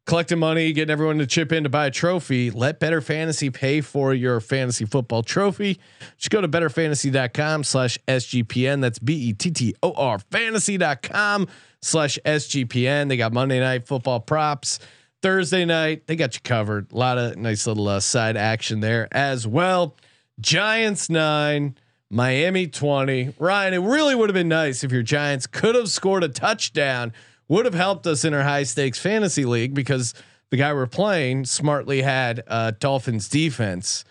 collecting 0.06 0.40
money, 0.40 0.74
getting 0.74 0.92
everyone 0.92 1.18
to 1.20 1.28
chip 1.28 1.52
in 1.52 1.64
to 1.64 1.70
buy 1.70 1.88
a 1.88 1.92
trophy, 1.92 2.50
let 2.50 2.80
Bettor 2.80 3.02
Fantasy 3.02 3.50
pay 3.50 3.82
for 3.82 4.14
your 4.14 4.40
fantasy 4.40 4.86
football 4.86 5.22
trophy. 5.22 5.80
Just 6.18 6.32
go 6.32 6.42
to 6.42 6.48
bettorfantasy.com 6.48 7.64
slash 7.64 7.98
SGPN. 8.08 8.82
That's 8.82 9.00
B 9.00 9.14
E 9.30 9.34
T 9.34 9.52
T 9.52 9.76
O 9.84 9.94
R 9.94 10.20
fantasy.com 10.20 11.48
slash 11.82 12.18
SGPN. 12.26 13.10
They 13.10 13.18
got 13.18 13.34
Monday 13.34 13.60
night 13.60 13.88
football 13.88 14.20
props. 14.20 14.80
Thursday 15.22 15.66
night, 15.66 16.08
they 16.08 16.16
got 16.16 16.34
you 16.34 16.42
covered. 16.42 16.92
A 16.92 16.98
lot 16.98 17.20
of 17.20 17.38
nice 17.38 17.68
little 17.68 17.88
uh, 17.88 18.00
side 18.00 18.38
action 18.38 18.80
there 18.80 19.08
as 19.12 19.46
well. 19.46 19.96
Giants 20.42 21.10
nine, 21.10 21.76
Miami 22.10 22.68
20. 22.68 23.36
Ryan, 23.40 23.74
it 23.74 23.78
really 23.80 24.16
would 24.16 24.30
have 24.30 24.34
been 24.34 24.48
nice 24.50 24.84
if 24.84 24.92
your 24.92 25.04
Giants 25.04 25.48
could 25.48 25.76
have 25.76 25.90
scored 25.90 26.24
a 26.24 26.30
touchdown, 26.30 27.14
would 27.48 27.66
have 27.66 27.74
helped 27.74 28.08
us 28.08 28.26
in 28.26 28.34
our 28.34 28.44
high 28.44 28.64
stakes 28.64 29.00
fantasy 29.00 29.46
league 29.46 29.74
because 29.74 30.14
the 30.50 30.58
guy 30.58 30.74
we're 30.74 30.88
playing 30.88 31.46
smartly 31.46 32.02
had 32.02 32.44
uh, 32.48 32.72
Dolphins 32.80 33.30
defense. 33.30 34.04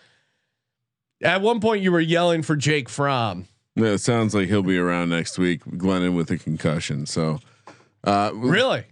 At 1.23 1.41
one 1.41 1.59
point, 1.59 1.83
you 1.83 1.91
were 1.91 1.99
yelling 1.99 2.41
for 2.41 2.55
Jake 2.55 2.89
Fromm. 2.89 3.47
Yeah, 3.75 3.89
it 3.89 3.99
sounds 3.99 4.33
like 4.33 4.47
he'll 4.47 4.63
be 4.63 4.77
around 4.77 5.09
next 5.09 5.37
week. 5.37 5.63
Glennon 5.65 6.15
with 6.15 6.31
a 6.31 6.37
concussion. 6.37 7.05
So, 7.05 7.39
uh, 8.03 8.31
Really? 8.33 8.85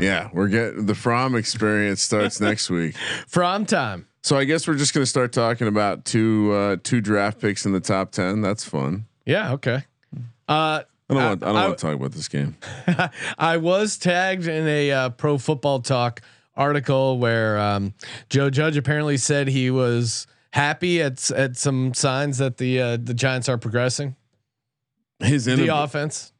yeah, 0.00 0.28
we're 0.32 0.48
getting 0.48 0.86
the 0.86 0.94
Fromm 0.94 1.34
experience 1.34 2.02
starts 2.02 2.40
next 2.40 2.68
week. 2.68 2.94
Fromm 3.26 3.64
time. 3.64 4.06
So 4.26 4.36
I 4.36 4.42
guess 4.42 4.66
we're 4.66 4.74
just 4.74 4.92
gonna 4.92 5.06
start 5.06 5.32
talking 5.32 5.68
about 5.68 6.04
two 6.04 6.50
uh, 6.52 6.76
two 6.82 7.00
draft 7.00 7.40
picks 7.40 7.64
in 7.64 7.70
the 7.70 7.78
top 7.78 8.10
ten. 8.10 8.40
That's 8.40 8.64
fun. 8.64 9.06
Yeah. 9.24 9.52
Okay. 9.52 9.84
Uh, 10.48 10.82
I 10.82 10.84
don't 11.08 11.16
want 11.16 11.42
I 11.44 11.46
don't 11.46 11.56
I- 11.56 11.66
want 11.68 11.78
to 11.78 11.86
talk 11.86 11.94
about 11.94 12.10
this 12.10 12.26
game. 12.26 12.56
I 13.38 13.58
was 13.58 13.96
tagged 13.96 14.48
in 14.48 14.66
a 14.66 14.90
uh, 14.90 15.10
pro 15.10 15.38
football 15.38 15.78
talk 15.78 16.22
article 16.56 17.20
where 17.20 17.56
um, 17.60 17.94
Joe 18.28 18.50
Judge 18.50 18.76
apparently 18.76 19.16
said 19.16 19.46
he 19.46 19.70
was 19.70 20.26
happy 20.52 21.00
at 21.00 21.30
at 21.30 21.56
some 21.56 21.94
signs 21.94 22.38
that 22.38 22.56
the 22.56 22.80
uh, 22.80 22.96
the 23.00 23.14
Giants 23.14 23.48
are 23.48 23.58
progressing 23.58 24.16
His 25.20 25.44
the 25.44 25.68
offense. 25.68 26.32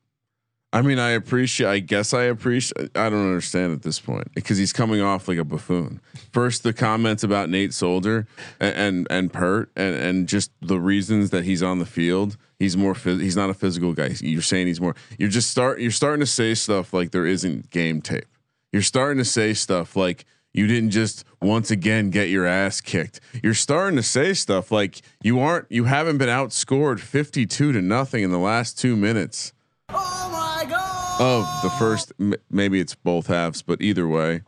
I 0.72 0.82
mean, 0.82 0.98
I 0.98 1.10
appreciate. 1.10 1.68
I 1.68 1.78
guess 1.78 2.12
I 2.12 2.24
appreciate. 2.24 2.90
I 2.96 3.08
don't 3.08 3.24
understand 3.24 3.72
at 3.72 3.82
this 3.82 4.00
point 4.00 4.34
because 4.34 4.58
he's 4.58 4.72
coming 4.72 5.00
off 5.00 5.28
like 5.28 5.38
a 5.38 5.44
buffoon. 5.44 6.00
First, 6.32 6.64
the 6.64 6.72
comments 6.72 7.22
about 7.22 7.48
Nate 7.48 7.72
Solder 7.72 8.26
and 8.60 8.74
and, 8.76 9.06
and 9.08 9.32
Peart 9.32 9.70
and 9.76 9.94
and 9.94 10.28
just 10.28 10.50
the 10.60 10.78
reasons 10.78 11.30
that 11.30 11.44
he's 11.44 11.62
on 11.62 11.78
the 11.78 11.86
field. 11.86 12.36
He's 12.58 12.76
more. 12.76 12.94
Phys- 12.94 13.20
he's 13.20 13.36
not 13.36 13.48
a 13.48 13.54
physical 13.54 13.92
guy. 13.92 14.10
You're 14.20 14.42
saying 14.42 14.66
he's 14.66 14.80
more. 14.80 14.94
You're 15.18 15.30
just 15.30 15.50
start. 15.50 15.80
You're 15.80 15.90
starting 15.90 16.20
to 16.20 16.26
say 16.26 16.54
stuff 16.54 16.92
like 16.92 17.10
there 17.10 17.26
isn't 17.26 17.70
game 17.70 18.02
tape. 18.02 18.26
You're 18.72 18.82
starting 18.82 19.18
to 19.18 19.24
say 19.24 19.54
stuff 19.54 19.94
like 19.96 20.24
you 20.52 20.66
didn't 20.66 20.90
just 20.90 21.24
once 21.40 21.70
again 21.70 22.10
get 22.10 22.28
your 22.28 22.44
ass 22.44 22.80
kicked. 22.80 23.20
You're 23.42 23.54
starting 23.54 23.96
to 23.96 24.02
say 24.02 24.34
stuff 24.34 24.72
like 24.72 25.00
you 25.22 25.38
aren't. 25.38 25.70
You 25.70 25.84
haven't 25.84 26.18
been 26.18 26.28
outscored 26.28 26.98
52 26.98 27.72
to 27.72 27.80
nothing 27.80 28.24
in 28.24 28.30
the 28.30 28.38
last 28.38 28.78
two 28.78 28.96
minutes 28.96 29.52
of 29.88 31.44
the 31.62 31.70
first. 31.78 32.12
m- 32.20 32.34
Maybe 32.50 32.80
it's 32.80 32.94
both 32.94 33.26
halves, 33.26 33.62
but 33.62 33.80
either 33.80 34.06
way, 34.08 34.42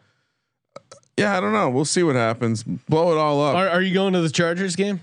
yeah, 1.17 1.37
I 1.37 1.41
don't 1.41 1.53
know. 1.53 1.69
We'll 1.71 1.85
see 1.85 2.03
what 2.03 2.17
happens. 2.17 2.63
Blow 2.63 3.13
it 3.13 3.19
all 3.19 3.43
up. 3.43 3.57
Are, 3.57 3.69
are 3.69 3.83
you 3.83 3.93
going 3.95 4.13
to 4.13 4.21
the 4.21 4.31
Chargers 4.31 4.77
game? 4.77 5.01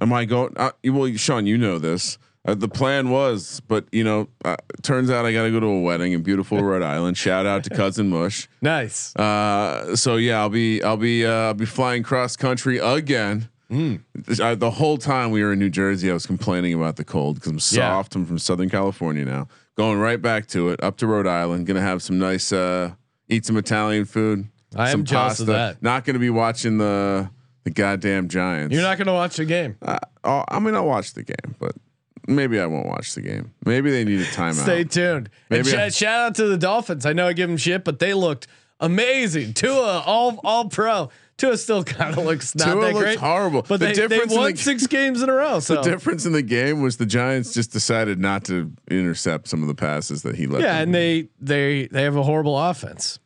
Am 0.00 0.12
I 0.12 0.24
going? 0.24 0.52
Uh, 0.56 0.70
well, 0.84 1.12
Sean, 1.16 1.46
you 1.46 1.58
know 1.58 1.78
this. 1.78 2.18
Uh, 2.46 2.54
the 2.54 2.68
plan 2.68 3.10
was, 3.10 3.60
but 3.66 3.84
you 3.90 4.04
know, 4.04 4.28
uh, 4.44 4.56
turns 4.82 5.10
out 5.10 5.26
I 5.26 5.32
got 5.32 5.42
to 5.42 5.50
go 5.50 5.58
to 5.60 5.66
a 5.66 5.80
wedding 5.80 6.12
in 6.12 6.22
beautiful 6.22 6.62
Rhode 6.62 6.82
Island. 6.94 7.18
Shout 7.18 7.44
out 7.46 7.64
to 7.64 7.70
cousin 7.70 8.08
Mush. 8.08 8.48
Nice. 8.62 9.14
Uh, 9.16 9.96
so 9.96 10.16
yeah, 10.16 10.38
I'll 10.38 10.48
be 10.48 10.82
I'll 10.82 10.96
be 10.96 11.26
uh, 11.26 11.30
I'll 11.48 11.54
be 11.54 11.66
flying 11.66 12.02
cross 12.04 12.36
country 12.36 12.78
again. 12.78 13.48
I- 13.70 14.54
the 14.54 14.70
whole 14.70 14.96
time 14.96 15.30
we 15.30 15.42
were 15.42 15.52
in 15.52 15.58
New 15.58 15.68
Jersey, 15.68 16.10
I 16.10 16.14
was 16.14 16.24
complaining 16.26 16.72
about 16.72 16.96
the 16.96 17.04
cold 17.04 17.34
because 17.34 17.50
I'm 17.50 17.56
Yeah. 17.76 17.90
soft. 17.90 18.14
I'm 18.14 18.24
from 18.24 18.38
Southern 18.38 18.70
California 18.70 19.24
now. 19.26 19.48
Going 19.78 19.98
right 19.98 20.20
back 20.20 20.46
to 20.48 20.68
it, 20.70 20.82
up 20.82 20.96
to 20.98 21.06
Rhode 21.06 21.26
Island. 21.26 21.66
Gonna 21.66 21.80
have 21.80 22.02
some 22.02 22.18
nice, 22.18 22.52
uh, 22.52 22.92
eat 23.28 23.46
some 23.46 23.56
Italian 23.56 24.04
food. 24.04 24.48
I 24.76 24.88
am 24.88 24.90
some 24.90 25.04
jealous 25.04 25.40
of 25.40 25.46
that. 25.46 25.82
Not 25.82 26.04
gonna 26.04 26.18
be 26.18 26.30
watching 26.30 26.78
the 26.78 27.30
the 27.68 27.70
goddamn 27.74 28.28
Giants. 28.28 28.72
You're 28.72 28.82
not 28.82 28.96
going 28.96 29.06
to 29.06 29.12
watch 29.12 29.36
the 29.36 29.44
game. 29.44 29.76
Uh, 29.82 29.98
oh, 30.24 30.44
I 30.48 30.58
mean, 30.58 30.74
I'll 30.74 30.86
watch 30.86 31.12
the 31.12 31.22
game, 31.22 31.54
but 31.58 31.72
maybe 32.26 32.58
I 32.58 32.66
won't 32.66 32.86
watch 32.86 33.14
the 33.14 33.20
game. 33.20 33.52
Maybe 33.64 33.90
they 33.90 34.04
need 34.04 34.20
a 34.20 34.24
timeout. 34.24 34.62
Stay 34.62 34.84
tuned. 34.84 35.28
And 35.50 35.66
sh- 35.66 35.94
shout 35.94 36.20
out 36.20 36.34
to 36.36 36.46
the 36.46 36.56
Dolphins. 36.56 37.04
I 37.04 37.12
know 37.12 37.26
I 37.26 37.32
give 37.34 37.48
them 37.48 37.58
shit, 37.58 37.84
but 37.84 37.98
they 37.98 38.14
looked 38.14 38.46
amazing. 38.80 39.52
Tua, 39.54 40.02
all 40.06 40.40
all 40.44 40.68
pro. 40.68 41.10
Tua 41.38 41.56
still 41.56 41.82
kind 41.98 42.18
of 42.18 42.24
looks 42.24 42.54
not 42.54 42.72
Tua 42.72 42.80
that 42.84 42.92
looks 42.94 43.04
great. 43.04 43.18
horrible. 43.18 43.62
But 43.62 43.80
The 43.80 43.86
they, 43.86 43.92
they 43.94 44.08
difference 44.08 44.32
in 44.32 44.38
won 44.38 44.52
the- 44.52 44.58
six 44.58 44.86
games 44.86 45.22
in 45.22 45.28
a 45.30 45.32
row. 45.32 45.60
So 45.60 45.76
The 45.76 45.82
difference 45.90 46.26
in 46.26 46.32
the 46.32 46.42
game 46.42 46.82
was 46.82 46.96
the 46.98 47.06
Giants 47.06 47.54
just 47.54 47.72
decided 47.72 48.18
not 48.18 48.44
to 48.44 48.72
intercept 48.90 49.48
some 49.48 49.62
of 49.62 49.68
the 49.68 49.74
passes 49.74 50.22
that 50.22 50.34
he 50.34 50.46
let. 50.46 50.62
yeah, 50.62 50.78
and 50.80 50.94
they 50.94 51.28
they 51.40 51.86
they 51.86 52.02
have 52.02 52.16
a 52.16 52.22
horrible 52.22 52.58
offense. 52.58 53.18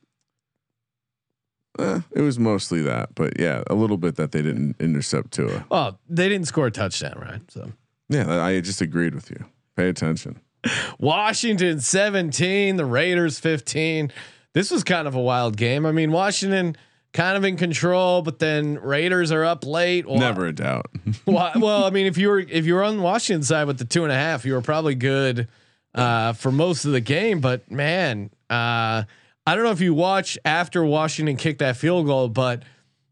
Eh, 1.78 2.00
it 2.12 2.20
was 2.20 2.38
mostly 2.38 2.82
that, 2.82 3.14
but 3.14 3.40
yeah, 3.40 3.62
a 3.68 3.74
little 3.74 3.96
bit 3.96 4.16
that 4.16 4.32
they 4.32 4.42
didn't 4.42 4.76
intercept 4.78 5.30
Tua. 5.32 5.64
Well, 5.70 5.98
they 6.08 6.28
didn't 6.28 6.46
score 6.46 6.66
a 6.66 6.70
touchdown, 6.70 7.18
right? 7.18 7.40
So 7.50 7.72
Yeah, 8.10 8.42
I 8.44 8.60
just 8.60 8.82
agreed 8.82 9.14
with 9.14 9.30
you. 9.30 9.46
Pay 9.74 9.88
attention. 9.88 10.38
Washington 10.98 11.80
17, 11.80 12.76
the 12.76 12.84
Raiders 12.84 13.38
15. 13.40 14.12
This 14.52 14.70
was 14.70 14.84
kind 14.84 15.08
of 15.08 15.14
a 15.14 15.20
wild 15.20 15.56
game. 15.56 15.86
I 15.86 15.92
mean, 15.92 16.12
Washington 16.12 16.76
kind 17.12 17.36
of 17.36 17.44
in 17.44 17.56
control, 17.56 18.22
but 18.22 18.38
then 18.38 18.78
Raiders 18.80 19.30
are 19.32 19.44
up 19.44 19.64
late. 19.66 20.06
Well, 20.06 20.18
Never 20.18 20.46
a 20.46 20.52
doubt. 20.52 20.86
well, 21.26 21.52
well, 21.56 21.84
I 21.84 21.90
mean, 21.90 22.06
if 22.06 22.16
you 22.16 22.28
were 22.28 22.40
if 22.40 22.66
you 22.66 22.74
were 22.74 22.82
on 22.82 23.02
Washington 23.02 23.42
side 23.42 23.66
with 23.66 23.78
the 23.78 23.84
two 23.84 24.04
and 24.04 24.12
a 24.12 24.16
half, 24.16 24.44
you 24.44 24.54
were 24.54 24.62
probably 24.62 24.94
good 24.94 25.48
uh, 25.94 26.32
for 26.32 26.50
most 26.50 26.84
of 26.84 26.92
the 26.92 27.00
game. 27.00 27.40
But 27.40 27.70
man, 27.70 28.30
uh, 28.48 29.04
I 29.46 29.54
don't 29.54 29.64
know 29.64 29.70
if 29.70 29.80
you 29.80 29.94
watch 29.94 30.38
after 30.44 30.84
Washington 30.84 31.36
kicked 31.36 31.58
that 31.58 31.76
field 31.76 32.06
goal, 32.06 32.28
but 32.28 32.62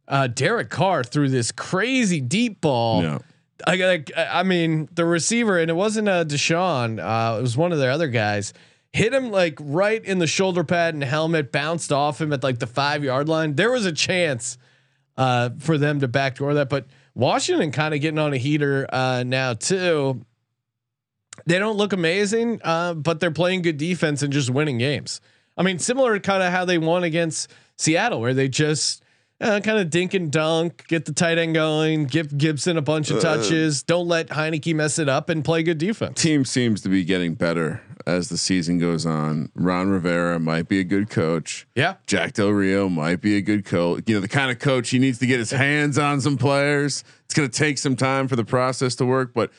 uh, 0.08 0.26
Derek 0.26 0.70
Carr 0.70 1.04
threw 1.04 1.28
this 1.28 1.52
crazy 1.52 2.20
deep 2.20 2.60
ball. 2.60 3.02
Yeah. 3.02 3.18
I 3.66 3.76
got. 3.76 3.98
I 4.16 4.42
mean, 4.42 4.88
the 4.94 5.04
receiver, 5.04 5.58
and 5.58 5.70
it 5.70 5.74
wasn't 5.74 6.08
uh, 6.08 6.24
Deshaun. 6.24 6.98
Uh, 6.98 7.38
it 7.38 7.42
was 7.42 7.58
one 7.58 7.72
of 7.72 7.78
their 7.78 7.90
other 7.90 8.08
guys. 8.08 8.54
Hit 8.92 9.14
him 9.14 9.30
like 9.30 9.56
right 9.60 10.04
in 10.04 10.18
the 10.18 10.26
shoulder 10.26 10.64
pad 10.64 10.94
and 10.94 11.04
helmet, 11.04 11.52
bounced 11.52 11.92
off 11.92 12.20
him 12.20 12.32
at 12.32 12.42
like 12.42 12.58
the 12.58 12.66
five 12.66 13.04
yard 13.04 13.28
line. 13.28 13.54
There 13.54 13.70
was 13.70 13.86
a 13.86 13.92
chance 13.92 14.58
uh, 15.16 15.50
for 15.58 15.78
them 15.78 16.00
to 16.00 16.08
backdoor 16.08 16.54
that, 16.54 16.68
but 16.68 16.86
Washington 17.14 17.70
kind 17.70 17.94
of 17.94 18.00
getting 18.00 18.18
on 18.18 18.32
a 18.32 18.36
heater 18.36 18.86
uh, 18.92 19.22
now 19.24 19.54
too. 19.54 20.24
They 21.46 21.58
don't 21.58 21.76
look 21.76 21.92
amazing, 21.92 22.60
uh, 22.64 22.94
but 22.94 23.20
they're 23.20 23.30
playing 23.30 23.62
good 23.62 23.76
defense 23.76 24.22
and 24.22 24.32
just 24.32 24.50
winning 24.50 24.78
games. 24.78 25.20
I 25.56 25.62
mean, 25.62 25.78
similar 25.78 26.14
to 26.14 26.20
kind 26.20 26.42
of 26.42 26.52
how 26.52 26.64
they 26.64 26.78
won 26.78 27.04
against 27.04 27.50
Seattle, 27.76 28.20
where 28.20 28.34
they 28.34 28.48
just 28.48 29.02
uh, 29.40 29.60
kind 29.60 29.78
of 29.78 29.90
dink 29.90 30.14
and 30.14 30.30
dunk, 30.30 30.86
get 30.88 31.04
the 31.06 31.12
tight 31.12 31.38
end 31.38 31.54
going, 31.54 32.04
give 32.04 32.36
Gibson 32.36 32.76
a 32.76 32.82
bunch 32.82 33.10
of 33.10 33.20
touches, 33.22 33.82
don't 33.82 34.06
let 34.06 34.28
Heinicke 34.28 34.74
mess 34.74 34.98
it 34.98 35.08
up, 35.08 35.28
and 35.28 35.44
play 35.44 35.62
good 35.62 35.78
defense. 35.78 36.20
Team 36.20 36.44
seems 36.44 36.80
to 36.82 36.88
be 36.88 37.04
getting 37.04 37.34
better 37.34 37.82
as 38.06 38.28
the 38.28 38.36
season 38.38 38.78
goes 38.78 39.06
on. 39.06 39.50
Ron 39.54 39.88
Rivera 39.88 40.38
might 40.38 40.68
be 40.68 40.80
a 40.80 40.84
good 40.84 41.10
coach. 41.10 41.66
Yeah, 41.74 41.96
Jack 42.06 42.34
Del 42.34 42.50
Rio 42.50 42.88
might 42.88 43.20
be 43.20 43.36
a 43.36 43.40
good 43.40 43.64
coach. 43.64 44.04
You 44.06 44.16
know, 44.16 44.20
the 44.20 44.28
kind 44.28 44.50
of 44.50 44.58
coach 44.58 44.90
he 44.90 44.98
needs 44.98 45.18
to 45.18 45.26
get 45.26 45.38
his 45.38 45.50
hands 45.50 45.98
on 45.98 46.20
some 46.20 46.36
players. 46.36 47.04
It's 47.24 47.34
going 47.34 47.48
to 47.48 47.56
take 47.58 47.78
some 47.78 47.96
time 47.96 48.28
for 48.28 48.36
the 48.36 48.44
process 48.44 48.94
to 48.96 49.06
work, 49.06 49.32
but 49.34 49.50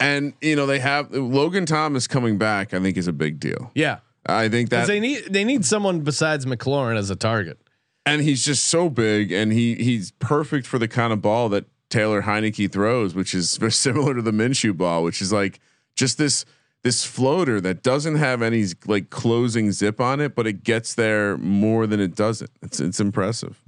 and 0.00 0.34
you 0.40 0.56
know 0.56 0.66
they 0.66 0.80
have 0.80 1.12
Logan 1.12 1.66
Thomas 1.66 2.06
coming 2.06 2.36
back. 2.38 2.74
I 2.74 2.80
think 2.80 2.96
is 2.96 3.06
a 3.08 3.12
big 3.12 3.40
deal. 3.40 3.70
yeah. 3.74 3.98
I 4.24 4.48
think 4.48 4.70
that 4.70 4.86
they 4.86 5.00
need 5.00 5.24
they 5.30 5.42
need 5.42 5.64
someone 5.64 6.02
besides 6.02 6.46
McLaurin 6.46 6.96
as 6.96 7.10
a 7.10 7.16
target. 7.16 7.58
And 8.04 8.22
he's 8.22 8.44
just 8.44 8.64
so 8.64 8.90
big 8.90 9.30
and 9.30 9.52
he 9.52 9.76
he's 9.76 10.10
perfect 10.12 10.66
for 10.66 10.78
the 10.78 10.88
kind 10.88 11.12
of 11.12 11.22
ball 11.22 11.48
that 11.50 11.66
Taylor 11.88 12.22
Heinicke 12.22 12.72
throws, 12.72 13.14
which 13.14 13.34
is 13.34 13.56
very 13.56 13.72
similar 13.86 14.14
to 14.14 14.22
the 14.22 14.32
Minshew 14.32 14.76
ball, 14.76 15.02
which 15.04 15.22
is 15.22 15.32
like 15.32 15.60
just 15.94 16.18
this 16.18 16.44
this 16.82 17.04
floater 17.04 17.60
that 17.60 17.82
doesn't 17.82 18.16
have 18.16 18.42
any 18.42 18.64
like 18.86 19.10
closing 19.10 19.70
zip 19.70 20.00
on 20.00 20.20
it, 20.20 20.34
but 20.34 20.46
it 20.46 20.64
gets 20.64 20.94
there 20.94 21.36
more 21.38 21.86
than 21.86 22.00
it 22.00 22.16
doesn't. 22.16 22.50
It's 22.60 22.80
it's 22.80 22.98
impressive. 22.98 23.60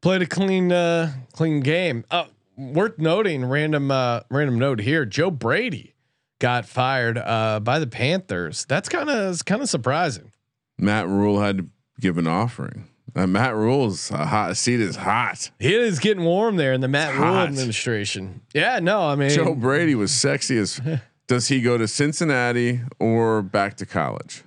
Played 0.00 0.22
a 0.22 0.26
clean 0.26 0.72
uh 0.72 1.12
clean 1.32 1.60
game. 1.60 2.04
Uh 2.10 2.26
worth 2.56 2.98
noting, 2.98 3.44
random 3.44 3.90
uh 3.90 4.20
random 4.30 4.58
note 4.58 4.80
here. 4.80 5.04
Joe 5.04 5.30
Brady 5.30 5.92
got 6.38 6.66
fired 6.66 7.18
uh 7.18 7.60
by 7.60 7.78
the 7.78 7.86
Panthers. 7.86 8.64
That's 8.64 8.88
kind 8.88 9.10
of 9.10 9.44
kind 9.44 9.60
of 9.60 9.68
surprising. 9.68 10.32
Matt 10.78 11.08
Rhule 11.08 11.40
had 11.40 11.58
to 11.58 11.66
give 12.00 12.16
an 12.16 12.26
offering. 12.26 12.86
Uh, 13.16 13.26
Matt 13.26 13.54
Rhule's 13.54 14.10
a 14.10 14.26
hot 14.26 14.58
seat 14.58 14.78
is 14.78 14.96
hot. 14.96 15.50
It 15.58 15.72
is 15.72 15.98
getting 16.00 16.22
warm 16.22 16.56
there 16.56 16.74
in 16.74 16.82
the 16.82 16.88
Matt 16.88 17.14
Rhule 17.14 17.36
administration. 17.38 18.42
Yeah, 18.52 18.78
no, 18.78 19.00
I 19.08 19.14
mean 19.16 19.30
Joe 19.30 19.54
Brady 19.54 19.94
was 19.94 20.12
sexy 20.12 20.58
as. 20.58 20.80
Does 21.26 21.48
he 21.48 21.60
go 21.60 21.76
to 21.76 21.88
Cincinnati 21.88 22.82
or 23.00 23.42
back 23.42 23.76
to 23.78 23.86
college 23.86 24.44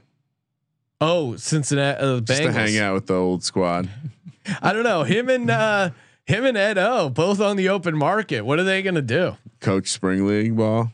Oh, 1.01 1.36
Cincinnati 1.36 1.99
uh, 2.01 2.20
just 2.22 2.41
to 2.43 2.51
hang 2.53 2.78
out 2.78 2.93
with 2.93 3.07
the 3.07 3.15
old 3.15 3.43
squad? 3.43 3.89
I 4.61 4.72
don't 4.72 4.84
know. 4.84 5.03
Him 5.03 5.30
and 5.30 5.49
uh 5.49 5.89
him 6.26 6.45
and 6.45 6.55
Ed 6.57 6.78
O 6.78 7.09
both 7.09 7.41
on 7.41 7.57
the 7.57 7.70
open 7.70 7.97
market. 7.97 8.45
What 8.45 8.59
are 8.59 8.63
they 8.63 8.82
gonna 8.82 9.01
do? 9.01 9.36
Coach 9.59 9.89
spring 9.89 10.26
league 10.28 10.55
ball. 10.55 10.93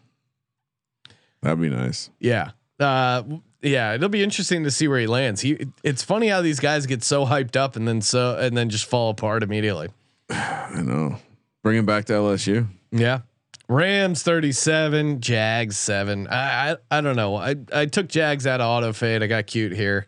That'd 1.42 1.62
be 1.62 1.70
nice. 1.70 2.10
Yeah. 2.20 2.52
Uh 2.80 3.24
yeah, 3.62 3.94
it'll 3.94 4.10
be 4.10 4.24
interesting 4.24 4.64
to 4.64 4.72
see 4.72 4.88
where 4.88 5.00
he 5.00 5.08
lands. 5.08 5.42
He 5.42 5.68
it's 5.84 6.04
funny 6.04 6.28
how 6.28 6.42
these 6.42 6.60
guys 6.60 6.86
get 6.86 7.04
so 7.04 7.26
hyped 7.26 7.56
up 7.56 7.76
and 7.76 7.88
then 7.88 8.02
so 8.02 8.38
and 8.38 8.56
then 8.56 8.70
just 8.70 8.86
fall 8.86 9.10
apart 9.10 9.44
immediately. 9.44 9.90
I 10.30 10.82
know. 10.84 11.18
Bring 11.64 11.78
him 11.78 11.86
back 11.86 12.06
to 12.06 12.14
LSU. 12.14 12.68
Yeah. 12.92 13.22
Rams 13.68 14.22
37, 14.22 15.22
Jags 15.22 15.78
7. 15.78 16.28
I 16.28 16.72
I, 16.72 16.78
I 16.92 17.02
don't 17.02 17.16
know. 17.16 17.36
I, 17.36 17.56
I 17.74 17.88
took 17.88 18.08
Jags 18.08 18.46
out 18.46 18.62
of 18.62 18.68
auto 18.68 18.94
fade. 18.94 19.24
I 19.24 19.28
got 19.28 19.48
cute 19.48 19.72
here. 19.72 20.06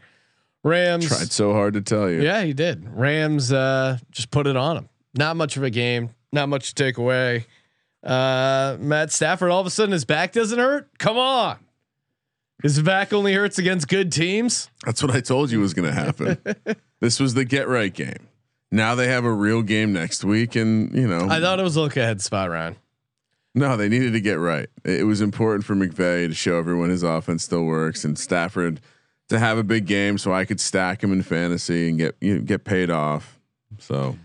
Rams 0.63 1.07
Tried 1.07 1.31
so 1.31 1.53
hard 1.53 1.73
to 1.73 1.81
tell 1.81 2.09
you. 2.09 2.21
Yeah, 2.21 2.43
he 2.43 2.53
did. 2.53 2.87
Rams 2.89 3.51
uh 3.51 3.97
just 4.11 4.31
put 4.31 4.47
it 4.47 4.55
on 4.55 4.77
him. 4.77 4.89
Not 5.15 5.35
much 5.37 5.57
of 5.57 5.63
a 5.63 5.69
game, 5.69 6.11
not 6.31 6.49
much 6.49 6.69
to 6.69 6.75
take 6.75 6.97
away. 6.97 7.45
Uh 8.03 8.77
Matt 8.79 9.11
Stafford 9.11 9.49
all 9.49 9.61
of 9.61 9.65
a 9.65 9.71
sudden 9.71 9.93
his 9.93 10.05
back 10.05 10.33
doesn't 10.33 10.59
hurt? 10.59 10.89
Come 10.99 11.17
on. 11.17 11.57
His 12.63 12.81
back 12.81 13.13
only 13.13 13.33
hurts 13.33 13.59
against 13.59 13.87
good 13.87 14.11
teams. 14.11 14.69
That's 14.85 15.03
what 15.03 15.15
I 15.15 15.21
told 15.21 15.51
you 15.51 15.59
was 15.59 15.73
going 15.73 15.87
to 15.87 15.93
happen. 15.93 16.37
this 16.99 17.19
was 17.19 17.35
the 17.35 17.45
get 17.45 17.67
right 17.67 17.93
game. 17.93 18.27
Now 18.71 18.95
they 18.95 19.07
have 19.07 19.25
a 19.25 19.31
real 19.31 19.61
game 19.61 19.93
next 19.93 20.23
week, 20.23 20.55
and 20.55 20.93
you 20.93 21.07
know, 21.07 21.27
I 21.29 21.39
thought 21.39 21.59
it 21.59 21.63
was 21.63 21.75
a 21.75 21.81
look 21.81 21.95
ahead 21.95 22.21
spot, 22.21 22.49
Ryan. 22.49 22.75
no, 23.55 23.77
they 23.77 23.87
needed 23.87 24.11
to 24.13 24.19
get 24.19 24.39
right. 24.39 24.67
It 24.83 25.05
was 25.05 25.21
important 25.21 25.63
for 25.63 25.75
McVay 25.75 26.27
to 26.27 26.33
show 26.33 26.57
everyone 26.57 26.89
his 26.89 27.03
offense 27.03 27.43
still 27.43 27.63
works, 27.63 28.03
and 28.03 28.17
Stafford 28.19 28.81
to 29.29 29.39
have 29.39 29.57
a 29.57 29.63
big 29.63 29.85
game, 29.85 30.17
so 30.17 30.33
I 30.33 30.43
could 30.45 30.59
stack 30.59 31.03
him 31.03 31.13
in 31.13 31.21
fantasy 31.21 31.89
and 31.89 31.97
get 31.97 32.15
you 32.19 32.35
know, 32.35 32.41
get 32.41 32.65
paid 32.65 32.89
off. 32.89 33.39
So, 33.79 34.17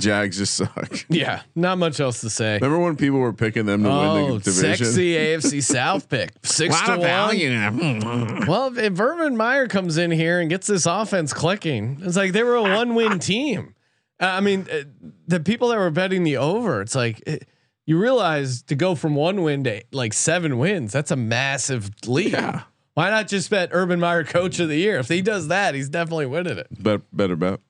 Jags 0.00 0.38
just 0.38 0.54
suck. 0.54 1.04
Yeah, 1.08 1.42
not 1.54 1.78
much 1.78 2.00
else 2.00 2.20
to 2.22 2.30
say. 2.30 2.54
Remember 2.54 2.78
when 2.80 2.96
people 2.96 3.20
were 3.20 3.32
picking 3.32 3.64
them 3.66 3.82
to 3.84 3.88
win 3.88 3.96
Oh, 3.98 4.38
the 4.38 4.50
division? 4.50 4.86
sexy 4.86 5.12
AFC 5.14 5.62
South 5.62 6.08
pick. 6.08 6.32
Six 6.42 6.80
to 6.82 6.96
one. 6.98 8.46
Well, 8.48 8.76
if 8.76 8.98
Urban 8.98 9.36
Meyer 9.36 9.68
comes 9.68 9.96
in 9.96 10.10
here 10.10 10.40
and 10.40 10.50
gets 10.50 10.66
this 10.66 10.86
offense 10.86 11.32
clicking, 11.32 11.98
it's 12.02 12.16
like 12.16 12.32
they 12.32 12.42
were 12.42 12.56
a 12.56 12.62
one-win 12.62 13.18
team. 13.20 13.74
Uh, 14.20 14.26
I 14.26 14.40
mean, 14.40 14.66
uh, 14.72 14.82
the 15.26 15.40
people 15.40 15.68
that 15.68 15.76
were 15.78 15.90
betting 15.90 16.24
the 16.24 16.36
over, 16.38 16.80
it's 16.80 16.94
like 16.94 17.22
it, 17.26 17.46
you 17.86 17.98
realize 17.98 18.62
to 18.64 18.74
go 18.74 18.94
from 18.94 19.14
one 19.14 19.42
win 19.42 19.64
to 19.64 19.82
like 19.92 20.12
seven 20.12 20.58
wins, 20.58 20.92
that's 20.92 21.10
a 21.10 21.16
massive 21.16 21.90
lead. 22.06 22.32
Yeah. 22.32 22.62
Why 22.94 23.10
not 23.10 23.26
just 23.28 23.50
bet 23.50 23.70
Urban 23.72 23.98
Meyer 24.00 24.22
Coach 24.24 24.60
of 24.60 24.68
the 24.68 24.76
Year? 24.76 24.98
If 24.98 25.08
he 25.08 25.20
does 25.20 25.48
that, 25.48 25.74
he's 25.74 25.88
definitely 25.88 26.26
winning 26.26 26.58
it. 26.58 26.68
Bet, 26.82 27.00
better 27.12 27.34
bet. 27.36 27.60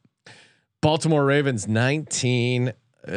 Baltimore 0.85 1.25
Ravens 1.25 1.67
19, 1.67 2.69
uh, 2.69 2.73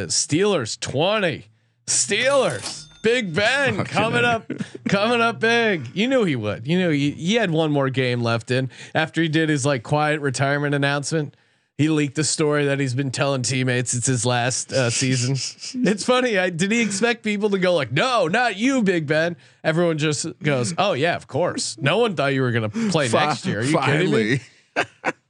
Steelers 0.05 0.80
20. 0.80 1.47
Steelers. 1.86 2.88
Big 3.03 3.36
Ben 3.36 3.84
coming 3.84 4.24
up, 4.24 4.49
coming 4.88 5.20
up 5.20 5.41
big. 5.41 5.89
You 5.93 6.07
knew 6.07 6.24
he 6.24 6.38
would. 6.38 6.65
You 6.65 6.78
knew 6.78 6.91
he, 6.91 7.11
he 7.11 7.36
had 7.36 7.51
one 7.51 7.74
more 7.74 7.89
game 7.89 8.22
left 8.22 8.51
in 8.51 8.72
after 8.95 9.22
he 9.22 9.28
did 9.28 9.49
his 9.49 9.65
like 9.65 9.84
quiet 9.84 10.22
retirement 10.22 10.76
announcement. 10.76 11.36
He 11.78 11.89
leaked 11.89 12.15
the 12.15 12.24
story 12.24 12.63
that 12.63 12.80
he's 12.80 12.93
been 12.93 13.11
telling 13.11 13.41
teammates 13.41 13.93
it's 13.93 14.07
his 14.07 14.26
last 14.26 14.72
uh, 14.72 14.89
season. 14.89 15.34
it's 15.86 16.05
funny. 16.05 16.38
I, 16.38 16.49
did 16.49 16.72
he 16.72 16.82
expect 16.82 17.22
people 17.22 17.49
to 17.49 17.59
go 17.59 17.74
like, 17.74 17.91
"No, 17.91 18.30
not 18.30 18.55
you, 18.55 18.82
Big 18.82 19.07
Ben"? 19.07 19.36
Everyone 19.61 19.97
just 19.97 20.26
goes, 20.41 20.74
"Oh 20.78 20.93
yeah, 20.93 21.18
of 21.18 21.28
course." 21.28 21.78
No 21.78 21.97
one 21.97 22.15
thought 22.15 22.34
you 22.34 22.43
were 22.43 22.51
going 22.51 22.72
to 22.72 22.89
play 22.91 23.09
next 23.09 23.45
year. 23.45 23.59
Are 23.59 23.63
you 23.63 23.78
kidding 23.78 24.11
me? 24.11 24.39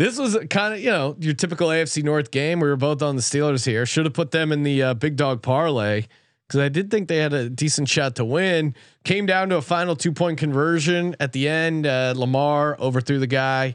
This 0.00 0.18
was 0.18 0.34
kind 0.48 0.72
of 0.72 0.80
you 0.80 0.88
know 0.88 1.14
your 1.20 1.34
typical 1.34 1.68
AFC 1.68 2.02
North 2.02 2.30
game. 2.30 2.58
We 2.58 2.68
were 2.68 2.76
both 2.76 3.02
on 3.02 3.16
the 3.16 3.22
Steelers 3.22 3.66
here. 3.66 3.84
Should 3.84 4.06
have 4.06 4.14
put 4.14 4.30
them 4.30 4.50
in 4.50 4.62
the 4.62 4.82
uh, 4.82 4.94
big 4.94 5.14
dog 5.16 5.42
parlay 5.42 6.06
because 6.48 6.58
I 6.58 6.70
did 6.70 6.90
think 6.90 7.08
they 7.08 7.18
had 7.18 7.34
a 7.34 7.50
decent 7.50 7.86
shot 7.86 8.16
to 8.16 8.24
win. 8.24 8.74
Came 9.04 9.26
down 9.26 9.50
to 9.50 9.58
a 9.58 9.60
final 9.60 9.94
two 9.94 10.12
point 10.12 10.38
conversion 10.38 11.16
at 11.20 11.32
the 11.32 11.46
end. 11.46 11.86
Uh, 11.86 12.14
Lamar 12.16 12.78
overthrew 12.80 13.18
the 13.18 13.26
guy, 13.26 13.74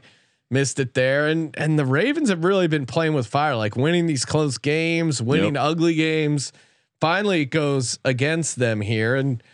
missed 0.50 0.80
it 0.80 0.94
there, 0.94 1.28
and 1.28 1.56
and 1.56 1.78
the 1.78 1.86
Ravens 1.86 2.28
have 2.28 2.42
really 2.42 2.66
been 2.66 2.86
playing 2.86 3.14
with 3.14 3.28
fire, 3.28 3.54
like 3.54 3.76
winning 3.76 4.06
these 4.06 4.24
close 4.24 4.58
games, 4.58 5.22
winning 5.22 5.54
Yep. 5.54 5.62
ugly 5.62 5.94
games. 5.94 6.52
Finally, 7.00 7.42
it 7.42 7.50
goes 7.52 8.00
against 8.04 8.58
them 8.58 8.80
here, 8.80 9.14
and 9.14 9.44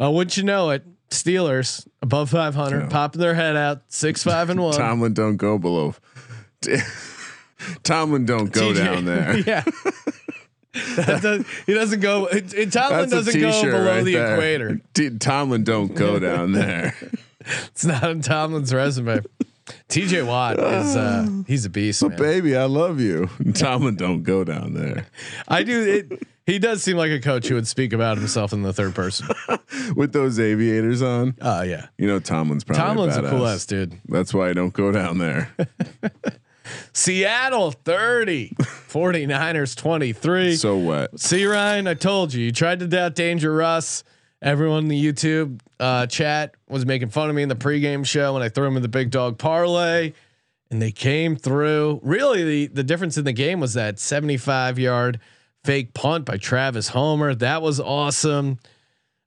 uh, 0.00 0.10
wouldn't 0.10 0.38
you 0.38 0.42
know 0.42 0.70
it, 0.70 0.86
Steelers 1.14 1.86
above 2.02 2.30
500, 2.30 2.80
Yeah. 2.82 2.88
popping 2.88 3.20
their 3.20 3.34
head 3.34 3.56
out, 3.56 3.82
six 3.88 4.22
five 4.22 4.50
and 4.50 4.60
one. 4.60 4.74
Tomlin 4.76 5.14
don't 5.14 5.36
go 5.36 5.58
below. 5.58 5.94
Tomlin 7.82 8.26
don't 8.26 8.52
go 8.52 8.72
TJ 8.72 8.76
down 8.76 9.04
there. 9.04 9.38
yeah. 9.46 9.64
Does- 11.20 11.44
he 11.66 11.74
doesn't 11.74 12.00
go. 12.00 12.26
It, 12.26 12.52
it, 12.52 12.72
Tomlin 12.72 13.08
That's 13.08 13.26
doesn't 13.26 13.40
go 13.40 13.62
below 13.62 13.84
right 13.86 14.04
the 14.04 14.14
there. 14.14 14.34
equator. 14.34 14.80
T- 14.92 15.10
Tomlin 15.18 15.62
don't 15.64 15.94
go 15.94 16.18
down 16.18 16.52
there. 16.52 16.94
It's 17.66 17.84
not 17.84 18.02
on 18.02 18.20
Tomlin's 18.22 18.72
resume. 18.74 19.20
TJ 19.88 20.26
Watt 20.26 20.58
is 20.58 20.96
uh, 20.96 21.26
he's 21.46 21.64
a 21.64 21.70
beast, 21.70 22.02
man. 22.02 22.16
Baby, 22.18 22.56
I 22.56 22.64
love 22.64 23.00
you. 23.00 23.28
Tomlin 23.54 23.94
don't 23.96 24.22
go 24.22 24.42
down 24.44 24.74
there 24.74 25.06
I 25.46 25.62
do. 25.62 25.80
It, 26.10 26.22
he 26.46 26.58
does 26.58 26.82
seem 26.82 26.96
like 26.96 27.10
a 27.10 27.20
coach 27.20 27.48
who 27.48 27.54
would 27.54 27.66
speak 27.66 27.92
about 27.92 28.18
himself 28.18 28.52
in 28.52 28.62
the 28.62 28.72
third 28.72 28.94
person. 28.94 29.28
with 29.96 30.12
those 30.12 30.38
aviators 30.38 31.02
on. 31.02 31.34
Oh 31.40 31.62
yeah, 31.62 31.86
You 31.98 32.06
know 32.06 32.20
Tomlin's 32.20 32.64
probably 32.64 32.82
Tomlin's 32.84 33.16
a, 33.16 33.24
a 33.24 33.30
cool 33.30 33.40
badass. 33.40 33.54
ass 33.54 33.66
dude. 33.66 34.00
That's 34.08 34.32
why 34.34 34.48
I 34.50 34.52
don't 34.52 34.72
go 34.72 34.92
down 34.92 35.18
there. 35.18 35.54
Seattle 36.92 37.72
30, 37.72 38.50
49ers 38.58 39.76
23. 39.76 40.56
so 40.56 40.78
wet. 40.78 41.18
See 41.20 41.44
Ryan, 41.44 41.86
I 41.86 41.94
told 41.94 42.32
you. 42.32 42.44
You 42.44 42.52
tried 42.52 42.80
to 42.80 42.86
doubt 42.86 43.14
Danger 43.14 43.54
Russ. 43.54 44.02
Everyone 44.40 44.84
in 44.84 44.88
the 44.88 45.02
YouTube 45.12 45.60
uh, 45.80 46.06
chat 46.06 46.54
was 46.68 46.84
making 46.86 47.08
fun 47.08 47.30
of 47.30 47.36
me 47.36 47.42
in 47.42 47.48
the 47.48 47.54
pregame 47.56 48.06
show 48.06 48.34
when 48.34 48.42
I 48.42 48.48
threw 48.48 48.66
him 48.66 48.76
in 48.76 48.82
the 48.82 48.88
big 48.88 49.10
dog 49.10 49.38
parlay, 49.38 50.12
and 50.70 50.80
they 50.82 50.92
came 50.92 51.36
through. 51.36 52.00
Really, 52.02 52.44
the 52.44 52.66
the 52.68 52.84
difference 52.84 53.16
in 53.16 53.24
the 53.24 53.32
game 53.32 53.60
was 53.60 53.74
that 53.74 53.98
75 53.98 54.78
yard 54.78 55.18
fake 55.64 55.94
punt 55.94 56.24
by 56.26 56.36
Travis 56.36 56.88
Homer. 56.88 57.34
That 57.34 57.62
was 57.62 57.80
awesome. 57.80 58.58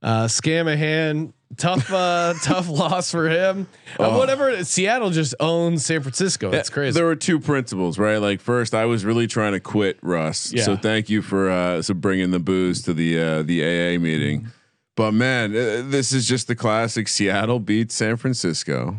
Uh, 0.01 0.25
Scamahan, 0.25 1.33
tough, 1.57 1.91
uh, 1.91 2.33
tough 2.43 2.69
loss 2.69 3.11
for 3.11 3.27
him. 3.29 3.67
Uh, 3.99 4.13
whatever. 4.15 4.63
Seattle 4.63 5.09
just 5.09 5.33
owns 5.39 5.85
San 5.85 6.01
Francisco. 6.01 6.51
That's 6.51 6.69
crazy. 6.69 6.93
There 6.93 7.05
were 7.05 7.15
two 7.15 7.39
principles, 7.39 7.97
right? 7.97 8.17
Like 8.17 8.39
first, 8.39 8.73
I 8.75 8.85
was 8.85 9.03
really 9.03 9.27
trying 9.27 9.53
to 9.53 9.59
quit 9.59 9.97
Russ. 10.01 10.53
Yeah. 10.53 10.63
So 10.63 10.77
thank 10.77 11.09
you 11.09 11.21
for 11.21 11.49
uh, 11.49 11.81
so 11.81 11.93
bringing 11.95 12.31
the 12.31 12.39
booze 12.39 12.83
to 12.83 12.93
the 12.93 13.19
uh, 13.19 13.41
the 13.43 13.61
AA 13.63 13.99
meeting. 13.99 14.49
But 14.95 15.13
man, 15.13 15.51
uh, 15.51 15.83
this 15.85 16.11
is 16.11 16.27
just 16.27 16.47
the 16.47 16.55
classic. 16.55 17.07
Seattle 17.07 17.59
beats 17.59 17.95
San 17.95 18.17
Francisco. 18.17 18.97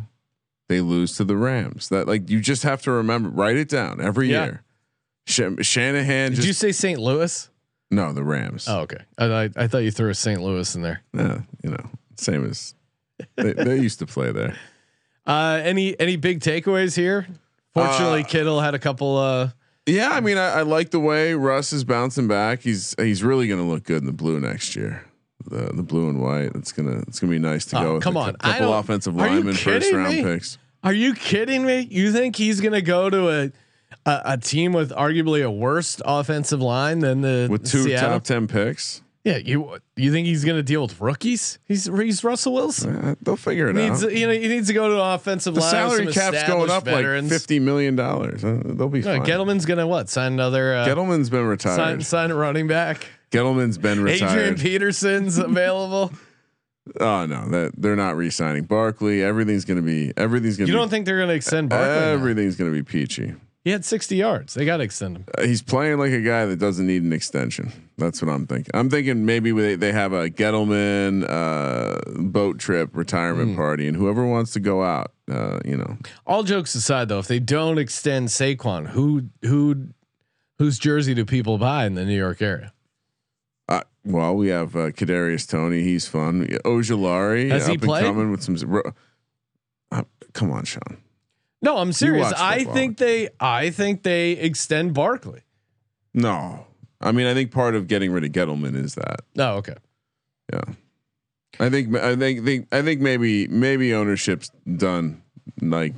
They 0.68 0.80
lose 0.80 1.16
to 1.16 1.24
the 1.24 1.36
Rams. 1.36 1.88
That 1.88 2.06
like 2.08 2.28
you 2.28 2.40
just 2.40 2.62
have 2.64 2.82
to 2.82 2.90
remember. 2.90 3.28
Write 3.30 3.56
it 3.56 3.68
down 3.68 4.00
every 4.00 4.30
Yeah. 4.30 4.44
year. 4.44 4.62
Sh- 5.28 5.40
Shanahan 5.66 6.30
Did 6.30 6.36
just 6.36 6.46
you 6.48 6.52
say 6.54 6.72
St. 6.72 6.98
Louis? 6.98 7.48
no 7.90 8.12
the 8.12 8.22
Rams. 8.24 8.66
Oh, 8.68 8.80
okay. 8.80 8.98
I, 9.18 9.50
I, 9.56 9.66
thought 9.68 9.78
you 9.78 9.90
threw 9.90 10.10
a 10.10 10.14
St. 10.14 10.40
Louis 10.42 10.74
in 10.74 10.82
there. 10.82 11.02
Yeah, 11.14 11.40
you 11.62 11.70
know, 11.70 11.84
same 12.16 12.44
as 12.44 12.74
they, 13.36 13.52
they 13.52 13.76
used 13.80 13.98
to 14.00 14.06
play 14.06 14.32
there. 14.32 14.56
Uh, 15.26 15.60
any 15.62 15.94
any 16.00 16.16
big 16.16 16.40
takeaways 16.40 16.96
here? 16.96 17.26
Fortunately, 17.74 18.22
Uh, 18.22 18.26
Kittle 18.26 18.60
had 18.62 18.74
a 18.74 18.78
couple. 18.78 19.18
Uh, 19.18 19.50
Yeah, 19.84 20.08
I 20.12 20.20
mean, 20.20 20.38
I, 20.38 20.60
I 20.60 20.62
like 20.62 20.88
the 20.90 21.00
way 21.00 21.34
Russ 21.34 21.70
is 21.70 21.84
bouncing 21.84 22.26
back. 22.26 22.62
He's 22.62 22.94
he's 22.98 23.22
really 23.22 23.46
going 23.46 23.60
to 23.60 23.66
look 23.66 23.84
good 23.84 23.98
in 23.98 24.06
the 24.06 24.12
blue 24.14 24.40
next 24.40 24.74
year. 24.74 25.04
The 25.44 25.70
the 25.74 25.82
blue 25.82 26.08
and 26.08 26.22
white. 26.22 26.52
It's 26.54 26.72
gonna 26.72 27.00
it's 27.06 27.20
gonna 27.20 27.30
be 27.30 27.38
nice 27.38 27.66
to 27.66 27.78
Oh, 27.78 27.82
go. 27.82 27.94
with 27.96 28.02
come 28.04 28.16
a 28.16 28.20
on. 28.20 28.36
I 28.40 28.52
couple 28.56 28.72
offensive 28.72 29.14
linemen, 29.16 29.52
first 29.54 29.92
round 29.92 30.16
me? 30.16 30.22
picks. 30.22 30.56
are 30.82 30.94
you 30.94 31.12
kidding 31.12 31.62
me? 31.66 31.86
You 31.90 32.10
think 32.10 32.34
he's 32.34 32.62
gonna 32.62 32.80
go 32.80 33.10
to 33.10 33.28
a 33.28 33.52
a, 34.06 34.20
a 34.24 34.36
team 34.38 34.72
with 34.72 34.90
arguably 34.90 35.44
a 35.44 35.50
worse 35.50 36.00
offensive 36.04 36.60
line 36.60 37.00
than 37.00 37.20
the 37.20 37.48
with 37.50 37.64
two 37.66 37.84
Seattle? 37.84 38.10
top 38.10 38.24
ten 38.24 38.46
picks. 38.46 39.02
Yeah, 39.24 39.36
you 39.38 39.76
you 39.96 40.10
think 40.10 40.26
he's 40.26 40.44
gonna 40.44 40.62
deal 40.62 40.82
with 40.82 41.00
rookies? 41.00 41.58
He's 41.66 41.84
he's 41.84 42.24
Russell 42.24 42.54
Wilson. 42.54 42.96
Uh, 42.96 43.14
they'll 43.20 43.36
figure 43.36 43.68
it 43.68 43.76
He 43.76 43.82
needs 43.88 44.02
out. 44.04 44.12
you 44.12 44.26
know 44.26 44.32
he 44.32 44.48
needs 44.48 44.68
to 44.68 44.72
go 44.72 44.88
to 44.88 44.94
an 44.94 45.14
offensive 45.14 45.54
The 45.54 45.60
line. 45.60 45.70
salary 45.70 46.06
cap's 46.12 46.44
going 46.48 46.70
up 46.70 46.84
veterans. 46.84 47.30
like 47.30 47.38
fifty 47.40 47.58
million 47.58 47.94
dollars. 47.96 48.42
Uh, 48.44 48.62
they'll 48.64 48.88
be 48.88 49.00
No, 49.00 49.16
fine. 49.18 49.26
Gettleman's 49.26 49.66
gonna 49.66 49.86
what? 49.86 50.08
Sign 50.08 50.32
another. 50.34 50.74
Uh, 50.76 50.86
Gettleman's 50.86 51.28
been 51.28 51.40
sign 51.40 51.46
retired. 51.48 52.02
sign 52.04 52.30
a 52.30 52.34
running 52.36 52.68
back. 52.68 53.06
Gettleman's 53.30 53.76
been 53.76 54.02
retired. 54.02 54.30
Adrian. 54.38 54.54
Peterson's 54.54 55.36
available. 55.38 56.10
oh 57.00 57.26
no, 57.26 57.48
that 57.50 57.72
they're 57.76 57.96
not 57.96 58.16
re-signing 58.16 58.64
Barkley. 58.64 59.22
Everything's 59.22 59.66
gonna 59.66 59.82
be 59.82 60.12
everything's 60.16 60.56
gonna. 60.56 60.68
You 60.68 60.74
be, 60.74 60.78
don't 60.78 60.88
think 60.88 61.04
they're 61.04 61.18
gonna 61.18 61.34
extend 61.34 61.68
Barkley? 61.68 61.88
everything's 62.06 62.56
gonna 62.56 62.70
be 62.70 62.82
peachy. 62.84 63.34
He 63.64 63.70
had 63.72 63.84
60 63.84 64.16
yards. 64.16 64.54
They 64.54 64.64
got 64.64 64.78
to 64.78 64.84
extend 64.84 65.16
him. 65.18 65.24
Uh, 65.36 65.42
he's 65.42 65.62
playing 65.62 65.98
like 65.98 66.12
a 66.12 66.22
guy 66.22 66.46
that 66.46 66.56
doesn't 66.58 66.86
need 66.86 67.02
an 67.02 67.12
extension. 67.12 67.70
That's 67.98 68.22
what 68.22 68.30
I'm 68.32 68.46
thinking. 68.46 68.70
I'm 68.72 68.88
thinking 68.88 69.26
maybe 69.26 69.50
they, 69.52 69.74
they 69.74 69.92
have 69.92 70.12
a 70.12 70.30
Gettleman 70.30 71.26
uh, 71.28 71.98
boat 72.22 72.58
trip 72.58 72.90
retirement 72.94 73.56
party, 73.56 73.86
and 73.88 73.96
whoever 73.96 74.24
wants 74.24 74.52
to 74.52 74.60
go 74.60 74.82
out, 74.84 75.12
uh, 75.30 75.58
you 75.64 75.76
know, 75.76 75.98
All 76.26 76.44
jokes 76.44 76.74
aside, 76.76 77.08
though, 77.08 77.18
if 77.18 77.26
they 77.26 77.40
don't 77.40 77.78
extend 77.78 78.28
Saquon, 78.28 78.86
who 78.86 79.24
who 79.42 79.88
whose 80.58 80.78
jersey 80.78 81.12
do 81.14 81.24
people 81.24 81.58
buy 81.58 81.84
in 81.84 81.94
the 81.94 82.04
New 82.04 82.16
York 82.16 82.40
area? 82.40 82.72
uh, 83.68 83.82
well, 84.04 84.34
we 84.34 84.48
have 84.48 84.74
uh, 84.76 84.90
Kadarius 84.92 85.46
Toney. 85.46 85.82
He's 85.82 86.06
fun. 86.08 86.46
Ojulari 86.64 87.50
Has 87.50 87.66
he 87.66 87.76
played? 87.76 88.04
coming 88.04 88.30
with 88.30 88.42
some. 88.42 88.56
Uh, 89.90 90.02
come 90.32 90.52
on, 90.52 90.64
Sean. 90.64 90.98
No, 91.60 91.78
I'm 91.78 91.92
serious. 91.92 92.32
I 92.32 92.64
think 92.64 92.98
they 92.98 93.28
I 93.40 93.70
think 93.70 94.02
they 94.02 94.32
extend 94.32 94.94
Barkley. 94.94 95.42
No, 96.14 96.66
I 97.00 97.12
mean 97.12 97.26
I 97.26 97.34
think 97.34 97.50
part 97.50 97.74
of 97.74 97.88
getting 97.88 98.12
rid 98.12 98.24
of 98.24 98.32
Gettleman 98.32 98.76
is 98.76 98.94
that. 98.94 99.20
Oh, 99.38 99.56
okay. 99.56 99.74
Yeah, 100.52 100.62
I 101.60 101.68
think 101.68 101.94
I 101.96 102.16
think 102.16 102.44
think 102.44 102.68
I 102.72 102.82
think 102.82 103.00
maybe 103.00 103.48
maybe 103.48 103.92
ownership's 103.92 104.50
done 104.76 105.22
like 105.60 105.94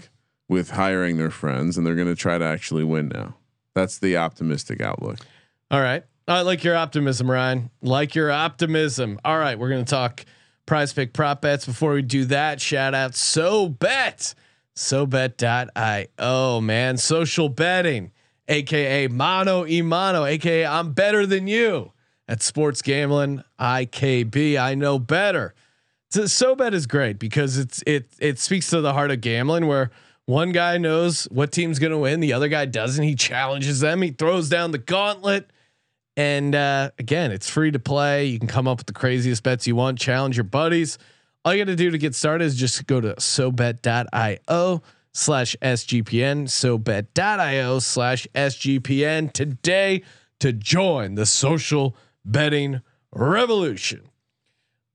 with 0.48 0.70
hiring 0.70 1.16
their 1.18 1.30
friends, 1.30 1.78
and 1.78 1.86
they're 1.86 1.94
going 1.94 2.08
to 2.08 2.16
try 2.16 2.36
to 2.38 2.44
actually 2.44 2.82
win 2.82 3.08
now. 3.08 3.36
That's 3.74 3.98
the 3.98 4.16
optimistic 4.16 4.80
outlook. 4.80 5.18
All 5.70 5.80
right. 5.80 6.02
I 6.26 6.42
like 6.42 6.64
your 6.64 6.76
optimism, 6.76 7.30
Ryan. 7.30 7.70
Like 7.82 8.14
your 8.14 8.30
optimism. 8.30 9.18
All 9.24 9.38
right, 9.38 9.58
we're 9.58 9.68
gonna 9.68 9.84
talk 9.84 10.24
prize 10.66 10.92
pick 10.92 11.12
prop 11.12 11.42
bets. 11.42 11.66
Before 11.66 11.94
we 11.94 12.02
do 12.02 12.24
that, 12.26 12.60
shout 12.60 12.94
out 12.94 13.14
So 13.14 13.68
Bet. 13.68 14.34
SoBet.io, 14.80 16.60
man. 16.62 16.96
Social 16.96 17.50
betting, 17.50 18.12
aka 18.48 19.08
Mono 19.08 19.64
Imano, 19.64 20.26
aka 20.26 20.64
I'm 20.64 20.94
better 20.94 21.26
than 21.26 21.46
you 21.46 21.92
at 22.26 22.42
sports 22.42 22.80
gambling. 22.80 23.44
IKB, 23.60 24.58
I 24.58 24.74
know 24.74 24.98
better. 24.98 25.54
So 26.08 26.22
SoBet 26.22 26.72
is 26.72 26.86
great 26.86 27.18
because 27.18 27.58
it's 27.58 27.82
it 27.86 28.10
it 28.18 28.38
speaks 28.38 28.70
to 28.70 28.80
the 28.80 28.94
heart 28.94 29.10
of 29.10 29.20
gambling 29.20 29.66
where 29.66 29.90
one 30.24 30.50
guy 30.50 30.78
knows 30.78 31.24
what 31.24 31.52
team's 31.52 31.78
going 31.78 31.92
to 31.92 31.98
win, 31.98 32.20
the 32.20 32.32
other 32.32 32.48
guy 32.48 32.64
doesn't. 32.64 33.04
He 33.04 33.14
challenges 33.14 33.80
them, 33.80 34.00
he 34.00 34.12
throws 34.12 34.48
down 34.48 34.70
the 34.70 34.78
gauntlet. 34.78 35.50
And 36.16 36.54
uh, 36.54 36.90
again, 36.98 37.32
it's 37.32 37.48
free 37.50 37.70
to 37.70 37.78
play. 37.78 38.26
You 38.26 38.38
can 38.38 38.48
come 38.48 38.66
up 38.66 38.78
with 38.78 38.86
the 38.86 38.92
craziest 38.94 39.42
bets 39.42 39.66
you 39.66 39.76
want, 39.76 39.98
challenge 39.98 40.36
your 40.38 40.44
buddies. 40.44 40.98
All 41.44 41.54
you 41.54 41.64
got 41.64 41.70
to 41.70 41.76
do 41.76 41.90
to 41.90 41.98
get 41.98 42.14
started 42.14 42.44
is 42.44 42.56
just 42.56 42.86
go 42.86 43.00
to 43.00 43.14
sobet.io 43.14 44.82
slash 45.12 45.56
SGPN, 45.62 46.44
sobet.io 46.44 47.78
slash 47.78 48.26
SGPN 48.34 49.32
today 49.32 50.02
to 50.40 50.52
join 50.52 51.14
the 51.14 51.26
social 51.26 51.96
betting 52.24 52.80
revolution. 53.12 54.02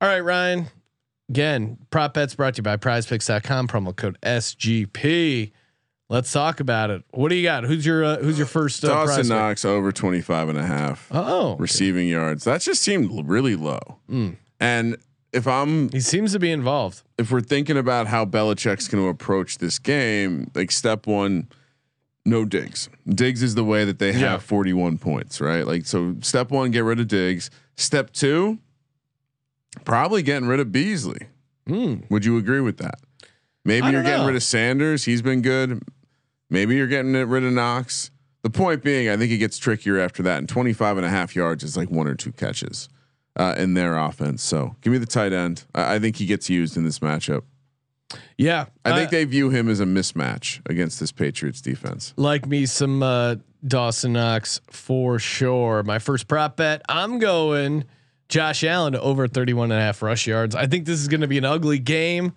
All 0.01 0.07
right, 0.09 0.19
Ryan. 0.19 0.67
Again, 1.29 1.77
prop 1.89 2.13
bets 2.13 2.35
brought 2.35 2.53
to 2.55 2.59
you 2.59 2.63
by 2.63 2.77
prizepicks.com, 2.77 3.67
promo 3.67 3.95
code 3.95 4.17
SGP. 4.21 5.51
Let's 6.07 6.31
talk 6.31 6.59
about 6.59 6.91
it. 6.91 7.03
What 7.09 7.29
do 7.29 7.35
you 7.35 7.41
got? 7.41 7.63
Who's 7.63 7.83
your 7.83 8.03
uh, 8.03 8.17
who's 8.17 8.37
your 8.37 8.45
first 8.45 8.85
uh, 8.85 8.89
prize 9.05 9.17
Dawson? 9.17 9.29
Knox 9.29 9.65
over 9.65 9.91
25 9.91 10.49
and 10.49 10.57
a 10.59 10.63
half 10.63 11.07
Oh, 11.11 11.55
receiving 11.57 12.07
yards. 12.07 12.43
That 12.43 12.61
just 12.61 12.83
seemed 12.83 13.27
really 13.27 13.55
low. 13.55 13.79
Mm. 14.07 14.35
And 14.59 14.97
if 15.35 15.47
I'm 15.47 15.89
he 15.89 15.99
seems 15.99 16.31
to 16.33 16.39
be 16.39 16.51
involved. 16.51 17.03
if 17.17 17.31
we're 17.31 17.41
thinking 17.41 17.77
about 17.77 18.07
how 18.07 18.25
Belichick's 18.25 18.87
going 18.87 19.03
to 19.03 19.09
approach 19.09 19.57
this 19.59 19.77
game, 19.79 20.49
like 20.55 20.71
step 20.71 21.05
one, 21.07 21.47
no 22.25 22.45
Diggs. 22.45 22.89
Diggs 23.07 23.43
is 23.43 23.53
the 23.55 23.63
way 23.63 23.85
that 23.85 23.99
they 23.99 24.13
have 24.13 24.21
Yeah. 24.21 24.37
41 24.37 24.97
points, 24.97 25.39
right? 25.41 25.65
Like 25.67 25.85
so 25.85 26.15
step 26.21 26.49
one, 26.51 26.71
get 26.71 26.83
rid 26.83 26.99
of 26.99 27.07
Diggs. 27.07 27.49
Step 27.75 28.11
two, 28.11 28.59
probably 29.83 30.23
getting 30.23 30.47
rid 30.47 30.59
of 30.59 30.71
Beasley. 30.71 31.27
Hmm. 31.67 31.95
Would 32.09 32.25
you 32.25 32.37
agree 32.37 32.61
with 32.61 32.77
that? 32.77 32.99
Maybe 33.63 33.87
I 33.87 33.91
you're 33.91 34.03
getting 34.03 34.21
know. 34.21 34.27
rid 34.27 34.35
of 34.35 34.43
Sanders. 34.43 35.05
He's 35.05 35.21
been 35.21 35.41
good. 35.41 35.81
Maybe 36.49 36.75
you're 36.75 36.87
getting 36.87 37.13
rid 37.13 37.43
of 37.43 37.51
Knox. 37.53 38.11
The 38.43 38.51
point 38.51 38.83
being, 38.83 39.09
I 39.09 39.17
think 39.17 39.31
it 39.31 39.37
gets 39.37 39.57
trickier 39.57 39.97
after 39.99 40.21
that. 40.23 40.37
And 40.37 40.47
25 40.47 40.97
and 40.97 41.05
a 41.05 41.09
half 41.09 41.35
yards 41.35 41.63
is 41.63 41.75
like 41.75 41.89
one 41.89 42.07
or 42.07 42.13
two 42.13 42.31
catches 42.31 42.89
uh, 43.35 43.55
in 43.57 43.73
their 43.73 43.97
offense. 43.97 44.43
So 44.43 44.75
give 44.81 44.93
me 44.93 44.99
the 44.99 45.05
tight 45.05 45.33
end. 45.33 45.65
I, 45.73 45.95
I 45.95 45.99
think 45.99 46.17
he 46.17 46.25
gets 46.25 46.49
used 46.49 46.77
in 46.77 46.83
this 46.83 46.99
matchup. 46.99 47.43
Yeah, 48.37 48.65
I 48.85 48.93
think 48.95 49.07
uh, 49.07 49.11
they 49.11 49.25
view 49.25 49.49
him 49.49 49.67
as 49.67 49.79
a 49.79 49.85
mismatch 49.85 50.61
against 50.69 50.99
this 50.99 51.11
Patriots 51.11 51.59
defense. 51.59 52.13
like 52.17 52.45
me 52.45 52.65
some 52.65 53.01
uh, 53.01 53.35
Dawson 53.65 54.13
Knox 54.13 54.61
for 54.69 55.19
sure. 55.19 55.83
My 55.83 55.99
first 55.99 56.27
prop 56.27 56.55
bet, 56.57 56.81
I'm 56.87 57.19
going 57.19 57.85
Josh 58.29 58.63
Allen 58.63 58.93
to 58.93 59.01
over 59.01 59.27
31 59.27 59.71
and 59.71 59.79
a 59.79 59.83
half 59.83 60.01
rush 60.01 60.27
yards. 60.27 60.55
I 60.55 60.67
think 60.67 60.85
this 60.85 60.99
is 60.99 61.07
going 61.07 61.21
to 61.21 61.27
be 61.27 61.37
an 61.37 61.45
ugly 61.45 61.79
game. 61.79 62.33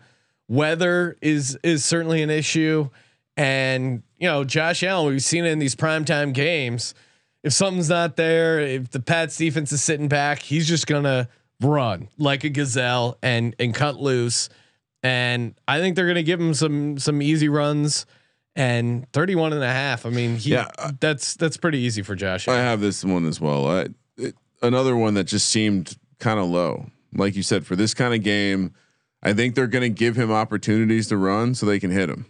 Weather 0.48 1.16
is 1.20 1.58
is 1.62 1.84
certainly 1.84 2.22
an 2.22 2.30
issue, 2.30 2.88
and 3.36 4.02
you 4.18 4.26
know 4.26 4.44
Josh 4.44 4.82
Allen. 4.82 5.12
We've 5.12 5.22
seen 5.22 5.44
it 5.44 5.50
in 5.50 5.58
these 5.58 5.76
primetime 5.76 6.32
games. 6.32 6.94
If 7.42 7.52
something's 7.52 7.88
not 7.88 8.16
there, 8.16 8.60
if 8.60 8.90
the 8.90 9.00
Pats 9.00 9.36
defense 9.36 9.72
is 9.72 9.82
sitting 9.82 10.08
back, 10.08 10.40
he's 10.40 10.66
just 10.66 10.86
gonna 10.86 11.28
run 11.60 12.08
like 12.18 12.44
a 12.44 12.48
gazelle 12.48 13.18
and 13.22 13.54
and 13.58 13.74
cut 13.74 14.00
loose. 14.00 14.48
And 15.02 15.54
I 15.66 15.78
think 15.80 15.96
they're 15.96 16.06
gonna 16.06 16.22
give 16.22 16.40
him 16.40 16.54
some 16.54 16.98
some 16.98 17.22
easy 17.22 17.48
runs. 17.48 18.06
And 18.56 19.06
31 19.12 19.52
and 19.52 19.62
a 19.62 19.68
half. 19.68 20.04
I 20.04 20.10
mean, 20.10 20.34
he, 20.36 20.50
Yeah, 20.50 20.68
that's 20.98 21.36
that's 21.36 21.56
pretty 21.56 21.78
easy 21.78 22.02
for 22.02 22.16
Josh. 22.16 22.48
I 22.48 22.56
have 22.56 22.80
this 22.80 23.04
one 23.04 23.24
as 23.24 23.40
well. 23.40 23.68
I, 23.68 23.86
it, 24.16 24.34
another 24.60 24.96
one 24.96 25.14
that 25.14 25.24
just 25.28 25.48
seemed 25.48 25.96
kind 26.18 26.40
of 26.40 26.46
low. 26.46 26.90
Like 27.14 27.36
you 27.36 27.44
said, 27.44 27.64
for 27.64 27.76
this 27.76 27.94
kind 27.94 28.14
of 28.14 28.24
game, 28.24 28.72
I 29.22 29.32
think 29.32 29.54
they're 29.54 29.68
going 29.68 29.82
to 29.82 29.88
give 29.88 30.16
him 30.16 30.32
opportunities 30.32 31.08
to 31.08 31.16
run 31.16 31.54
so 31.54 31.66
they 31.66 31.78
can 31.78 31.90
hit 31.90 32.08
him. 32.10 32.26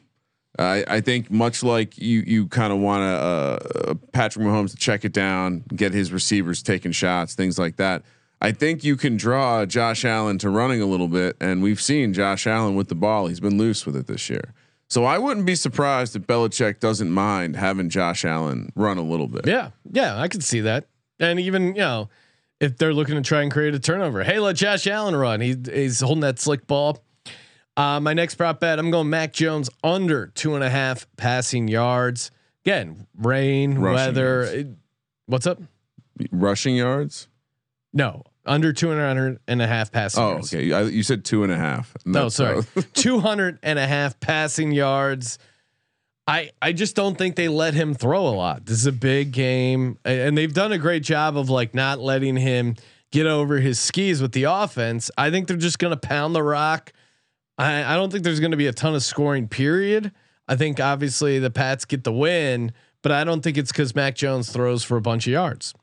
I, 0.58 0.84
I 0.88 1.00
think 1.00 1.30
much 1.30 1.62
like 1.62 1.96
you, 1.98 2.20
you 2.26 2.48
kind 2.48 2.72
of 2.72 2.80
want 2.80 3.02
to 3.02 3.90
uh, 3.90 3.94
Patrick 4.12 4.44
Mahomes 4.44 4.72
to 4.72 4.76
check 4.76 5.04
it 5.04 5.12
down, 5.12 5.64
get 5.74 5.92
his 5.92 6.12
receivers 6.12 6.62
taking 6.62 6.92
shots, 6.92 7.34
things 7.34 7.58
like 7.58 7.76
that. 7.76 8.02
I 8.40 8.52
think 8.52 8.84
you 8.84 8.96
can 8.96 9.16
draw 9.16 9.66
Josh 9.66 10.04
Allen 10.04 10.38
to 10.38 10.50
running 10.50 10.80
a 10.80 10.86
little 10.86 11.08
bit, 11.08 11.36
and 11.40 11.62
we've 11.62 11.80
seen 11.80 12.12
Josh 12.12 12.46
Allen 12.46 12.74
with 12.76 12.88
the 12.88 12.94
ball. 12.94 13.26
He's 13.26 13.40
been 13.40 13.58
loose 13.58 13.84
with 13.84 13.96
it 13.96 14.06
this 14.06 14.30
year. 14.30 14.54
So 14.88 15.04
I 15.04 15.18
wouldn't 15.18 15.44
be 15.44 15.54
surprised 15.54 16.16
if 16.16 16.22
Belichick 16.22 16.80
doesn't 16.80 17.10
mind 17.10 17.56
having 17.56 17.90
Josh 17.90 18.24
Allen 18.24 18.72
run 18.74 18.96
a 18.96 19.02
little 19.02 19.28
bit. 19.28 19.46
Yeah, 19.46 19.70
yeah, 19.90 20.20
I 20.20 20.28
could 20.28 20.42
see 20.42 20.60
that. 20.60 20.86
And 21.20 21.38
even 21.40 21.74
you 21.74 21.80
know, 21.80 22.08
if 22.60 22.78
they're 22.78 22.94
looking 22.94 23.16
to 23.16 23.22
try 23.22 23.42
and 23.42 23.52
create 23.52 23.74
a 23.74 23.78
turnover, 23.78 24.24
hey, 24.24 24.38
let 24.38 24.56
Josh 24.56 24.86
Allen 24.86 25.14
run. 25.14 25.40
He, 25.40 25.56
he's 25.72 26.00
holding 26.00 26.22
that 26.22 26.38
slick 26.38 26.66
ball. 26.66 27.02
Uh, 27.78 28.00
my 28.00 28.12
next 28.12 28.34
prop 28.34 28.58
bet, 28.58 28.78
I'm 28.80 28.90
going 28.90 29.08
Mac 29.08 29.32
Jones 29.32 29.70
under 29.84 30.26
two 30.26 30.56
and 30.56 30.64
a 30.64 30.68
half 30.68 31.06
passing 31.16 31.68
yards. 31.68 32.30
Again, 32.66 33.06
rain, 33.16 33.78
Rushing 33.78 33.94
weather. 33.94 34.42
it- 34.42 34.66
what's 35.26 35.46
up? 35.46 35.60
Rushing 36.32 36.74
yards. 36.76 37.28
No, 37.92 38.24
under 38.44 38.72
200 38.72 39.38
and 39.46 39.62
a 39.62 39.66
half 39.68 39.92
passing 39.92 40.20
yards. 40.22 40.52
Oh, 40.52 40.56
yards. 40.58 40.80
okay. 40.82 40.88
I, 40.88 40.90
you 40.92 41.02
said 41.04 41.24
two 41.24 41.44
and 41.44 41.52
a 41.52 41.56
half. 41.56 41.96
No, 42.04 42.28
sorry. 42.28 42.64
uh, 42.76 42.82
200 42.94 43.60
and 43.62 43.78
a 43.78 43.86
half 43.86 44.18
passing 44.18 44.72
yards. 44.72 45.38
I 46.26 46.50
I 46.60 46.72
just 46.72 46.94
don't 46.96 47.16
think 47.16 47.36
they 47.36 47.48
let 47.48 47.72
him 47.74 47.94
throw 47.94 48.26
a 48.26 48.34
lot. 48.34 48.66
This 48.66 48.78
is 48.78 48.86
a 48.86 48.92
big 48.92 49.30
game 49.32 49.98
and 50.04 50.36
they've 50.36 50.52
done 50.52 50.72
a 50.72 50.78
great 50.78 51.02
job 51.02 51.38
of 51.38 51.48
like 51.48 51.74
not 51.74 52.00
letting 52.00 52.36
him 52.36 52.74
get 53.12 53.26
over 53.26 53.58
his 53.60 53.80
skis 53.80 54.20
with 54.20 54.32
the 54.32 54.42
offense. 54.44 55.10
I 55.16 55.30
think 55.30 55.48
they're 55.48 55.56
just 55.56 55.78
going 55.78 55.92
to 55.92 55.96
pound 56.08 56.34
the 56.34 56.42
rock. 56.42 56.92
I 57.58 57.94
I 57.94 57.96
don't 57.96 58.10
think 58.10 58.24
there's 58.24 58.40
going 58.40 58.52
to 58.52 58.56
be 58.56 58.66
a 58.66 58.72
ton 58.72 58.94
of 58.94 59.02
scoring 59.02 59.48
period. 59.48 60.12
I 60.46 60.56
think 60.56 60.80
obviously 60.80 61.38
the 61.38 61.50
Pats 61.50 61.84
get 61.84 62.04
the 62.04 62.12
win, 62.12 62.72
but 63.02 63.12
I 63.12 63.24
don't 63.24 63.42
think 63.42 63.58
it's 63.58 63.72
cuz 63.72 63.94
Mac 63.94 64.14
Jones 64.14 64.50
throws 64.50 64.84
for 64.84 64.96
a 64.96 65.02
bunch 65.02 65.26
of 65.26 65.32
yards. 65.32 65.74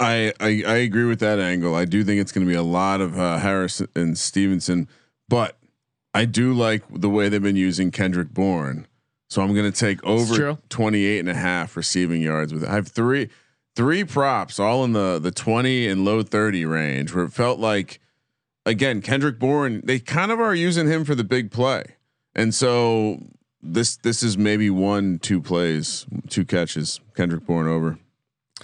I, 0.00 0.32
I 0.38 0.62
I 0.66 0.76
agree 0.76 1.06
with 1.06 1.20
that 1.20 1.40
angle. 1.40 1.74
I 1.74 1.84
do 1.84 2.04
think 2.04 2.20
it's 2.20 2.30
going 2.30 2.46
to 2.46 2.50
be 2.50 2.56
a 2.56 2.62
lot 2.62 3.00
of 3.00 3.18
uh, 3.18 3.38
Harris 3.38 3.82
and 3.96 4.16
Stevenson, 4.16 4.88
but 5.28 5.58
I 6.14 6.24
do 6.24 6.52
like 6.52 6.84
the 6.88 7.08
way 7.08 7.28
they've 7.28 7.42
been 7.42 7.56
using 7.56 7.90
Kendrick 7.90 8.32
Bourne. 8.32 8.86
So 9.28 9.42
I'm 9.42 9.52
going 9.54 9.70
to 9.70 9.78
take 9.78 10.02
over 10.04 10.34
true. 10.34 10.58
28 10.70 11.18
and 11.18 11.28
a 11.28 11.34
half 11.34 11.76
receiving 11.76 12.22
yards 12.22 12.52
with 12.52 12.64
it. 12.64 12.68
I 12.68 12.74
have 12.74 12.88
three 12.88 13.28
three 13.74 14.04
props 14.04 14.58
all 14.58 14.84
in 14.84 14.92
the 14.92 15.18
the 15.18 15.30
20 15.30 15.86
and 15.86 16.04
low 16.04 16.22
30 16.22 16.64
range 16.64 17.14
where 17.14 17.24
it 17.24 17.32
felt 17.32 17.58
like 17.58 18.00
again 18.68 19.00
Kendrick 19.02 19.38
Bourne 19.38 19.80
they 19.84 19.98
kind 19.98 20.30
of 20.30 20.40
are 20.40 20.54
using 20.54 20.86
him 20.86 21.04
for 21.04 21.14
the 21.14 21.24
big 21.24 21.50
play. 21.50 21.84
And 22.34 22.54
so 22.54 23.20
this 23.62 23.96
this 23.96 24.22
is 24.22 24.38
maybe 24.38 24.70
one 24.70 25.18
two 25.18 25.40
plays, 25.40 26.06
two 26.28 26.44
catches 26.44 27.00
Kendrick 27.16 27.44
Bourne 27.46 27.66
over. 27.66 27.98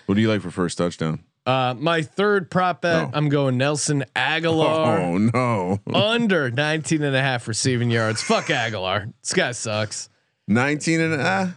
What 0.07 0.15
do 0.15 0.21
you 0.21 0.29
like 0.29 0.43
for 0.43 0.51
first 0.51 0.79
touchdown? 0.79 1.25
Uh, 1.47 1.75
my 1.77 2.01
third 2.01 2.51
prop 2.51 2.81
bet, 2.81 3.05
Oh. 3.05 3.11
I'm 3.13 3.29
going 3.29 3.59
Nelson 3.59 4.05
Agholor. 4.17 4.99
Oh 4.99 5.19
no. 5.19 5.79
under 5.95 6.51
19 6.51 7.03
and 7.03 7.15
a 7.15 7.21
half 7.21 7.47
receiving 7.49 7.91
yards. 7.91 8.23
Fuck 8.23 8.47
Agholor. 8.47 9.13
This 9.23 9.33
guy 9.35 9.53
sucks. 9.53 10.09
19 10.49 11.01
and 11.01 11.21
ah, 11.21 11.55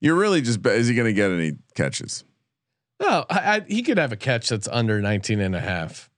you're 0.00 0.16
really 0.16 0.40
just 0.42 0.60
bet- 0.62 0.76
is 0.76 0.88
he 0.88 0.94
going 0.94 1.06
to 1.06 1.12
get 1.12 1.30
any 1.30 1.52
catches? 1.74 2.24
No, 3.00 3.24
I, 3.30 3.56
I, 3.56 3.60
he 3.66 3.82
could 3.82 3.98
have 3.98 4.12
a 4.12 4.16
catch 4.16 4.48
that's 4.48 4.68
under 4.68 5.00
19 5.00 5.40
and 5.40 5.54
a 5.56 5.60
half 5.60 6.10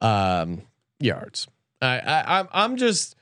um, 0.00 0.62
yards. 1.00 1.48
I, 1.82 1.98
I, 1.98 2.38
I'm, 2.40 2.48
I'm 2.52 2.76
just, 2.76 3.16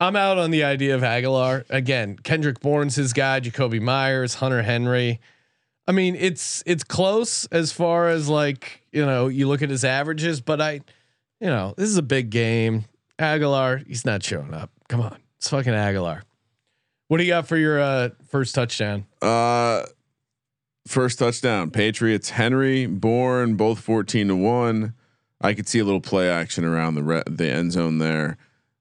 I'm 0.00 0.16
out 0.16 0.38
on 0.38 0.50
the 0.50 0.64
idea 0.64 0.94
of 0.94 1.02
Agholor 1.02 1.64
again. 1.68 2.16
Kendrick 2.16 2.60
Bourne's 2.60 2.96
his 2.96 3.12
guy. 3.12 3.40
Jakobi 3.40 3.80
Meyers, 3.80 4.34
Hunter 4.34 4.62
Henry. 4.62 5.20
I 5.86 5.92
mean, 5.92 6.16
it's 6.16 6.62
it's 6.66 6.82
close 6.82 7.44
as 7.46 7.72
far 7.72 8.08
as 8.08 8.28
like 8.28 8.82
you 8.92 9.04
know 9.04 9.28
you 9.28 9.48
look 9.48 9.62
at 9.62 9.68
his 9.68 9.84
averages, 9.84 10.40
but 10.40 10.60
I, 10.60 10.80
you 11.40 11.48
know, 11.48 11.74
this 11.76 11.88
is 11.88 11.98
a 11.98 12.02
big 12.02 12.30
game. 12.30 12.86
Agholor, 13.18 13.86
he's 13.86 14.04
not 14.04 14.22
showing 14.22 14.54
up. 14.54 14.70
Come 14.88 15.02
on, 15.02 15.18
it's 15.36 15.48
fucking 15.50 15.72
Agholor. 15.72 16.22
What 17.08 17.18
do 17.18 17.24
you 17.24 17.30
got 17.30 17.46
for 17.46 17.56
your 17.56 17.80
uh, 17.80 18.10
first 18.28 18.54
touchdown? 18.54 19.06
Uh 19.20 19.84
first 20.86 21.18
touchdown. 21.18 21.70
Patriots 21.70 22.30
Henry, 22.30 22.86
Bourne, 22.86 23.54
both 23.56 23.80
14 23.80 24.28
to 24.28 24.36
1. 24.36 24.94
I 25.44 25.52
could 25.52 25.68
see 25.68 25.78
a 25.78 25.84
little 25.84 26.00
play 26.00 26.28
action 26.28 26.64
around 26.64 26.94
the 26.94 27.02
re- 27.02 27.22
the 27.26 27.48
end 27.48 27.72
zone 27.72 27.98
there. 27.98 28.38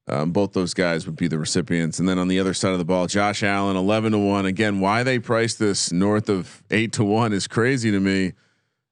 Um, 0.08 0.32
both 0.32 0.54
those 0.54 0.74
guys 0.74 1.06
would 1.06 1.16
be 1.16 1.28
the 1.28 1.38
recipients, 1.38 2.00
and 2.00 2.10
then 2.10 2.18
on 2.18 2.28
the 2.28 2.40
other 2.40 2.54
side 2.54 2.72
of 2.72 2.78
the 2.78 2.86
ball, 2.86 3.08
Josh 3.08 3.44
Allen, 3.44 3.76
eleven 3.76 4.14
to 4.14 4.18
one. 4.18 4.46
Again, 4.46 4.80
why 4.80 5.04
they 5.04 5.20
priced 5.20 5.60
this 5.60 5.92
north 5.92 6.30
of 6.30 6.64
eight 6.72 6.94
to 6.94 7.04
one 7.04 7.34
is 7.34 7.48
crazy 7.48 7.92
to 7.92 8.00
me. 8.00 8.34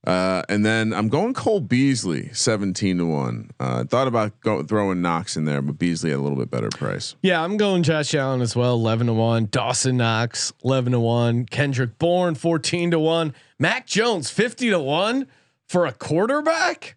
Uh, 0.05 0.41
and 0.49 0.65
then 0.65 0.93
I'm 0.93 1.09
going 1.09 1.33
Cole 1.33 1.59
Beasley, 1.59 2.29
seventeen 2.33 2.97
to 2.97 3.05
one. 3.05 3.51
Uh, 3.59 3.83
thought 3.83 4.07
about 4.07 4.39
go, 4.41 4.63
throwing 4.63 5.01
Knox 5.01 5.37
in 5.37 5.45
there, 5.45 5.61
but 5.61 5.77
Beasley 5.77 6.11
at 6.11 6.17
a 6.17 6.21
little 6.21 6.37
bit 6.37 6.49
better 6.49 6.69
price. 6.69 7.15
Yeah, 7.21 7.41
I'm 7.41 7.55
going 7.55 7.83
Josh 7.83 8.13
Allen 8.15 8.41
as 8.41 8.55
well, 8.55 8.73
11 8.73 9.07
to 9.07 9.13
1. 9.13 9.49
Dawson 9.51 9.97
Knox, 9.97 10.51
11 10.63 10.93
to 10.93 10.99
1. 10.99 11.45
Kendrick 11.45 11.99
Bourne, 11.99 12.35
14 12.35 12.91
to 12.91 12.99
1. 12.99 13.33
Mac 13.59 13.85
Jones, 13.85 14.31
50 14.31 14.71
to 14.71 14.79
1 14.79 15.27
for 15.67 15.85
a 15.85 15.91
quarterback? 15.93 16.95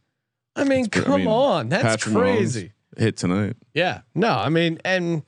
I 0.57 0.65
mean, 0.65 0.87
I 0.87 0.89
come 0.89 1.21
mean, 1.21 1.29
on. 1.29 1.69
That's 1.69 1.83
Patrick 1.83 2.15
crazy. 2.15 2.73
Mahomes 2.97 2.99
hit 2.99 3.17
tonight. 3.17 3.57
Yeah. 3.73 4.03
No, 4.15 4.31
I 4.31 4.49
mean, 4.49 4.79
and 4.85 5.23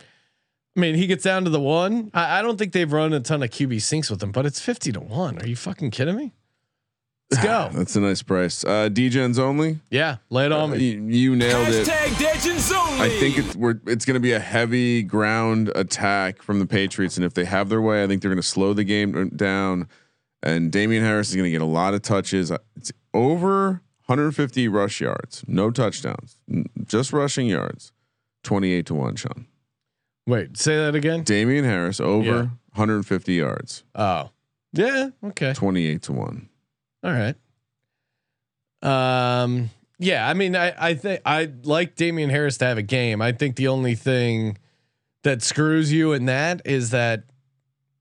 I 0.77 0.81
mean, 0.81 0.95
he 0.95 1.07
gets 1.07 1.25
down 1.25 1.45
to 1.45 1.51
the 1.51 1.61
one. 1.61 2.11
I, 2.13 2.39
I 2.39 2.43
don't 2.43 2.59
think 2.59 2.73
they've 2.73 2.91
run 2.91 3.13
a 3.13 3.21
ton 3.21 3.43
of 3.43 3.51
QB 3.51 3.81
sinks 3.83 4.11
with 4.11 4.23
him, 4.23 4.31
but 4.31 4.47
it's 4.47 4.61
50 4.61 4.93
to 4.93 5.01
1. 5.01 5.39
Are 5.39 5.47
you 5.47 5.57
fucking 5.57 5.91
kidding 5.91 6.17
me? 6.17 6.35
Let's 7.31 7.43
go. 7.43 7.71
That's 7.75 7.97
a 7.97 8.01
nice 8.01 8.23
price. 8.23 8.63
Uh, 8.63 8.89
DGens 8.93 9.39
only. 9.39 9.81
Yeah, 9.91 10.17
lay 10.31 10.47
it 10.47 10.53
on 10.53 10.73
me. 10.73 10.79
You, 10.79 11.03
you 11.03 11.37
nailed 11.37 11.69
it. 11.69 11.89
Only. 11.89 13.01
I 13.01 13.09
think 13.19 13.39
it's 13.39 13.57
we're, 13.57 13.81
it's 13.87 14.05
going 14.05 14.15
to 14.15 14.21
be 14.21 14.33
a 14.33 14.39
heavy 14.39 15.03
ground 15.03 15.73
attack 15.75 16.43
from 16.43 16.59
the 16.59 16.67
Patriots, 16.67 17.17
and 17.17 17.25
if 17.25 17.35
they 17.35 17.45
have 17.45 17.69
their 17.69 17.83
way, 17.83 18.05
I 18.05 18.07
think 18.07 18.23
they're 18.23 18.31
going 18.31 18.37
to 18.37 18.47
slow 18.47 18.73
the 18.75 18.85
game 18.85 19.31
down. 19.31 19.89
And 20.43 20.71
Damien 20.71 21.03
Harris 21.03 21.31
is 21.31 21.37
going 21.37 21.47
to 21.47 21.51
get 21.51 21.63
a 21.63 21.65
lot 21.65 21.95
of 21.95 22.03
touches. 22.03 22.53
It's 22.77 22.93
over 23.13 23.81
150 24.07 24.69
rush 24.69 25.01
yards, 25.01 25.45
no 25.47 25.71
touchdowns, 25.71 26.39
n- 26.51 26.67
just 26.85 27.13
rushing 27.13 27.47
yards. 27.47 27.93
28 28.45 28.87
to 28.87 28.95
one, 28.95 29.17
Sean. 29.17 29.47
Wait, 30.27 30.57
say 30.57 30.77
that 30.77 30.95
again. 30.95 31.23
Damien 31.25 31.65
Harris 31.65 32.01
over 32.01 32.25
Yeah. 32.27 32.47
150 32.75 33.35
yards, 33.35 33.85
Oh, 33.95 34.31
yeah. 34.73 35.11
Okay. 35.25 35.53
28 35.55 36.03
to 36.03 36.13
one. 36.13 36.49
All 37.03 37.13
right. 37.13 37.35
Um. 38.83 39.71
Yeah. 39.99 40.29
I 40.29 40.35
mean, 40.35 40.55
I 40.55 40.75
I 40.79 40.95
think 40.95 41.23
I 41.25 41.51
like 41.65 41.97
Damien 41.97 42.31
Harris 42.31 42.59
to 42.59 42.67
have 42.67 42.79
a 42.79 42.83
game. 42.83 43.23
I 43.23 43.33
think 43.33 43.57
the 43.57 43.69
only 43.69 43.95
thing 43.95 44.59
that 45.23 45.43
screws 45.43 45.93
you 45.93 46.13
in 46.13 46.27
that 46.27 46.61
is 46.67 46.91
that 46.91 47.25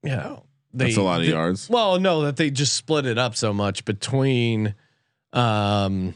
you 0.04 0.10
know 0.10 0.44
they, 0.74 0.86
That's 0.86 0.98
a 0.98 1.02
lot 1.02 1.22
of 1.22 1.26
they- 1.28 1.32
yards. 1.32 1.70
Well, 1.70 2.00
no, 2.00 2.22
that 2.24 2.36
they 2.36 2.50
just 2.52 2.74
split 2.76 3.06
it 3.06 3.18
up 3.18 3.36
so 3.36 3.54
much 3.54 3.86
between. 3.86 4.76
Um. 5.36 6.14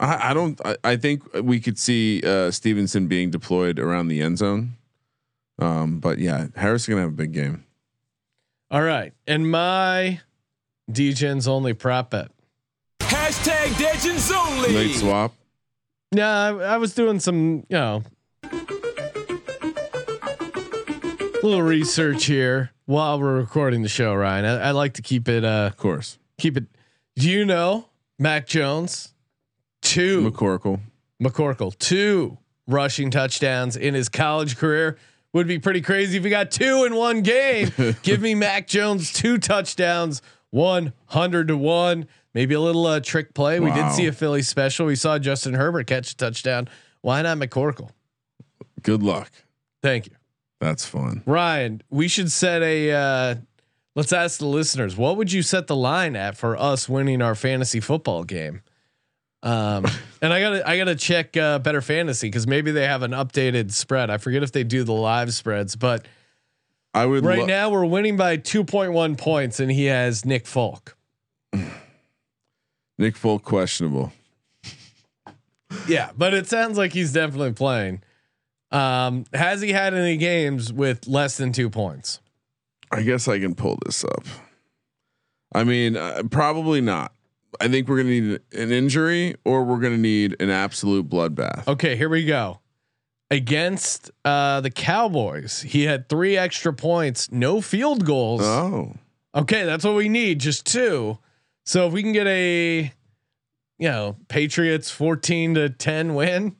I, 0.00 0.30
I 0.30 0.34
don't. 0.34 0.58
I, 0.64 0.76
I 0.82 0.96
think 0.96 1.22
we 1.42 1.60
could 1.60 1.78
see 1.78 2.22
uh, 2.24 2.50
Stevenson 2.50 3.06
being 3.06 3.30
deployed 3.30 3.78
around 3.78 4.08
the 4.08 4.22
end 4.22 4.38
zone. 4.38 4.72
Um, 5.58 6.00
but 6.00 6.18
yeah, 6.18 6.46
Harris 6.56 6.82
is 6.82 6.88
gonna 6.88 7.02
have 7.02 7.10
a 7.10 7.14
big 7.14 7.32
game. 7.32 7.64
All 8.70 8.82
right, 8.82 9.12
and 9.26 9.50
my 9.50 10.20
DGens 10.90 11.46
only 11.46 11.74
prop 11.74 12.10
bet. 12.10 12.30
Hashtag 13.00 13.66
Degens 13.74 14.32
only. 14.34 14.72
Late 14.72 14.94
swap. 14.94 15.34
Yeah, 16.12 16.30
I, 16.30 16.48
I 16.48 16.76
was 16.78 16.94
doing 16.94 17.20
some, 17.20 17.66
you 17.68 17.76
know, 17.76 18.02
little 21.42 21.62
research 21.62 22.24
here 22.24 22.70
while 22.86 23.20
we're 23.20 23.36
recording 23.36 23.82
the 23.82 23.88
show. 23.88 24.14
Ryan, 24.14 24.44
I, 24.44 24.68
I 24.68 24.70
like 24.70 24.94
to 24.94 25.02
keep 25.02 25.28
it, 25.28 25.44
uh, 25.44 25.68
Of 25.70 25.76
course. 25.76 26.18
keep 26.38 26.56
it. 26.56 26.64
Do 27.16 27.28
you 27.30 27.44
know 27.44 27.86
Mac 28.20 28.46
Jones? 28.46 29.14
Two 29.80 30.30
McCorkle. 30.30 30.78
McCorkle, 31.22 31.76
two 31.78 32.36
rushing 32.68 33.10
touchdowns 33.10 33.76
in 33.76 33.94
his 33.94 34.10
college 34.10 34.58
career. 34.58 34.98
Would 35.32 35.46
be 35.46 35.58
pretty 35.58 35.80
crazy 35.80 36.18
if 36.18 36.24
he 36.24 36.30
got 36.30 36.50
two 36.50 36.84
in 36.84 36.94
one 36.94 37.22
game. 37.22 37.72
Give 38.02 38.20
me 38.20 38.34
Mac 38.34 38.66
Jones 38.66 39.10
two 39.12 39.38
touchdowns, 39.38 40.20
one 40.50 40.92
hundred 41.06 41.48
to 41.48 41.56
one. 41.56 42.06
Maybe 42.34 42.54
a 42.54 42.60
little 42.60 42.84
uh, 42.86 43.00
trick 43.00 43.32
play. 43.32 43.58
We 43.58 43.72
did 43.72 43.90
see 43.92 44.06
a 44.06 44.12
Philly 44.12 44.42
special. 44.42 44.86
We 44.86 44.96
saw 44.96 45.18
Justin 45.18 45.54
Herbert 45.54 45.86
catch 45.86 46.12
a 46.12 46.16
touchdown. 46.16 46.68
Why 47.00 47.22
not 47.22 47.38
McCorkle? 47.38 47.90
Good 48.82 49.02
luck. 49.02 49.30
Thank 49.82 50.06
you, 50.08 50.12
That's 50.60 50.84
fun. 50.84 51.22
Ryan. 51.24 51.82
We 51.90 52.06
should 52.06 52.30
set 52.30 52.62
a. 52.62 52.92
Uh, 52.92 53.34
let's 53.96 54.12
ask 54.12 54.38
the 54.38 54.46
listeners. 54.46 54.96
What 54.96 55.16
would 55.16 55.32
you 55.32 55.42
set 55.42 55.66
the 55.66 55.76
line 55.76 56.16
at 56.16 56.36
for 56.36 56.56
us 56.56 56.88
winning 56.88 57.22
our 57.22 57.34
fantasy 57.34 57.80
football 57.80 58.24
game? 58.24 58.62
Um, 59.42 59.86
and 60.22 60.32
I 60.32 60.40
gotta 60.40 60.68
I 60.68 60.76
gotta 60.78 60.96
check 60.96 61.36
uh, 61.36 61.58
Bettor 61.58 61.82
Fantasy 61.82 62.28
because 62.28 62.46
maybe 62.46 62.70
they 62.70 62.86
have 62.86 63.02
an 63.02 63.12
updated 63.12 63.72
spread. 63.72 64.10
I 64.10 64.18
forget 64.18 64.42
if 64.42 64.52
they 64.52 64.64
do 64.64 64.84
the 64.84 64.92
live 64.92 65.32
spreads, 65.32 65.76
but 65.76 66.06
I 66.92 67.06
would 67.06 67.24
right 67.24 67.40
lo- 67.40 67.46
now 67.46 67.70
we're 67.70 67.86
winning 67.86 68.16
by 68.16 68.36
two 68.36 68.64
point 68.64 68.92
one 68.92 69.16
points, 69.16 69.60
and 69.60 69.70
he 69.70 69.86
has 69.86 70.24
Nick 70.24 70.46
Folk. 70.46 70.96
Nick 72.98 73.16
Folk 73.16 73.42
questionable. 73.44 74.12
Yeah, 75.86 76.10
but 76.18 76.34
it 76.34 76.48
sounds 76.48 76.76
like 76.76 76.92
he's 76.92 77.12
definitely 77.12 77.52
playing. 77.52 78.02
Um, 78.72 79.24
has 79.32 79.60
he 79.60 79.70
had 79.72 79.94
any 79.94 80.16
games 80.16 80.72
with 80.72 81.06
less 81.06 81.36
than 81.36 81.52
two 81.52 81.70
points? 81.70 82.18
I 82.90 83.02
guess 83.02 83.28
I 83.28 83.38
can 83.38 83.54
pull 83.54 83.78
this 83.84 84.04
up. 84.04 84.24
I 85.54 85.64
mean, 85.64 85.96
uh, 85.96 86.22
probably 86.30 86.80
not. 86.80 87.12
I 87.60 87.68
think 87.68 87.88
we're 87.88 87.98
gonna 87.98 88.08
need 88.10 88.40
an 88.52 88.72
injury 88.72 89.34
or 89.44 89.64
we're 89.64 89.80
gonna 89.80 89.98
need 89.98 90.40
an 90.40 90.50
absolute 90.50 91.08
bloodbath. 91.08 91.66
Okay, 91.66 91.96
here 91.96 92.08
we 92.08 92.24
go. 92.24 92.60
Against 93.32 94.10
uh, 94.24 94.60
the 94.60 94.70
Cowboys, 94.70 95.62
he 95.62 95.84
had 95.84 96.08
three 96.08 96.36
extra 96.36 96.72
points, 96.72 97.30
no 97.30 97.60
field 97.60 98.04
goals. 98.04 98.42
Oh, 98.42 98.94
Okay, 99.32 99.64
that's 99.64 99.84
what 99.84 99.94
we 99.94 100.08
need, 100.08 100.40
just 100.40 100.66
two. 100.66 101.18
So 101.64 101.86
if 101.86 101.92
we 101.92 102.02
can 102.02 102.10
get 102.12 102.26
a, 102.26 102.92
you 103.78 103.88
know, 103.88 104.16
Patriots 104.26 104.90
fourteen 104.90 105.54
to 105.54 105.70
ten 105.70 106.14
win, 106.16 106.56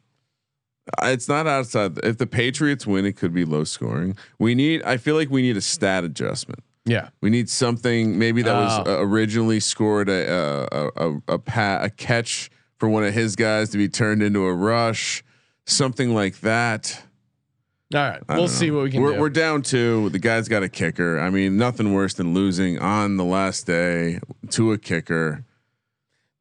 it's 1.02 1.28
not 1.28 1.46
outside. 1.46 1.98
If 2.04 2.18
the 2.18 2.26
Patriots 2.26 2.86
win, 2.86 3.04
it 3.04 3.12
could 3.16 3.32
be 3.32 3.44
low 3.44 3.64
scoring. 3.64 4.16
We 4.38 4.54
need. 4.54 4.82
I 4.82 4.96
feel 4.96 5.14
like 5.16 5.30
we 5.30 5.42
need 5.42 5.56
a 5.56 5.60
stat 5.60 6.04
adjustment. 6.04 6.62
yeah, 6.86 7.10
We 7.20 7.30
need 7.30 7.48
something 7.50 8.18
maybe 8.18 8.42
that 8.42 8.54
was 8.54 8.86
Oh. 8.86 8.98
uh, 8.98 9.02
originally 9.04 9.60
scored 9.60 10.08
a 10.08 10.32
a 10.32 10.68
a, 10.72 11.10
a, 11.10 11.22
a, 11.34 11.38
pat, 11.38 11.84
a 11.84 11.90
catch 11.90 12.50
for 12.78 12.88
one 12.88 13.04
of 13.04 13.12
his 13.14 13.36
guys 13.36 13.68
to 13.70 13.78
be 13.78 13.88
turned 13.88 14.22
into 14.22 14.44
a 14.46 14.54
rush, 14.54 15.22
something 15.66 16.14
like 16.14 16.40
that. 16.40 17.02
all 17.94 18.00
right, 18.00 18.22
we'll 18.28 18.48
see 18.48 18.70
what 18.70 18.84
we 18.84 18.90
can 18.90 19.02
we're, 19.02 19.14
do. 19.14 19.20
We're 19.20 19.28
down 19.30 19.62
two. 19.62 20.08
The 20.10 20.18
guy's 20.18 20.48
got 20.48 20.62
a 20.62 20.68
kicker. 20.68 21.20
I 21.20 21.28
mean, 21.30 21.56
nothing 21.58 21.92
worse 21.92 22.14
than 22.14 22.32
losing 22.34 22.78
on 22.78 23.16
the 23.18 23.24
last 23.24 23.66
day 23.66 24.20
to 24.50 24.72
a 24.72 24.78
kicker. 24.78 25.44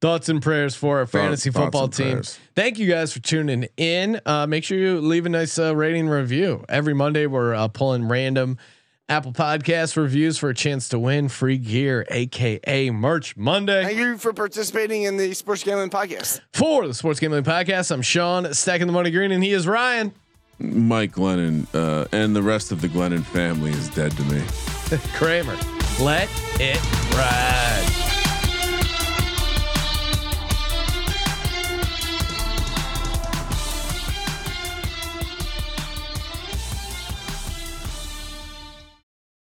Thoughts 0.02 0.30
and 0.30 0.42
prayers 0.42 0.76
for 0.76 1.00
our 1.00 1.06
fantasy 1.06 1.52
thoughts 1.52 1.66
football 1.66 1.84
and 1.86 1.94
team. 1.94 2.12
prayers. 2.12 2.40
Thank 2.56 2.80
you 2.80 2.88
guys 2.88 3.12
for 3.12 3.20
tuning 3.20 3.68
in. 3.76 4.22
Uh, 4.26 4.48
make 4.48 4.64
sure 4.64 4.78
you 4.78 5.02
leave 5.02 5.26
a 5.26 5.30
nice 5.30 5.60
uh, 5.60 5.76
rating 5.76 6.08
review. 6.08 6.64
Every 6.70 6.94
Monday, 6.94 7.26
we're 7.26 7.54
uh, 7.54 7.68
pulling 7.68 8.08
random 8.08 8.58
Apple 9.10 9.34
Podcast 9.34 9.98
reviews 9.98 10.38
for 10.38 10.50
a 10.50 10.54
chance 10.56 10.88
to 10.90 11.00
win 11.00 11.28
free 11.28 11.58
gear, 11.58 12.06
aka 12.12 12.90
Merch 12.92 13.36
Monday. 13.36 13.84
Thank 13.84 13.98
you 13.98 14.18
for 14.18 14.32
participating 14.32 15.04
in 15.04 15.18
the 15.18 15.34
Sports 15.34 15.64
Gambling 15.64 15.90
Podcast. 15.90 16.40
For 16.54 16.88
the 16.88 16.94
Sports 16.94 17.20
Gambling 17.20 17.44
Podcast, 17.44 17.92
I'm 17.92 18.02
Sean, 18.02 18.54
stacking 18.54 18.88
the 18.88 18.94
money 18.94 19.12
green, 19.12 19.32
and 19.32 19.44
he 19.44 19.52
is 19.52 19.68
Ryan 19.68 20.14
Mike 20.60 21.14
Glennon 21.14 21.68
uh, 21.74 22.06
and 22.12 22.36
the 22.36 22.44
rest 22.44 22.72
of 22.72 22.82
the 22.82 22.88
Glennon 22.88 23.24
family 23.24 23.72
is 23.72 23.90
dead 23.90 24.12
to 24.12 24.24
me. 24.24 24.44
Kramer. 25.14 25.58
Let 26.00 26.30
it 26.60 26.82
ride. 27.14 28.09